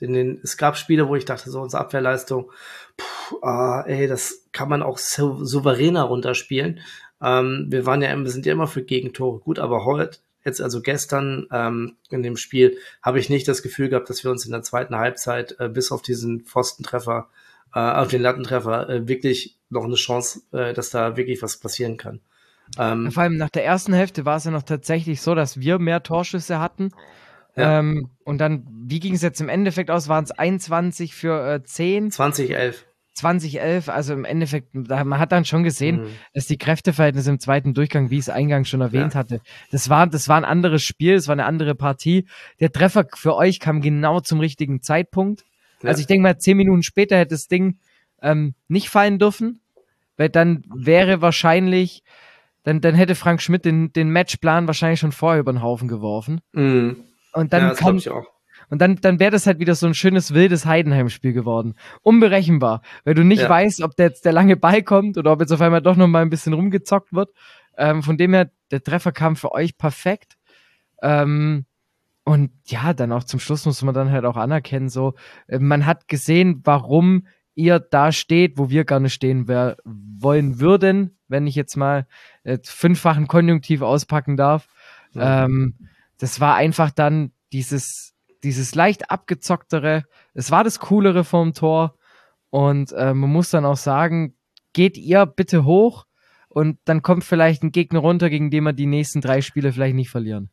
in 0.00 0.12
den, 0.12 0.40
es 0.42 0.56
gab 0.56 0.76
Spiele, 0.76 1.08
wo 1.08 1.16
ich 1.16 1.24
dachte 1.24 1.50
so, 1.50 1.60
unsere 1.60 1.82
Abwehrleistung, 1.82 2.50
puh, 2.96 3.36
ah, 3.42 3.84
ey, 3.86 4.06
das 4.06 4.46
kann 4.52 4.68
man 4.68 4.82
auch 4.82 4.98
so, 4.98 5.44
souveräner 5.44 6.02
runterspielen. 6.04 6.80
Ähm, 7.22 7.66
wir 7.68 7.86
waren 7.86 8.02
ja, 8.02 8.16
wir 8.16 8.30
sind 8.30 8.46
ja 8.46 8.52
immer 8.52 8.66
für 8.66 8.82
Gegentore 8.82 9.40
gut, 9.40 9.58
aber 9.58 9.84
heute 9.84 10.18
jetzt 10.44 10.60
also 10.60 10.80
gestern 10.80 11.46
ähm, 11.52 11.96
in 12.10 12.22
dem 12.22 12.36
Spiel 12.36 12.78
habe 13.02 13.18
ich 13.18 13.28
nicht 13.28 13.46
das 13.46 13.62
Gefühl 13.62 13.88
gehabt, 13.88 14.08
dass 14.08 14.24
wir 14.24 14.30
uns 14.30 14.46
in 14.46 14.52
der 14.52 14.62
zweiten 14.62 14.96
Halbzeit 14.96 15.56
äh, 15.58 15.68
bis 15.68 15.92
auf 15.92 16.02
diesen 16.02 16.40
Pfostentreffer, 16.40 17.28
äh, 17.74 17.78
auf 17.78 18.08
den 18.08 18.22
Lattentreffer 18.22 18.88
äh, 18.88 19.08
wirklich 19.08 19.58
noch 19.68 19.84
eine 19.84 19.96
Chance, 19.96 20.40
äh, 20.52 20.72
dass 20.72 20.90
da 20.90 21.16
wirklich 21.16 21.42
was 21.42 21.58
passieren 21.58 21.96
kann. 21.96 22.20
Ähm, 22.78 23.10
Vor 23.10 23.24
allem 23.24 23.36
nach 23.36 23.50
der 23.50 23.64
ersten 23.64 23.92
Hälfte 23.92 24.24
war 24.24 24.36
es 24.36 24.44
ja 24.44 24.50
noch 24.50 24.62
tatsächlich 24.62 25.20
so, 25.20 25.34
dass 25.34 25.60
wir 25.60 25.78
mehr 25.78 26.02
Torschüsse 26.02 26.58
hatten. 26.58 26.92
Ja. 27.56 27.78
Ähm, 27.78 28.10
und 28.24 28.38
dann, 28.38 28.66
wie 28.70 29.00
ging 29.00 29.14
es 29.14 29.22
jetzt 29.22 29.40
im 29.40 29.48
Endeffekt 29.48 29.90
aus? 29.90 30.08
Waren 30.08 30.24
es 30.24 30.30
21 30.30 31.14
für 31.14 31.54
äh, 31.54 31.62
10? 31.62 32.10
2011. 32.10 32.86
2011, 33.14 33.88
also 33.88 34.14
im 34.14 34.24
Endeffekt, 34.24 34.74
man 34.74 35.18
hat 35.18 35.32
dann 35.32 35.44
schon 35.44 35.62
gesehen, 35.62 36.02
mhm. 36.02 36.08
dass 36.32 36.46
die 36.46 36.58
Kräfteverhältnisse 36.58 37.30
im 37.30 37.38
zweiten 37.38 37.74
Durchgang, 37.74 38.10
wie 38.10 38.14
ich 38.14 38.22
es 38.22 38.28
eingangs 38.28 38.68
schon 38.68 38.80
erwähnt 38.80 39.14
ja. 39.14 39.20
hatte, 39.20 39.40
das 39.70 39.90
war, 39.90 40.06
das 40.06 40.28
war 40.28 40.36
ein 40.36 40.44
anderes 40.44 40.82
Spiel, 40.82 41.14
es 41.14 41.28
war 41.28 41.34
eine 41.34 41.44
andere 41.44 41.74
Partie. 41.74 42.26
Der 42.60 42.72
Treffer 42.72 43.06
für 43.14 43.34
euch 43.34 43.60
kam 43.60 43.80
genau 43.80 44.20
zum 44.20 44.40
richtigen 44.40 44.80
Zeitpunkt. 44.80 45.44
Ja. 45.82 45.90
Also 45.90 46.00
ich 46.00 46.06
denke 46.06 46.22
mal, 46.22 46.38
zehn 46.38 46.56
Minuten 46.56 46.82
später 46.82 47.18
hätte 47.18 47.34
das 47.34 47.48
Ding 47.48 47.78
ähm, 48.22 48.54
nicht 48.68 48.88
fallen 48.88 49.18
dürfen, 49.18 49.60
weil 50.16 50.28
dann 50.28 50.64
wäre 50.74 51.20
wahrscheinlich, 51.20 52.02
dann, 52.62 52.80
dann 52.80 52.94
hätte 52.94 53.14
Frank 53.14 53.42
Schmidt 53.42 53.64
den, 53.64 53.92
den 53.92 54.10
Matchplan 54.10 54.66
wahrscheinlich 54.66 55.00
schon 55.00 55.12
vorher 55.12 55.40
über 55.40 55.52
den 55.52 55.62
Haufen 55.62 55.88
geworfen. 55.88 56.40
Mhm. 56.52 57.04
Und 57.32 57.52
dann 57.52 57.74
ja, 57.76 57.94
ich 57.94 58.10
auch. 58.10 58.26
Und 58.70 58.80
dann, 58.80 58.96
dann 58.96 59.18
wäre 59.18 59.32
das 59.32 59.46
halt 59.46 59.58
wieder 59.58 59.74
so 59.74 59.86
ein 59.86 59.94
schönes 59.94 60.32
wildes 60.32 60.64
Heidenheim-Spiel 60.64 61.32
geworden. 61.32 61.74
Unberechenbar, 62.02 62.82
weil 63.04 63.14
du 63.14 63.24
nicht 63.24 63.42
ja. 63.42 63.48
weißt, 63.48 63.82
ob 63.82 63.96
der 63.96 64.06
jetzt 64.06 64.24
der 64.24 64.32
lange 64.32 64.56
Ball 64.56 64.82
kommt 64.82 65.18
oder 65.18 65.32
ob 65.32 65.40
jetzt 65.40 65.52
auf 65.52 65.60
einmal 65.60 65.82
doch 65.82 65.96
noch 65.96 66.06
mal 66.06 66.22
ein 66.22 66.30
bisschen 66.30 66.52
rumgezockt 66.52 67.12
wird. 67.12 67.30
Ähm, 67.76 68.02
von 68.02 68.16
dem 68.16 68.32
her, 68.32 68.50
der 68.70 68.82
Treffer 68.82 69.10
kam 69.10 69.34
für 69.34 69.52
euch 69.52 69.76
perfekt. 69.76 70.36
Ähm, 71.02 71.66
und 72.24 72.52
ja, 72.66 72.92
dann 72.92 73.10
auch 73.10 73.24
zum 73.24 73.40
Schluss 73.40 73.66
muss 73.66 73.82
man 73.82 73.94
dann 73.94 74.12
halt 74.12 74.24
auch 74.24 74.36
anerkennen, 74.36 74.88
so, 74.88 75.14
äh, 75.48 75.58
man 75.58 75.84
hat 75.84 76.06
gesehen, 76.06 76.60
warum 76.64 77.26
ihr 77.54 77.80
da 77.80 78.12
steht, 78.12 78.56
wo 78.56 78.70
wir 78.70 78.84
gerne 78.84 79.10
stehen 79.10 79.48
wollen 79.48 80.60
würden, 80.60 81.18
wenn 81.26 81.46
ich 81.46 81.56
jetzt 81.56 81.76
mal 81.76 82.06
äh, 82.44 82.58
fünffachen 82.62 83.26
Konjunktiv 83.26 83.82
auspacken 83.82 84.36
darf. 84.36 84.68
Ja. 85.12 85.44
Ähm, 85.44 85.74
das 86.20 86.40
war 86.40 86.54
einfach 86.54 86.90
dann 86.90 87.32
dieses 87.52 88.14
dieses 88.44 88.74
leicht 88.74 89.10
abgezocktere, 89.10 90.04
es 90.34 90.50
war 90.50 90.64
das 90.64 90.80
coolere 90.80 91.24
vom 91.24 91.52
Tor. 91.52 91.96
Und 92.50 92.92
äh, 92.92 93.14
man 93.14 93.30
muss 93.30 93.50
dann 93.50 93.64
auch 93.64 93.76
sagen, 93.76 94.36
geht 94.72 94.96
ihr 94.96 95.26
bitte 95.26 95.64
hoch 95.64 96.06
und 96.48 96.78
dann 96.84 97.02
kommt 97.02 97.24
vielleicht 97.24 97.62
ein 97.62 97.72
Gegner 97.72 98.00
runter, 98.00 98.28
gegen 98.30 98.50
den 98.50 98.64
wir 98.64 98.72
die 98.72 98.86
nächsten 98.86 99.20
drei 99.20 99.40
Spiele 99.40 99.72
vielleicht 99.72 99.94
nicht 99.94 100.10
verlieren. 100.10 100.50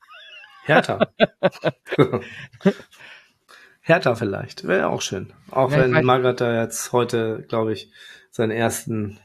Hertha. 0.65 1.07
Hertha 3.81 4.15
vielleicht, 4.15 4.67
wäre 4.67 4.89
auch 4.89 5.01
schön. 5.01 5.33
Auch 5.49 5.71
ja, 5.71 5.79
wenn 5.79 6.05
Magath 6.05 6.41
da 6.41 6.61
jetzt 6.61 6.91
heute, 6.91 7.45
glaube 7.47 7.73
ich, 7.73 7.89
seinen 8.29 8.51
ersten 8.51 9.17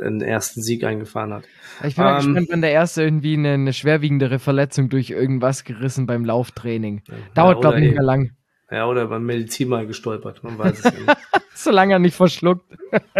einen 0.00 0.20
ersten 0.20 0.62
Sieg 0.62 0.84
eingefahren 0.84 1.32
hat. 1.32 1.44
Ich 1.84 1.96
bin 1.96 2.04
mal 2.04 2.20
ähm, 2.20 2.26
gespannt, 2.26 2.48
wenn 2.50 2.60
der 2.60 2.72
erste 2.72 3.02
irgendwie 3.02 3.34
eine, 3.34 3.52
eine, 3.52 3.72
schwerwiegendere 3.72 4.38
Verletzung 4.38 4.88
durch 4.88 5.10
irgendwas 5.10 5.64
gerissen 5.64 6.06
beim 6.06 6.24
Lauftraining. 6.24 7.02
Dauert, 7.34 7.56
ja, 7.56 7.60
glaube 7.60 7.76
ich, 7.78 7.84
nicht 7.84 7.94
mehr 7.94 8.02
lang. 8.02 8.30
Ja, 8.70 8.86
oder 8.86 9.06
beim 9.06 9.24
Medizin 9.24 9.68
mal 9.68 9.86
gestolpert, 9.86 10.42
man 10.42 10.58
weiß 10.58 10.84
es 10.84 10.92
nicht. 10.92 11.16
Solange 11.54 11.94
er 11.94 11.98
nicht 11.98 12.16
verschluckt. 12.16 12.64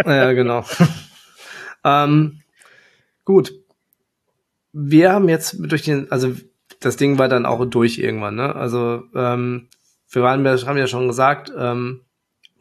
ja, 0.05 0.33
genau. 0.33 0.65
ähm, 1.83 2.41
gut. 3.23 3.53
Wir 4.73 5.13
haben 5.13 5.29
jetzt 5.29 5.55
durch 5.59 5.83
den, 5.83 6.11
also 6.11 6.35
das 6.79 6.97
Ding 6.97 7.17
war 7.17 7.29
dann 7.29 7.45
auch 7.45 7.65
durch 7.65 7.97
irgendwann, 7.97 8.35
ne? 8.35 8.55
Also 8.55 9.03
ähm, 9.15 9.69
wir 10.09 10.21
waren, 10.21 10.43
wir 10.43 10.51
haben 10.51 10.77
ja 10.77 10.87
schon 10.87 11.07
gesagt, 11.07 11.51
ähm, 11.57 12.01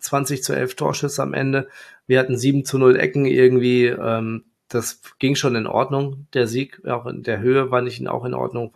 20 0.06 0.42
zu 0.42 0.54
11 0.54 0.76
Torschüsse 0.76 1.22
am 1.22 1.34
Ende. 1.34 1.68
Wir 2.06 2.18
hatten 2.18 2.36
7 2.36 2.64
zu 2.64 2.78
0 2.78 2.96
Ecken 2.96 3.26
irgendwie. 3.26 3.86
Ähm, 3.86 4.44
das 4.68 5.00
ging 5.18 5.36
schon 5.36 5.54
in 5.54 5.66
Ordnung. 5.66 6.26
Der 6.32 6.46
Sieg, 6.46 6.84
auch 6.86 7.06
in 7.06 7.22
der 7.22 7.40
Höhe 7.40 7.70
war 7.70 7.82
nicht 7.82 8.06
auch 8.08 8.24
in 8.24 8.34
Ordnung, 8.34 8.72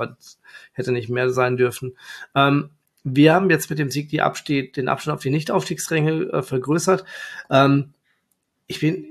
hätte 0.73 0.93
nicht 0.93 1.09
mehr 1.09 1.31
sein 1.31 1.57
dürfen. 1.57 1.97
Ähm, 2.35 2.71
wir 3.03 3.35
haben 3.35 3.51
jetzt 3.51 3.71
mit 3.71 3.79
dem 3.79 3.91
Sieg 3.91 4.09
die 4.11 4.23
Abstieg, 4.23 4.73
den 4.75 4.89
Abstand 4.89 5.17
auf 5.17 5.23
die 5.23 5.31
Nicht-Aufstiegsränge 5.31 6.33
äh, 6.33 6.43
vergrößert. 6.43 7.05
Ähm, 7.51 7.95
ich 8.67 8.81
bin, 8.81 9.05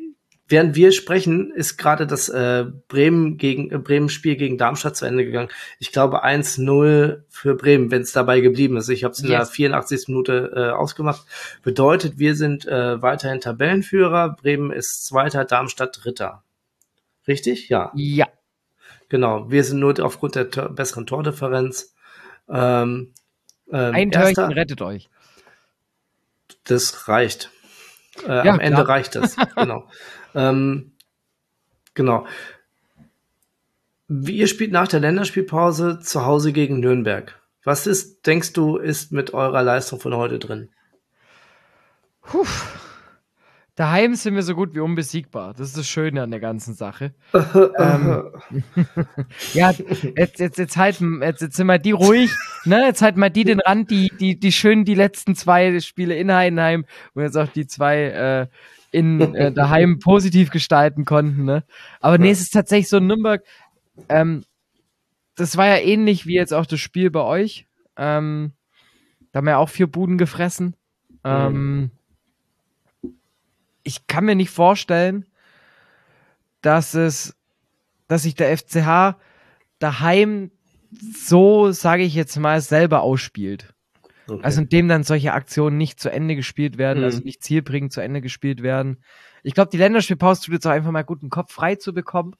Während 0.49 0.75
wir 0.75 0.91
sprechen, 0.91 1.51
ist 1.51 1.77
gerade 1.77 2.07
das 2.07 2.27
äh, 2.27 2.65
Bremen 2.87 3.37
gegen 3.37 3.71
äh, 3.71 3.77
Bremen 3.77 4.09
Spiel 4.09 4.35
gegen 4.35 4.57
Darmstadt 4.57 4.97
zu 4.97 5.05
Ende 5.05 5.23
gegangen. 5.23 5.49
Ich 5.77 5.91
glaube 5.91 6.25
1-0 6.25 7.21
für 7.29 7.55
Bremen, 7.55 7.91
wenn 7.91 8.01
es 8.01 8.11
dabei 8.13 8.39
geblieben 8.39 8.75
ist. 8.75 8.89
Ich 8.89 9.03
habe 9.03 9.11
es 9.11 9.19
in 9.19 9.29
yes. 9.29 9.37
der 9.37 9.45
84. 9.45 10.07
Minute 10.07 10.51
äh, 10.55 10.69
ausgemacht. 10.71 11.21
Bedeutet, 11.61 12.17
wir 12.17 12.35
sind 12.35 12.67
äh, 12.67 12.99
weiterhin 12.99 13.41
Tabellenführer. 13.41 14.35
Bremen 14.41 14.71
ist 14.71 15.05
Zweiter, 15.05 15.45
Darmstadt 15.45 15.99
Dritter. 16.03 16.43
Richtig? 17.27 17.69
Ja. 17.69 17.91
Ja. 17.93 18.27
Genau. 19.07 19.51
Wir 19.51 19.63
sind 19.63 19.79
nur 19.79 19.99
aufgrund 20.03 20.33
der 20.33 20.45
besseren 20.45 21.05
Tordifferenz. 21.05 21.93
Ähm, 22.49 23.13
ähm, 23.71 23.93
Ein 23.93 24.11
Törchen 24.11 24.51
rettet 24.51 24.81
euch. 24.81 25.09
Das 26.63 27.07
reicht. 27.07 27.51
Äh, 28.27 28.45
ja, 28.45 28.53
am 28.53 28.59
Ende 28.59 28.87
reicht 28.87 29.15
das. 29.15 29.35
genau. 29.55 29.87
Ähm, 30.35 30.91
genau. 31.93 32.25
Ihr 34.09 34.47
spielt 34.47 34.71
nach 34.71 34.87
der 34.87 34.99
Länderspielpause 34.99 35.99
zu 35.99 36.25
Hause 36.25 36.51
gegen 36.51 36.79
Nürnberg. 36.79 37.39
Was 37.63 37.85
ist, 37.87 38.25
denkst 38.25 38.53
du, 38.53 38.77
ist 38.77 39.11
mit 39.11 39.33
eurer 39.33 39.61
Leistung 39.61 39.99
von 39.99 40.15
heute 40.15 40.39
drin? 40.39 40.69
Puh. 42.21 42.45
Daheim 43.75 44.15
sind 44.15 44.35
wir 44.35 44.43
so 44.43 44.55
gut 44.55 44.75
wie 44.75 44.81
unbesiegbar. 44.81 45.53
Das 45.53 45.67
ist 45.67 45.77
das 45.77 45.87
Schöne 45.87 46.21
an 46.21 46.31
der 46.31 46.41
ganzen 46.41 46.73
Sache. 46.73 47.13
ähm, 47.33 48.23
ja, 49.53 49.71
jetzt, 50.17 50.39
jetzt, 50.39 50.57
jetzt, 50.57 50.75
halt, 50.75 50.99
jetzt, 50.99 51.41
jetzt 51.41 51.55
sind 51.55 51.67
wir 51.67 51.79
die 51.79 51.91
ruhig, 51.91 52.29
ne? 52.65 52.87
Jetzt 52.87 53.01
halten 53.01 53.21
wir 53.21 53.29
die 53.29 53.45
den 53.45 53.61
Rand, 53.61 53.89
die, 53.89 54.11
die, 54.19 54.37
die 54.37 54.51
schön 54.51 54.83
die 54.83 54.95
letzten 54.95 55.33
zwei 55.33 55.79
Spiele 55.79 56.15
in 56.15 56.29
Heidenheim 56.29 56.83
und 57.13 57.23
jetzt 57.23 57.37
auch 57.37 57.47
die 57.47 57.67
zwei 57.67 58.03
äh, 58.03 58.47
in 58.91 59.35
äh, 59.35 59.51
daheim 59.53 59.99
positiv 59.99 60.49
gestalten 60.49 61.05
konnten. 61.05 61.45
Ne? 61.45 61.63
Aber 61.99 62.17
nee, 62.17 62.31
es 62.31 62.41
ist 62.41 62.53
tatsächlich 62.53 62.89
so 62.89 62.99
Nürnberg. 62.99 63.43
Ähm, 64.07 64.43
das 65.35 65.57
war 65.57 65.67
ja 65.67 65.77
ähnlich 65.77 66.25
wie 66.25 66.35
jetzt 66.35 66.53
auch 66.53 66.65
das 66.65 66.79
Spiel 66.79 67.11
bei 67.11 67.21
euch. 67.21 67.65
Ähm, 67.97 68.53
da 69.31 69.37
haben 69.37 69.45
wir 69.45 69.57
auch 69.59 69.69
vier 69.69 69.87
Buden 69.87 70.17
gefressen. 70.17 70.75
Ähm, 71.23 71.91
ich 73.83 74.07
kann 74.07 74.25
mir 74.25 74.35
nicht 74.35 74.49
vorstellen, 74.49 75.25
dass 76.61 76.93
es, 76.93 77.35
dass 78.07 78.23
sich 78.23 78.35
der 78.35 78.57
FCH 78.57 79.17
daheim 79.79 80.51
so, 80.91 81.71
sage 81.71 82.03
ich 82.03 82.15
jetzt 82.15 82.37
mal, 82.37 82.61
selber 82.61 83.01
ausspielt. 83.01 83.73
Okay. 84.29 84.43
Also 84.43 84.61
indem 84.61 84.87
dann 84.87 85.03
solche 85.03 85.33
Aktionen 85.33 85.77
nicht 85.77 85.99
zu 85.99 86.11
Ende 86.11 86.35
gespielt 86.35 86.77
werden, 86.77 87.03
also 87.03 87.15
mhm. 87.15 87.19
also 87.19 87.25
nicht 87.25 87.43
zielbringend 87.43 87.91
zu 87.91 88.01
Ende 88.01 88.21
gespielt 88.21 88.61
werden. 88.61 89.03
Ich 89.43 89.53
glaube, 89.53 89.69
die 89.71 89.77
Länderspielpause 89.77 90.43
tut 90.43 90.53
jetzt 90.53 90.67
auch 90.67 90.71
einfach 90.71 90.91
mal 90.91 91.03
gut, 91.03 91.21
einen 91.21 91.29
Kopf 91.29 91.53
frei 91.53 91.75
zu 91.75 91.93
bekommen 91.93 92.35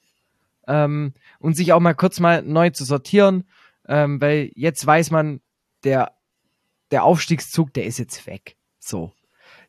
ähm, 0.68 1.14
und 1.40 1.56
sich 1.56 1.74
auch 1.74 1.80
mal 1.80 1.96
kurz 1.96 2.20
mal 2.20 2.42
neu 2.44 2.70
zu 2.70 2.86
sortieren, 2.86 3.46
ähm, 3.88 4.22
weil 4.22 4.52
jetzt 4.56 4.86
weiß 4.86 5.12
man, 5.12 5.42
der, 5.84 6.14
der 6.92 7.04
Aufstiegszug, 7.04 7.74
der 7.74 7.86
ist 7.86 7.98
jetzt 7.98 8.28
weg. 8.28 8.58
So. 8.80 9.14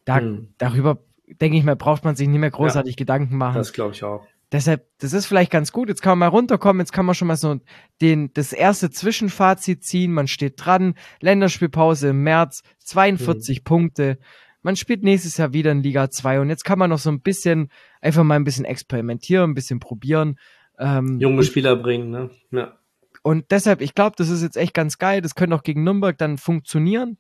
Da, 0.05 0.21
mhm. 0.21 0.55
Darüber 0.59 1.05
denke 1.41 1.57
ich 1.57 1.65
mal, 1.65 1.77
braucht 1.77 2.05
man 2.05 2.17
sich 2.17 2.29
nicht 2.29 2.41
mehr 2.41 2.51
großartig 2.51 2.95
ja, 2.95 2.99
Gedanken 2.99 3.37
machen. 3.37 3.57
Das 3.57 3.73
glaube 3.73 3.93
ich 3.93 4.03
auch. 4.03 4.27
Deshalb, 4.53 4.87
das 4.99 5.13
ist 5.13 5.27
vielleicht 5.27 5.53
ganz 5.53 5.71
gut. 5.71 5.89
Jetzt 5.89 6.03
kann 6.03 6.19
man 6.19 6.31
mal 6.31 6.37
runterkommen. 6.37 6.81
Jetzt 6.81 6.93
kann 6.93 7.07
man 7.07 7.15
schon 7.15 7.29
mal 7.29 7.37
so 7.37 7.61
den, 8.01 8.33
das 8.35 8.53
erste 8.53 8.91
Zwischenfazit 8.91 9.85
ziehen. 9.85 10.13
Man 10.13 10.27
steht 10.27 10.55
dran. 10.57 10.95
Länderspielpause 11.21 12.09
im 12.09 12.25
März, 12.25 12.63
42 12.79 13.61
mhm. 13.61 13.65
Punkte. 13.65 14.19
Man 14.63 14.77
spielt 14.77 15.03
nächstes 15.03 15.37
Jahr 15.37 15.53
wieder 15.53 15.71
in 15.71 15.83
Liga 15.83 16.11
2 16.11 16.41
und 16.41 16.51
jetzt 16.51 16.65
kann 16.65 16.79
man 16.79 16.91
noch 16.91 16.99
so 16.99 17.11
ein 17.11 17.23
bisschen, 17.23 17.71
einfach 18.03 18.25
mal 18.25 18.35
ein 18.35 18.45
bisschen 18.45 18.67
experimentieren, 18.67 19.51
ein 19.51 19.55
bisschen 19.55 19.81
probieren. 19.81 20.39
Ähm, 20.79 21.19
Junge 21.19 21.45
Spieler 21.45 21.77
bringen, 21.77 22.11
ne? 22.11 22.31
Ja. 22.51 22.77
Und 23.23 23.51
deshalb, 23.51 23.81
ich 23.81 23.95
glaube, 23.95 24.17
das 24.19 24.29
ist 24.29 24.43
jetzt 24.43 24.57
echt 24.57 24.75
ganz 24.75 24.99
geil. 24.99 25.21
Das 25.21 25.35
könnte 25.35 25.55
auch 25.55 25.63
gegen 25.63 25.85
Nürnberg 25.85 26.17
dann 26.17 26.39
funktionieren. 26.39 27.19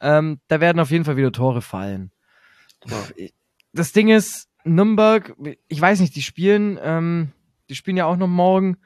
Ähm, 0.00 0.40
da 0.48 0.60
werden 0.60 0.80
auf 0.80 0.90
jeden 0.90 1.04
Fall 1.04 1.16
wieder 1.16 1.32
Tore 1.32 1.62
fallen. 1.62 2.12
Ja. 2.86 3.28
Das 3.72 3.92
Ding 3.92 4.08
ist, 4.08 4.48
Nürnberg, 4.74 5.34
ich 5.68 5.80
weiß 5.80 6.00
nicht, 6.00 6.14
die 6.16 6.22
spielen, 6.22 6.78
ähm, 6.82 7.32
die 7.68 7.74
spielen 7.74 7.96
ja 7.96 8.06
auch 8.06 8.16
noch 8.16 8.28
morgen. 8.28 8.76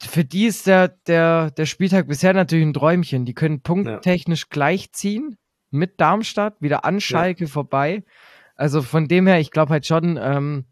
Für 0.00 0.24
die 0.24 0.46
ist 0.46 0.66
der, 0.66 0.88
der, 0.88 1.50
der 1.52 1.66
Spieltag 1.66 2.08
bisher 2.08 2.34
natürlich 2.34 2.66
ein 2.66 2.74
Träumchen. 2.74 3.24
Die 3.24 3.34
können 3.34 3.60
punkttechnisch 3.60 4.42
ja. 4.42 4.46
gleichziehen 4.50 5.36
mit 5.70 6.00
Darmstadt, 6.00 6.60
wieder 6.60 6.84
an 6.84 7.00
Schalke 7.00 7.44
ja. 7.44 7.50
vorbei. 7.50 8.04
Also 8.56 8.82
von 8.82 9.08
dem 9.08 9.26
her, 9.26 9.40
ich 9.40 9.50
glaube 9.50 9.70
halt 9.70 9.86
schon, 9.86 10.18
ähm, 10.20 10.66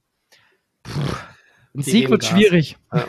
pff, 0.87 1.31
ein 1.75 1.83
die 1.83 1.91
Sieg 1.91 2.11
wird 2.11 2.23
Gas. 2.23 2.31
schwierig. 2.31 2.77
Ja. 2.93 3.07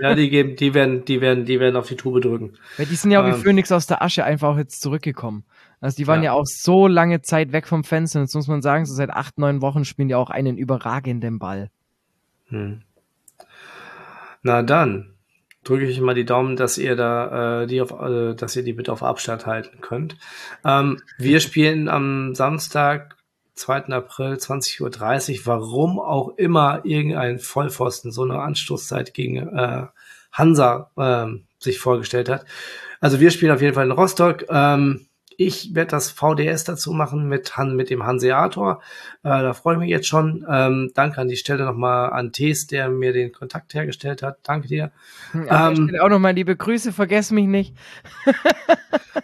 ja, 0.00 0.14
die 0.14 0.30
geben, 0.30 0.56
die 0.56 0.72
werden, 0.72 1.04
die 1.04 1.20
werden, 1.20 1.44
die 1.44 1.60
werden 1.60 1.76
auf 1.76 1.88
die 1.88 1.96
Tube 1.96 2.22
drücken. 2.22 2.54
Weil 2.78 2.86
die 2.86 2.94
sind 2.94 3.10
ja 3.10 3.22
auch 3.22 3.26
ähm, 3.26 3.34
wie 3.34 3.42
Phoenix 3.42 3.70
aus 3.72 3.86
der 3.86 4.02
Asche 4.02 4.24
einfach 4.24 4.56
jetzt 4.56 4.80
zurückgekommen. 4.80 5.44
Also 5.80 5.96
die 5.96 6.06
waren 6.06 6.22
ja. 6.22 6.32
ja 6.32 6.32
auch 6.32 6.46
so 6.46 6.86
lange 6.86 7.22
Zeit 7.22 7.52
weg 7.52 7.66
vom 7.66 7.84
Fenster. 7.84 8.20
Jetzt 8.20 8.34
muss 8.34 8.48
man 8.48 8.62
sagen, 8.62 8.84
so 8.84 8.94
seit 8.94 9.10
acht, 9.10 9.38
neun 9.38 9.62
Wochen 9.62 9.84
spielen 9.84 10.08
die 10.08 10.14
auch 10.14 10.30
einen 10.30 10.58
überragenden 10.58 11.38
Ball. 11.38 11.70
Hm. 12.48 12.82
Na 14.42 14.62
dann 14.62 15.14
drücke 15.64 15.86
ich 15.86 16.00
mal 16.00 16.14
die 16.14 16.24
Daumen, 16.24 16.56
dass 16.56 16.78
ihr 16.78 16.96
da 16.96 17.62
äh, 17.62 17.66
die 17.66 17.80
auf, 17.80 17.92
äh, 17.92 18.34
dass 18.34 18.56
ihr 18.56 18.62
die 18.62 18.72
bitte 18.72 18.92
auf 18.92 19.02
Abstand 19.02 19.46
halten 19.46 19.80
könnt. 19.80 20.16
Ähm, 20.64 21.00
wir 21.18 21.40
spielen 21.40 21.88
am 21.88 22.34
Samstag 22.34 23.16
2. 23.54 23.86
April 23.88 24.34
20.30 24.34 25.40
Uhr, 25.40 25.46
warum 25.46 26.00
auch 26.00 26.36
immer 26.38 26.80
irgendein 26.84 27.38
Vollpfosten 27.38 28.10
so 28.10 28.22
eine 28.22 28.40
Anstoßzeit 28.40 29.12
gegen 29.12 29.36
äh, 29.36 29.86
Hansa 30.32 30.90
äh, 30.96 31.26
sich 31.58 31.78
vorgestellt 31.78 32.28
hat. 32.28 32.46
Also 33.00 33.20
wir 33.20 33.30
spielen 33.30 33.52
auf 33.52 33.60
jeden 33.60 33.74
Fall 33.74 33.86
in 33.86 33.92
Rostock. 33.92 34.44
Ähm, 34.48 35.06
ich 35.40 35.74
werde 35.74 35.92
das 35.92 36.10
VDS 36.10 36.64
dazu 36.64 36.92
machen 36.92 37.26
mit, 37.26 37.56
Han, 37.56 37.74
mit 37.74 37.88
dem 37.88 38.04
Hanseator. 38.04 38.82
Äh, 39.22 39.28
da 39.30 39.54
freue 39.54 39.76
ich 39.76 39.80
mich 39.80 39.88
jetzt 39.88 40.06
schon. 40.06 40.44
Ähm, 40.46 40.90
danke 40.94 41.18
an 41.18 41.28
die 41.28 41.36
Stelle 41.38 41.64
nochmal 41.64 42.10
an 42.10 42.30
Tees, 42.30 42.66
der 42.66 42.90
mir 42.90 43.14
den 43.14 43.32
Kontakt 43.32 43.72
hergestellt 43.72 44.22
hat. 44.22 44.36
Danke 44.42 44.68
dir. 44.68 44.92
An 45.48 45.88
ähm, 45.88 45.96
auch 45.98 46.10
nochmal 46.10 46.34
liebe 46.34 46.54
Grüße, 46.54 46.92
vergess 46.92 47.30
mich 47.30 47.46
nicht. 47.46 47.74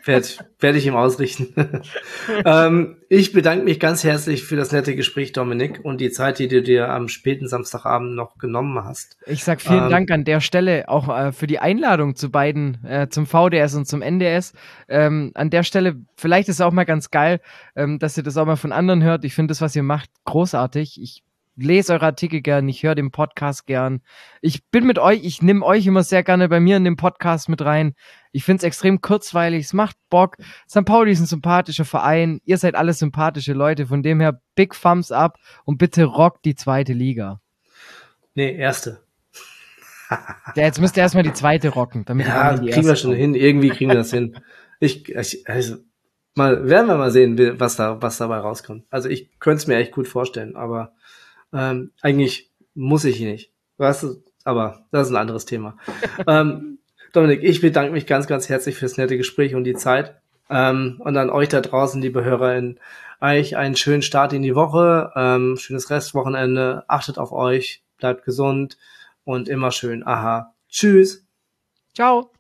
Werde 0.07 0.27
werd 0.59 0.77
ich 0.77 0.87
ihm 0.87 0.97
ausrichten. 0.97 1.53
ähm, 2.47 2.97
ich 3.09 3.33
bedanke 3.33 3.65
mich 3.65 3.79
ganz 3.79 4.05
herzlich 4.05 4.45
für 4.45 4.57
das 4.57 4.73
nette 4.73 4.97
Gespräch, 4.97 5.33
Dominik, 5.33 5.81
und 5.85 6.01
die 6.01 6.11
Zeit, 6.11 6.39
die 6.39 6.49
du 6.49 6.63
dir 6.63 6.89
am 6.89 7.09
späten 7.09 7.47
Samstagabend 7.47 8.15
noch 8.15 8.39
genommen 8.39 8.83
hast. 8.85 9.17
Ich 9.27 9.45
sag 9.45 9.61
vielen 9.61 9.85
ähm, 9.85 9.91
Dank 9.91 10.11
an 10.11 10.25
der 10.25 10.41
Stelle 10.41 10.89
auch 10.89 11.09
äh, 11.09 11.33
für 11.33 11.47
die 11.47 11.59
Einladung 11.59 12.17
zu 12.17 12.31
beiden, 12.31 12.85
äh, 12.85 13.09
zum 13.09 13.27
VDS 13.27 13.75
und 13.75 13.87
zum 13.87 14.03
NDS. 14.03 14.53
Ähm, 14.89 15.33
an 15.35 15.51
der 15.51 15.63
Stelle, 15.63 15.97
vielleicht 16.17 16.49
ist 16.49 16.57
es 16.57 16.61
auch 16.61 16.73
mal 16.73 16.85
ganz 16.85 17.11
geil, 17.11 17.41
ähm, 17.77 17.99
dass 17.99 18.17
ihr 18.17 18.23
das 18.23 18.37
auch 18.37 18.47
mal 18.47 18.57
von 18.57 18.73
anderen 18.73 19.03
hört. 19.03 19.25
Ich 19.25 19.35
finde 19.35 19.53
das, 19.53 19.61
was 19.61 19.77
ihr 19.77 19.83
macht, 19.85 20.11
großartig. 20.25 21.01
Ich 21.01 21.23
lese 21.57 21.95
eure 21.95 22.07
Artikel 22.07 22.41
gern, 22.43 22.69
ich 22.69 22.83
höre 22.83 22.95
den 22.95 23.11
Podcast 23.11 23.67
gern. 23.67 24.03
Ich 24.41 24.69
bin 24.69 24.87
mit 24.87 24.99
euch, 24.99 25.25
ich 25.25 25.43
nehme 25.43 25.65
euch 25.65 25.87
immer 25.87 26.03
sehr 26.03 26.23
gerne 26.23 26.49
bei 26.49 26.61
mir 26.61 26.77
in 26.77 26.85
den 26.85 26.97
Podcast 26.97 27.49
mit 27.49 27.63
rein. 27.63 27.95
Ich 28.33 28.45
finde 28.45 28.59
es 28.59 28.65
extrem 28.65 29.01
kurzweilig, 29.01 29.65
es 29.67 29.73
macht 29.73 29.97
Bock. 30.11 30.37
St. 30.69 30.85
Pauli 30.85 31.13
ist 31.13 31.21
ein 31.21 31.27
sympathischer 31.27 31.85
Verein, 31.85 32.41
ihr 32.45 32.59
seid 32.59 32.75
alle 32.75 32.93
sympathische 32.93 33.55
Leute, 33.55 33.87
von 33.87 34.03
dem 34.03 34.21
her 34.21 34.41
big 34.55 34.75
thumbs 34.81 35.11
up 35.11 35.39
und 35.65 35.79
bitte 35.79 36.05
rockt 36.05 36.45
die 36.45 36.55
zweite 36.55 36.93
Liga. 36.93 37.41
Nee, 38.35 38.55
erste. 38.55 39.01
ja, 40.55 40.65
jetzt 40.65 40.81
müsst 40.81 40.97
ihr 40.97 41.03
erstmal 41.03 41.25
die 41.25 41.33
zweite 41.33 41.71
rocken. 41.71 42.05
Damit 42.05 42.27
ja, 42.27 42.55
kriegen 42.57 42.87
wir 42.87 42.97
schon 42.97 43.15
hin, 43.15 43.35
irgendwie 43.35 43.71
kriegen 43.71 43.91
wir 43.91 43.97
das 43.97 44.11
hin. 44.11 44.39
Ich, 44.79 45.09
ich, 45.09 45.49
also, 45.49 45.77
mal, 46.35 46.69
werden 46.69 46.87
wir 46.87 46.97
mal 46.97 47.11
sehen, 47.11 47.59
was 47.59 47.77
da, 47.77 48.01
was 48.03 48.19
dabei 48.19 48.37
rauskommt. 48.39 48.85
Also 48.91 49.09
ich 49.09 49.31
könnte 49.41 49.57
es 49.57 49.67
mir 49.67 49.77
echt 49.77 49.93
gut 49.93 50.07
vorstellen, 50.07 50.55
aber 50.55 50.93
ähm, 51.53 51.93
eigentlich 52.01 52.51
muss 52.75 53.05
ich 53.05 53.21
nicht. 53.21 53.53
Weißt 53.79 54.03
du, 54.03 54.23
aber 54.45 54.87
das 54.91 55.09
ist 55.09 55.13
ein 55.13 55.21
anderes 55.21 55.45
Thema. 55.45 55.77
ähm, 56.27 56.79
Dominik, 57.13 57.43
ich 57.43 57.61
bedanke 57.61 57.93
mich 57.93 58.07
ganz, 58.07 58.27
ganz 58.27 58.49
herzlich 58.49 58.77
fürs 58.77 58.97
nette 58.97 59.17
Gespräch 59.17 59.55
und 59.55 59.65
die 59.65 59.75
Zeit. 59.75 60.21
Ähm, 60.49 61.01
und 61.05 61.17
an 61.17 61.31
euch 61.31 61.49
da 61.49 61.61
draußen, 61.61 62.01
liebe 62.01 62.25
HörerInnen, 62.25 62.79
euch 63.21 63.57
einen 63.57 63.77
schönen 63.77 64.03
Start 64.03 64.33
in 64.33 64.43
die 64.43 64.55
Woche, 64.55 65.11
ähm, 65.17 65.57
schönes 65.57 65.91
Restwochenende, 65.91 66.85
achtet 66.89 67.19
auf 67.19 67.33
euch, 67.33 67.83
bleibt 67.99 68.25
gesund 68.25 68.77
und 69.25 69.49
immer 69.49 69.73
schön. 69.73 70.07
Aha. 70.07 70.55
Tschüss. 70.69 71.25
Ciao. 71.95 72.31